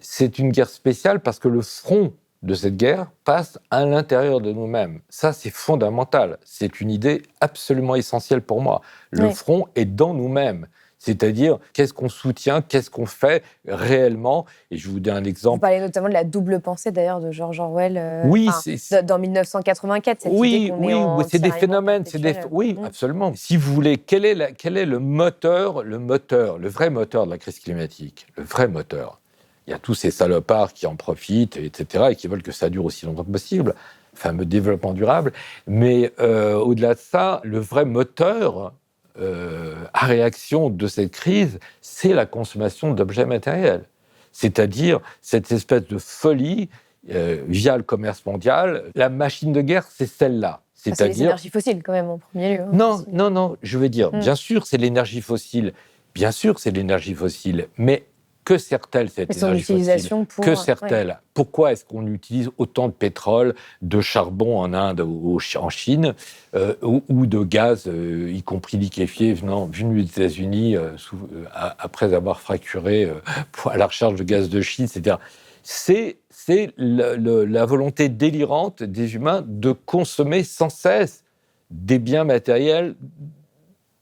c'est 0.00 0.38
une 0.38 0.50
guerre 0.50 0.68
spéciale 0.68 1.20
parce 1.20 1.38
que 1.38 1.48
le 1.48 1.62
front 1.62 2.12
de 2.42 2.54
cette 2.54 2.76
guerre 2.76 3.10
passe 3.24 3.58
à 3.70 3.84
l'intérieur 3.84 4.40
de 4.40 4.52
nous-mêmes. 4.52 5.00
Ça, 5.08 5.32
c'est 5.32 5.50
fondamental. 5.50 6.38
C'est 6.44 6.80
une 6.80 6.90
idée 6.90 7.22
absolument 7.40 7.96
essentielle 7.96 8.42
pour 8.42 8.62
moi. 8.62 8.80
Le 9.10 9.30
front 9.30 9.66
est 9.74 9.84
dans 9.84 10.14
nous-mêmes. 10.14 10.68
C'est-à-dire, 10.98 11.58
qu'est-ce 11.72 11.92
qu'on 11.92 12.08
soutient, 12.08 12.60
qu'est-ce 12.60 12.90
qu'on 12.90 13.06
fait 13.06 13.44
réellement? 13.66 14.46
Et 14.70 14.76
je 14.76 14.88
vous 14.88 14.98
donne 14.98 15.16
un 15.16 15.24
exemple. 15.24 15.56
Vous 15.56 15.60
parlez 15.60 15.80
notamment 15.80 16.08
de 16.08 16.12
la 16.12 16.24
double 16.24 16.60
pensée, 16.60 16.90
d'ailleurs, 16.90 17.20
de 17.20 17.30
George 17.30 17.60
Orwell. 17.60 17.96
Euh, 17.96 18.22
oui, 18.26 18.48
c'est 18.60 19.06
dans 19.06 19.18
1984. 19.18 20.22
Cette 20.22 20.32
oui, 20.34 20.72
oui, 20.76 20.94
c'est 21.30 21.38
des 21.38 21.52
phénomènes, 21.52 22.04
c'est 22.04 22.18
des. 22.18 22.34
Oui, 22.50 22.74
mm. 22.74 22.84
absolument. 22.84 23.32
Si 23.36 23.56
vous 23.56 23.72
voulez, 23.72 23.98
quel 23.98 24.24
est, 24.24 24.54
quel 24.58 24.76
est 24.76 24.86
le 24.86 24.98
moteur, 24.98 25.84
le 25.84 25.98
moteur, 25.98 26.58
le 26.58 26.68
vrai 26.68 26.90
moteur 26.90 27.26
de 27.26 27.30
la 27.30 27.38
crise 27.38 27.60
climatique? 27.60 28.26
Le 28.36 28.42
vrai 28.42 28.66
moteur 28.66 29.20
il 29.68 29.72
y 29.72 29.74
a 29.74 29.78
tous 29.78 29.94
ces 29.94 30.10
salopards 30.10 30.72
qui 30.72 30.86
en 30.86 30.96
profitent, 30.96 31.58
etc., 31.58 32.06
et 32.10 32.16
qui 32.16 32.26
veulent 32.26 32.42
que 32.42 32.52
ça 32.52 32.70
dure 32.70 32.86
aussi 32.86 33.04
longtemps 33.04 33.24
que 33.24 33.30
possible, 33.30 33.74
fameux 34.14 34.46
développement 34.46 34.94
durable. 34.94 35.30
Mais 35.66 36.10
euh, 36.20 36.54
au-delà 36.54 36.94
de 36.94 36.98
ça, 36.98 37.42
le 37.44 37.58
vrai 37.58 37.84
moteur 37.84 38.72
euh, 39.20 39.74
à 39.94 40.06
réaction 40.06 40.70
de 40.70 40.86
cette 40.86 41.12
crise, 41.12 41.58
c'est 41.80 42.14
la 42.14 42.26
consommation 42.26 42.92
d'objets 42.92 43.26
matériels. 43.26 43.84
C'est-à-dire 44.32 45.00
cette 45.22 45.50
espèce 45.50 45.86
de 45.86 45.98
folie 45.98 46.68
euh, 47.10 47.42
via 47.48 47.76
le 47.76 47.82
commerce 47.82 48.24
mondial. 48.26 48.84
La 48.94 49.08
machine 49.08 49.52
de 49.52 49.60
guerre, 49.60 49.84
c'est 49.88 50.06
celle-là. 50.06 50.62
C'est-à-dire. 50.74 51.14
C'est 51.14 51.20
l'énergie 51.20 51.50
fossile, 51.50 51.82
quand 51.82 51.92
même, 51.92 52.08
en 52.08 52.18
premier 52.18 52.58
lieu. 52.58 52.62
Hein. 52.62 52.70
Non, 52.72 53.04
non, 53.10 53.30
non, 53.30 53.56
je 53.62 53.78
veux 53.78 53.88
dire, 53.88 54.12
hmm. 54.12 54.20
bien 54.20 54.34
sûr, 54.34 54.66
c'est 54.66 54.76
l'énergie 54.76 55.20
fossile. 55.20 55.72
Bien 56.14 56.30
sûr, 56.30 56.58
c'est 56.58 56.70
l'énergie 56.70 57.14
fossile. 57.14 57.68
Mais 57.76 58.04
que 58.48 58.56
sert-elle 58.56 59.10
cette 59.10 59.36
énergie 59.36 59.62
fossile 59.62 60.26
Que 60.40 60.54
sert-elle 60.54 61.20
Pourquoi 61.34 61.72
est-ce 61.72 61.84
qu'on 61.84 62.06
utilise 62.06 62.48
autant 62.56 62.88
de 62.88 62.94
pétrole, 62.94 63.54
de 63.82 64.00
charbon 64.00 64.58
en 64.58 64.72
Inde 64.72 65.02
ou 65.02 65.38
en 65.56 65.68
Chine, 65.68 66.14
euh, 66.54 66.74
ou, 66.80 67.26
de 67.26 67.40
gaz, 67.40 67.86
euh, 67.86 68.32
y 68.32 68.42
compris 68.42 68.78
liquéfié, 68.78 69.34
venant 69.34 69.66
venu 69.66 70.02
des 70.02 70.08
États-Unis 70.08 70.76
euh, 70.76 70.92
après 71.52 72.14
avoir 72.14 72.40
fracturé 72.40 73.12
à 73.66 73.76
la 73.76 73.86
recherche 73.86 74.14
de 74.14 74.24
gaz 74.24 74.48
de 74.48 74.62
Chine, 74.62 74.86
etc. 74.86 75.16
c'est 75.62 76.16
la 76.78 77.66
volonté 77.66 78.08
délirante 78.08 78.82
des 78.82 79.14
humains 79.14 79.44
de 79.46 79.72
consommer 79.72 80.42
sans 80.42 80.70
cesse 80.70 81.22
des 81.70 81.98
biens 81.98 82.24
matériels 82.24 82.94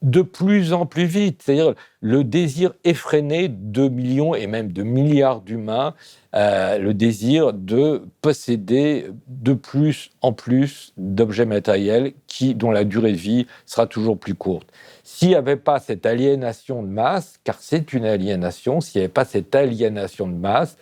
de 0.03 0.23
plus 0.23 0.73
en 0.73 0.87
plus 0.87 1.07
vite. 1.07 1.43
C'est-à-dire 1.43 1.75
le 2.01 2.23
désir 2.23 2.75
effréné 2.85 3.49
de 3.49 3.89
millions 3.89 4.35
et 4.35 4.47
même 4.47 4.73
de 4.73 4.83
milliards 4.83 5.41
d'humains, 5.41 5.95
euh, 6.35 6.79
le 6.79 6.95
désir 6.95 7.53
de 7.53 8.03
posséder 8.21 9.09
de 9.27 9.55
plus 9.55 10.11
en 10.21 10.33
plus 10.33 10.93
d'objets 10.97 11.47
matériels 11.47 12.13
qui, 12.27 12.55
dont 12.55 12.71
la 12.71 12.85
durée 12.85 13.13
de 13.13 13.17
vie 13.17 13.47
sera 13.65 13.87
toujours 13.87 14.19
plus 14.19 14.35
courte. 14.35 14.69
S'il 15.03 15.29
n'y 15.29 15.35
avait 15.35 15.57
pas 15.57 15.79
cette 15.81 16.05
aliénation 16.05 16.83
de 16.83 16.89
masse, 16.89 17.39
car 17.45 17.57
c'est 17.61 17.93
une 17.93 18.05
aliénation, 18.05 18.81
s'il 18.81 19.01
n'y 19.01 19.05
avait 19.05 19.13
pas 19.13 19.25
cette 19.25 19.55
aliénation 19.55 20.27
de 20.27 20.35
masse, 20.35 20.77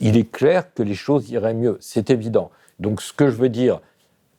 il 0.00 0.16
est 0.16 0.30
clair 0.30 0.72
que 0.72 0.82
les 0.82 0.94
choses 0.94 1.30
iraient 1.30 1.54
mieux. 1.54 1.76
C'est 1.80 2.10
évident. 2.10 2.50
Donc 2.78 3.02
ce 3.02 3.12
que 3.12 3.28
je 3.28 3.36
veux 3.36 3.48
dire, 3.48 3.80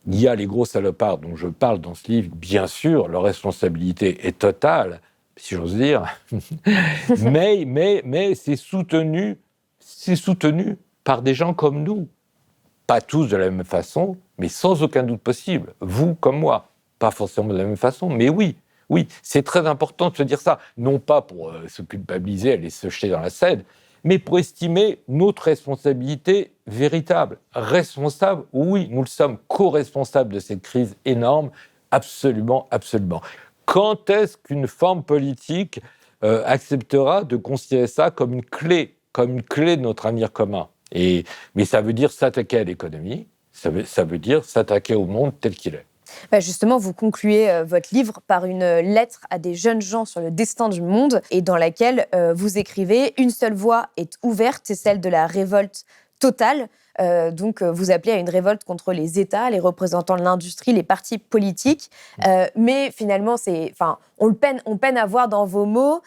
il 0.06 0.20
y 0.20 0.28
a 0.28 0.34
les 0.34 0.46
gros 0.46 0.64
salopards 0.64 1.18
dont 1.18 1.36
je 1.36 1.48
parle 1.48 1.80
dans 1.80 1.94
ce 1.94 2.08
livre, 2.08 2.30
bien 2.34 2.66
sûr, 2.66 3.08
leur 3.08 3.22
responsabilité 3.22 4.26
est 4.26 4.38
totale, 4.38 5.00
si 5.36 5.54
j'ose 5.54 5.74
dire, 5.74 6.04
mais, 7.22 7.64
mais, 7.66 8.02
mais 8.04 8.34
c'est 8.34 8.56
soutenu, 8.56 9.38
soutenu 9.80 10.76
par 11.02 11.22
des 11.22 11.34
gens 11.34 11.54
comme 11.54 11.82
nous. 11.82 12.08
Pas 12.86 13.00
tous 13.00 13.28
de 13.28 13.36
la 13.36 13.50
même 13.50 13.64
façon, 13.64 14.16
mais 14.38 14.48
sans 14.48 14.82
aucun 14.82 15.02
doute 15.02 15.20
possible. 15.20 15.74
Vous 15.80 16.14
comme 16.14 16.38
moi. 16.38 16.68
Pas 16.98 17.10
forcément 17.10 17.48
de 17.48 17.56
la 17.56 17.64
même 17.64 17.76
façon, 17.76 18.10
mais 18.10 18.28
oui. 18.28 18.56
Oui, 18.90 19.08
c'est 19.22 19.42
très 19.42 19.66
important 19.66 20.10
de 20.10 20.16
se 20.16 20.22
dire 20.22 20.40
ça. 20.40 20.58
Non 20.76 20.98
pas 20.98 21.22
pour 21.22 21.50
euh, 21.50 21.66
se 21.68 21.80
culpabiliser, 21.80 22.52
aller 22.52 22.68
se 22.68 22.90
jeter 22.90 23.08
dans 23.08 23.20
la 23.20 23.30
scène, 23.30 23.64
mais 24.04 24.18
pour 24.18 24.38
estimer 24.38 25.00
notre 25.08 25.44
responsabilité 25.44 26.52
véritable. 26.66 27.38
Responsable, 27.54 28.44
oui, 28.52 28.86
nous 28.90 29.00
le 29.00 29.08
sommes 29.08 29.38
co-responsables 29.48 30.32
de 30.32 30.40
cette 30.40 30.62
crise 30.62 30.96
énorme, 31.04 31.50
absolument, 31.90 32.68
absolument. 32.70 33.22
Quand 33.64 34.10
est-ce 34.10 34.36
qu'une 34.36 34.66
forme 34.66 35.02
politique 35.02 35.80
euh, 36.22 36.42
acceptera 36.46 37.24
de 37.24 37.36
considérer 37.36 37.86
ça 37.86 38.10
comme 38.10 38.34
une 38.34 38.44
clé, 38.44 38.96
comme 39.12 39.32
une 39.32 39.42
clé 39.42 39.76
de 39.76 39.82
notre 39.82 40.06
avenir 40.06 40.32
commun? 40.32 40.68
Et, 40.92 41.24
Mais 41.54 41.64
ça 41.64 41.80
veut 41.80 41.94
dire 41.94 42.12
s'attaquer 42.12 42.58
à 42.58 42.64
l'économie, 42.64 43.26
ça 43.52 43.70
ça 43.84 44.04
veut 44.04 44.18
dire 44.18 44.44
s'attaquer 44.44 44.94
au 44.94 45.06
monde 45.06 45.32
tel 45.40 45.54
qu'il 45.54 45.74
est. 45.74 45.86
Bah, 46.30 46.40
justement, 46.40 46.78
vous 46.78 46.92
concluez 46.92 47.50
euh, 47.50 47.64
votre 47.64 47.94
livre 47.94 48.20
par 48.26 48.44
une 48.44 48.62
euh, 48.62 48.82
lettre 48.82 49.20
à 49.30 49.38
des 49.38 49.54
jeunes 49.54 49.82
gens 49.82 50.04
sur 50.04 50.20
le 50.20 50.30
destin 50.30 50.68
du 50.68 50.82
monde 50.82 51.22
et 51.30 51.42
dans 51.42 51.56
laquelle 51.56 52.06
euh, 52.14 52.34
vous 52.34 52.58
écrivez 52.58 53.14
Une 53.18 53.30
seule 53.30 53.54
voie 53.54 53.88
est 53.96 54.14
ouverte, 54.22 54.62
c'est 54.64 54.74
celle 54.74 55.00
de 55.00 55.08
la 55.08 55.26
révolte 55.26 55.84
totale. 56.18 56.68
Euh, 57.00 57.30
donc, 57.30 57.62
euh, 57.62 57.70
vous 57.70 57.90
appelez 57.90 58.12
à 58.12 58.16
une 58.16 58.28
révolte 58.28 58.64
contre 58.64 58.92
les 58.92 59.18
États, 59.18 59.50
les 59.50 59.60
représentants 59.60 60.16
de 60.16 60.22
l'industrie, 60.22 60.72
les 60.72 60.82
partis 60.82 61.18
politiques. 61.18 61.90
Euh, 62.26 62.46
mais 62.56 62.90
finalement, 62.90 63.36
c'est, 63.36 63.70
enfin, 63.72 63.98
on, 64.18 64.32
peine, 64.34 64.60
on 64.66 64.76
peine 64.76 64.96
à 64.96 65.06
voir 65.06 65.28
dans 65.28 65.46
vos 65.46 65.66
mots 65.66 66.00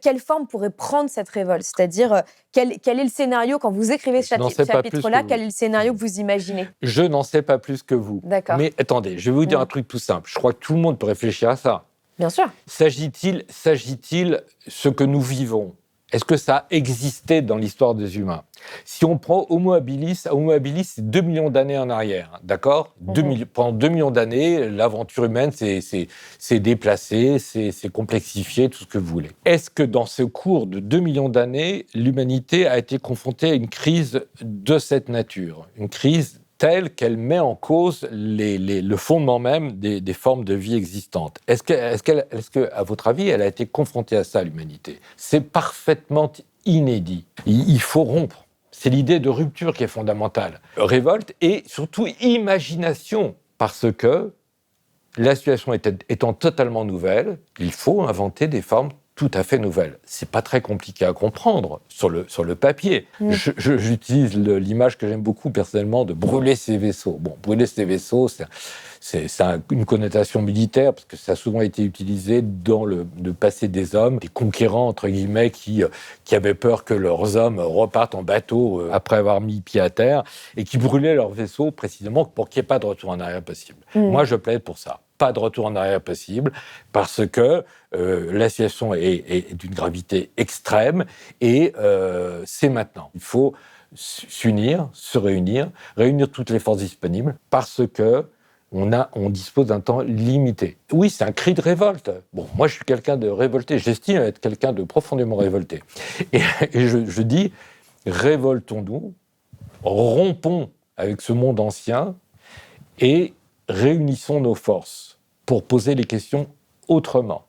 quelle 0.00 0.18
forme 0.18 0.46
pourrait 0.46 0.70
prendre 0.70 1.10
cette 1.10 1.28
révolte. 1.28 1.62
C'est-à-dire, 1.62 2.22
quel, 2.52 2.72
est 2.72 3.04
le 3.04 3.10
scénario, 3.10 3.58
quand 3.58 3.70
vous 3.70 3.92
écrivez 3.92 4.22
ce 4.22 4.28
chapitre-là, 4.28 5.22
quel 5.28 5.42
est 5.42 5.46
le 5.46 5.50
scénario 5.50 5.92
que 5.92 5.98
vous 5.98 6.20
imaginez 6.20 6.66
Je 6.80 7.02
n'en 7.02 7.22
sais 7.22 7.42
pas 7.42 7.58
plus 7.58 7.82
que 7.82 7.94
vous. 7.94 8.22
D'accord. 8.24 8.56
Mais 8.56 8.72
attendez, 8.78 9.18
je 9.18 9.30
vais 9.30 9.36
vous 9.36 9.44
dire 9.44 9.60
un 9.60 9.66
truc 9.66 9.86
tout 9.86 9.98
simple. 9.98 10.30
Je 10.32 10.38
crois 10.38 10.54
que 10.54 10.58
tout 10.58 10.72
le 10.72 10.80
monde 10.80 10.98
peut 10.98 11.06
réfléchir 11.06 11.50
à 11.50 11.56
ça. 11.56 11.84
Bien 12.18 12.30
sûr. 12.30 12.50
S'agit-il, 12.66 13.44
s'agit-il 13.48 14.42
ce 14.66 14.88
que 14.88 15.04
nous 15.04 15.20
vivons 15.20 15.74
est-ce 16.12 16.24
que 16.24 16.36
ça 16.36 16.56
a 16.56 16.66
existé 16.70 17.42
dans 17.42 17.56
l'histoire 17.56 17.94
des 17.94 18.18
humains? 18.18 18.44
Si 18.84 19.04
on 19.04 19.18
prend 19.18 19.46
Homo 19.50 19.72
habilis, 19.74 20.22
Homo 20.30 20.52
habilis, 20.52 20.84
c'est 20.84 21.08
2 21.08 21.20
millions 21.20 21.50
d'années 21.50 21.78
en 21.78 21.90
arrière, 21.90 22.40
d'accord? 22.42 22.94
Mhm. 23.00 23.44
Pendant 23.46 23.72
2 23.72 23.88
millions 23.88 24.10
d'années, 24.10 24.68
l'aventure 24.70 25.24
humaine 25.24 25.52
s'est 25.52 26.60
déplacée, 26.60 27.38
s'est 27.38 27.88
complexifiée, 27.92 28.68
tout 28.68 28.80
ce 28.80 28.86
que 28.86 28.98
vous 28.98 29.06
voulez. 29.06 29.30
Est-ce 29.44 29.70
que 29.70 29.82
dans 29.82 30.06
ce 30.06 30.22
cours 30.22 30.66
de 30.66 30.80
2 30.80 31.00
millions 31.00 31.28
d'années, 31.28 31.86
l'humanité 31.94 32.66
a 32.66 32.78
été 32.78 32.98
confrontée 32.98 33.50
à 33.50 33.54
une 33.54 33.68
crise 33.68 34.22
de 34.40 34.78
cette 34.78 35.08
nature? 35.08 35.68
Une 35.76 35.88
crise 35.88 36.40
telle 36.58 36.90
qu'elle 36.90 37.16
met 37.16 37.38
en 37.38 37.54
cause 37.54 38.06
le 38.10 38.96
fondement 38.96 39.38
même 39.38 39.72
des, 39.72 40.12
formes 40.12 40.44
de 40.44 40.54
vie 40.54 40.74
existantes. 40.74 41.38
Est-ce 41.46 41.62
que, 41.62 42.82
votre 42.84 43.08
avis, 43.08 43.28
elle 43.28 43.42
a 43.42 43.46
été 43.46 43.66
confrontée 43.66 44.16
à 44.16 44.24
ça, 44.24 44.42
l'humanité? 44.42 45.00
C'est 45.16 45.40
parfaitement 45.40 46.32
inédit. 46.66 47.24
Il, 47.46 47.80
faut 47.80 48.02
rompre. 48.02 48.46
C'est 48.72 48.90
l'idée 48.90 49.20
de 49.20 49.28
rupture 49.28 49.72
qui 49.72 49.84
est 49.84 49.88
fondamentale. 49.88 50.60
Révolte 50.76 51.34
et 51.40 51.62
surtout 51.66 52.08
imagination, 52.20 53.36
parce 53.56 53.86
que 53.96 54.32
la 55.16 55.34
situation 55.34 55.72
étant 55.72 56.32
totalement 56.32 56.84
nouvelle, 56.84 57.38
il 57.58 57.72
faut 57.72 58.02
inventer 58.02 58.48
des 58.48 58.62
formes 58.62 58.90
tout 59.18 59.30
à 59.34 59.42
fait 59.42 59.58
nouvelle. 59.58 59.98
C'est 60.04 60.30
pas 60.30 60.42
très 60.42 60.60
compliqué 60.60 61.04
à 61.04 61.12
comprendre 61.12 61.80
sur 61.88 62.08
le, 62.08 62.24
sur 62.28 62.44
le 62.44 62.54
papier. 62.54 63.08
Mm. 63.18 63.32
J'utilise 63.32 64.36
l'image 64.36 64.96
que 64.96 65.08
j'aime 65.08 65.22
beaucoup 65.22 65.50
personnellement 65.50 66.04
de 66.04 66.12
brûler 66.12 66.54
ses 66.54 66.78
vaisseaux. 66.78 67.18
Bon, 67.18 67.36
brûler 67.42 67.66
ses 67.66 67.84
vaisseaux, 67.84 68.28
c'est 69.00 69.42
une 69.72 69.84
connotation 69.86 70.40
militaire 70.40 70.94
parce 70.94 71.04
que 71.04 71.16
ça 71.16 71.32
a 71.32 71.34
souvent 71.34 71.62
été 71.62 71.82
utilisé 71.82 72.42
dans 72.42 72.84
le, 72.84 73.08
passé 73.32 73.66
des 73.66 73.96
hommes, 73.96 74.20
des 74.20 74.28
conquérants 74.28 74.86
entre 74.86 75.08
guillemets 75.08 75.50
qui, 75.50 75.82
qui 76.24 76.36
avaient 76.36 76.54
peur 76.54 76.84
que 76.84 76.94
leurs 76.94 77.36
hommes 77.36 77.58
repartent 77.58 78.14
en 78.14 78.22
bateau 78.22 78.82
euh, 78.82 78.90
après 78.92 79.16
avoir 79.16 79.40
mis 79.40 79.60
pied 79.62 79.80
à 79.80 79.90
terre 79.90 80.22
et 80.56 80.62
qui 80.62 80.78
brûlaient 80.78 81.16
leurs 81.16 81.30
vaisseaux 81.30 81.72
précisément 81.72 82.24
pour 82.24 82.48
qu'il 82.48 82.60
n'y 82.60 82.66
ait 82.66 82.68
pas 82.68 82.78
de 82.78 82.86
retour 82.86 83.10
en 83.10 83.18
arrière 83.18 83.42
possible. 83.42 83.80
Mm. 83.96 84.00
Moi, 84.10 84.24
je 84.24 84.36
plaide 84.36 84.62
pour 84.62 84.78
ça 84.78 85.00
pas 85.18 85.32
de 85.32 85.38
retour 85.40 85.66
en 85.66 85.76
arrière 85.76 86.00
possible 86.00 86.52
parce 86.92 87.26
que 87.26 87.64
euh, 87.94 88.32
la 88.32 88.48
situation 88.48 88.92
est, 88.94 89.54
d'une 89.54 89.74
gravité 89.74 90.30
extrême 90.36 91.04
et 91.40 91.72
euh, 91.78 92.42
c'est 92.46 92.68
maintenant. 92.68 93.10
Il 93.14 93.20
faut 93.20 93.54
s'unir, 93.94 94.90
se 94.92 95.16
réunir, 95.16 95.70
réunir 95.96 96.30
toutes 96.30 96.50
les 96.50 96.58
forces 96.58 96.78
disponibles 96.78 97.38
parce 97.50 97.82
que 97.92 98.26
on, 98.70 98.92
a, 98.92 99.08
on 99.14 99.30
dispose 99.30 99.66
d'un 99.66 99.80
temps 99.80 100.00
limité. 100.00 100.76
Oui, 100.92 101.08
c'est 101.08 101.24
un 101.24 101.32
cri 101.32 101.54
de 101.54 101.62
révolte. 101.62 102.10
Bon, 102.34 102.46
moi, 102.54 102.68
je 102.68 102.74
suis 102.74 102.84
quelqu'un 102.84 103.16
de 103.16 103.28
révolté. 103.28 103.78
J'estime 103.78 104.18
être 104.18 104.40
quelqu'un 104.40 104.74
de 104.74 104.82
profondément 104.82 105.36
révolté. 105.36 105.82
Et, 106.34 106.40
je, 106.74 107.06
je 107.06 107.22
dis, 107.22 107.50
révoltons-nous, 108.04 109.14
rompons 109.82 110.70
avec 110.98 111.22
ce 111.22 111.32
monde 111.32 111.60
ancien 111.60 112.14
et 113.00 113.32
réunissons 113.70 114.40
nos 114.40 114.54
forces 114.54 115.18
pour 115.46 115.62
poser 115.62 115.94
les 115.94 116.04
questions 116.04 116.46
autrement. 116.88 117.47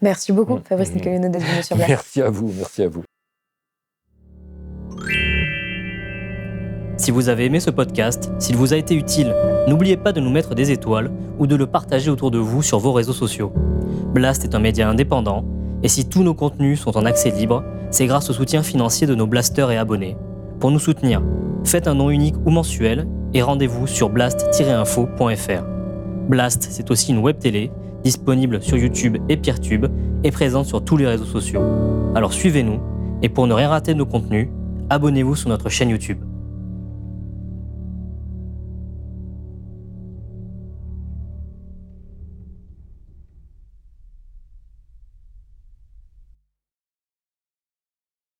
Merci 0.00 0.32
beaucoup, 0.32 0.56
mm. 0.56 0.62
Fabrice 0.64 0.94
Nicolino, 0.94 1.28
d'être 1.28 1.44
venu 1.44 1.62
sur 1.62 1.76
place. 1.76 1.88
Merci 1.88 2.22
à 2.22 2.30
vous, 2.30 2.52
merci 2.56 2.82
à 2.82 2.88
vous. 2.88 3.02
Si 6.96 7.12
vous 7.12 7.28
avez 7.28 7.44
aimé 7.46 7.60
ce 7.60 7.70
podcast, 7.70 8.30
s'il 8.38 8.56
vous 8.56 8.74
a 8.74 8.76
été 8.76 8.94
utile, 8.94 9.34
n'oubliez 9.68 9.96
pas 9.96 10.12
de 10.12 10.20
nous 10.20 10.30
mettre 10.30 10.54
des 10.54 10.72
étoiles 10.72 11.10
ou 11.38 11.46
de 11.46 11.56
le 11.56 11.66
partager 11.66 12.10
autour 12.10 12.30
de 12.30 12.38
vous 12.38 12.62
sur 12.62 12.80
vos 12.80 12.92
réseaux 12.92 13.12
sociaux. 13.12 13.52
Blast 14.12 14.44
est 14.44 14.54
un 14.54 14.58
média 14.58 14.88
indépendant, 14.88 15.44
et 15.82 15.88
si 15.88 16.08
tous 16.08 16.22
nos 16.22 16.34
contenus 16.34 16.80
sont 16.80 16.96
en 16.96 17.04
accès 17.04 17.30
libre, 17.30 17.62
c'est 17.90 18.06
grâce 18.06 18.28
au 18.30 18.32
soutien 18.32 18.62
financier 18.62 19.06
de 19.06 19.14
nos 19.14 19.26
blasters 19.26 19.70
et 19.70 19.78
abonnés. 19.78 20.16
Pour 20.58 20.70
nous 20.70 20.80
soutenir, 20.80 21.22
faites 21.64 21.86
un 21.86 21.94
nom 21.94 22.10
unique 22.10 22.34
ou 22.44 22.50
mensuel 22.50 23.06
et 23.32 23.42
rendez-vous 23.42 23.86
sur 23.86 24.10
blast-info.fr. 24.10 25.64
Blast, 26.28 26.66
c'est 26.68 26.90
aussi 26.90 27.12
une 27.12 27.18
web 27.18 27.38
télé 27.38 27.70
disponible 28.04 28.62
sur 28.62 28.76
YouTube 28.76 29.18
et 29.28 29.36
Peertube 29.36 29.86
et 30.24 30.30
présente 30.30 30.66
sur 30.66 30.84
tous 30.84 30.96
les 30.96 31.06
réseaux 31.06 31.24
sociaux. 31.24 31.62
Alors 32.14 32.32
suivez-nous 32.32 32.80
et 33.22 33.28
pour 33.28 33.46
ne 33.46 33.54
rien 33.54 33.68
rater 33.68 33.94
de 33.94 33.98
nos 33.98 34.06
contenus, 34.06 34.48
abonnez-vous 34.90 35.36
sur 35.36 35.48
notre 35.48 35.68
chaîne 35.68 35.90
YouTube. 35.90 36.18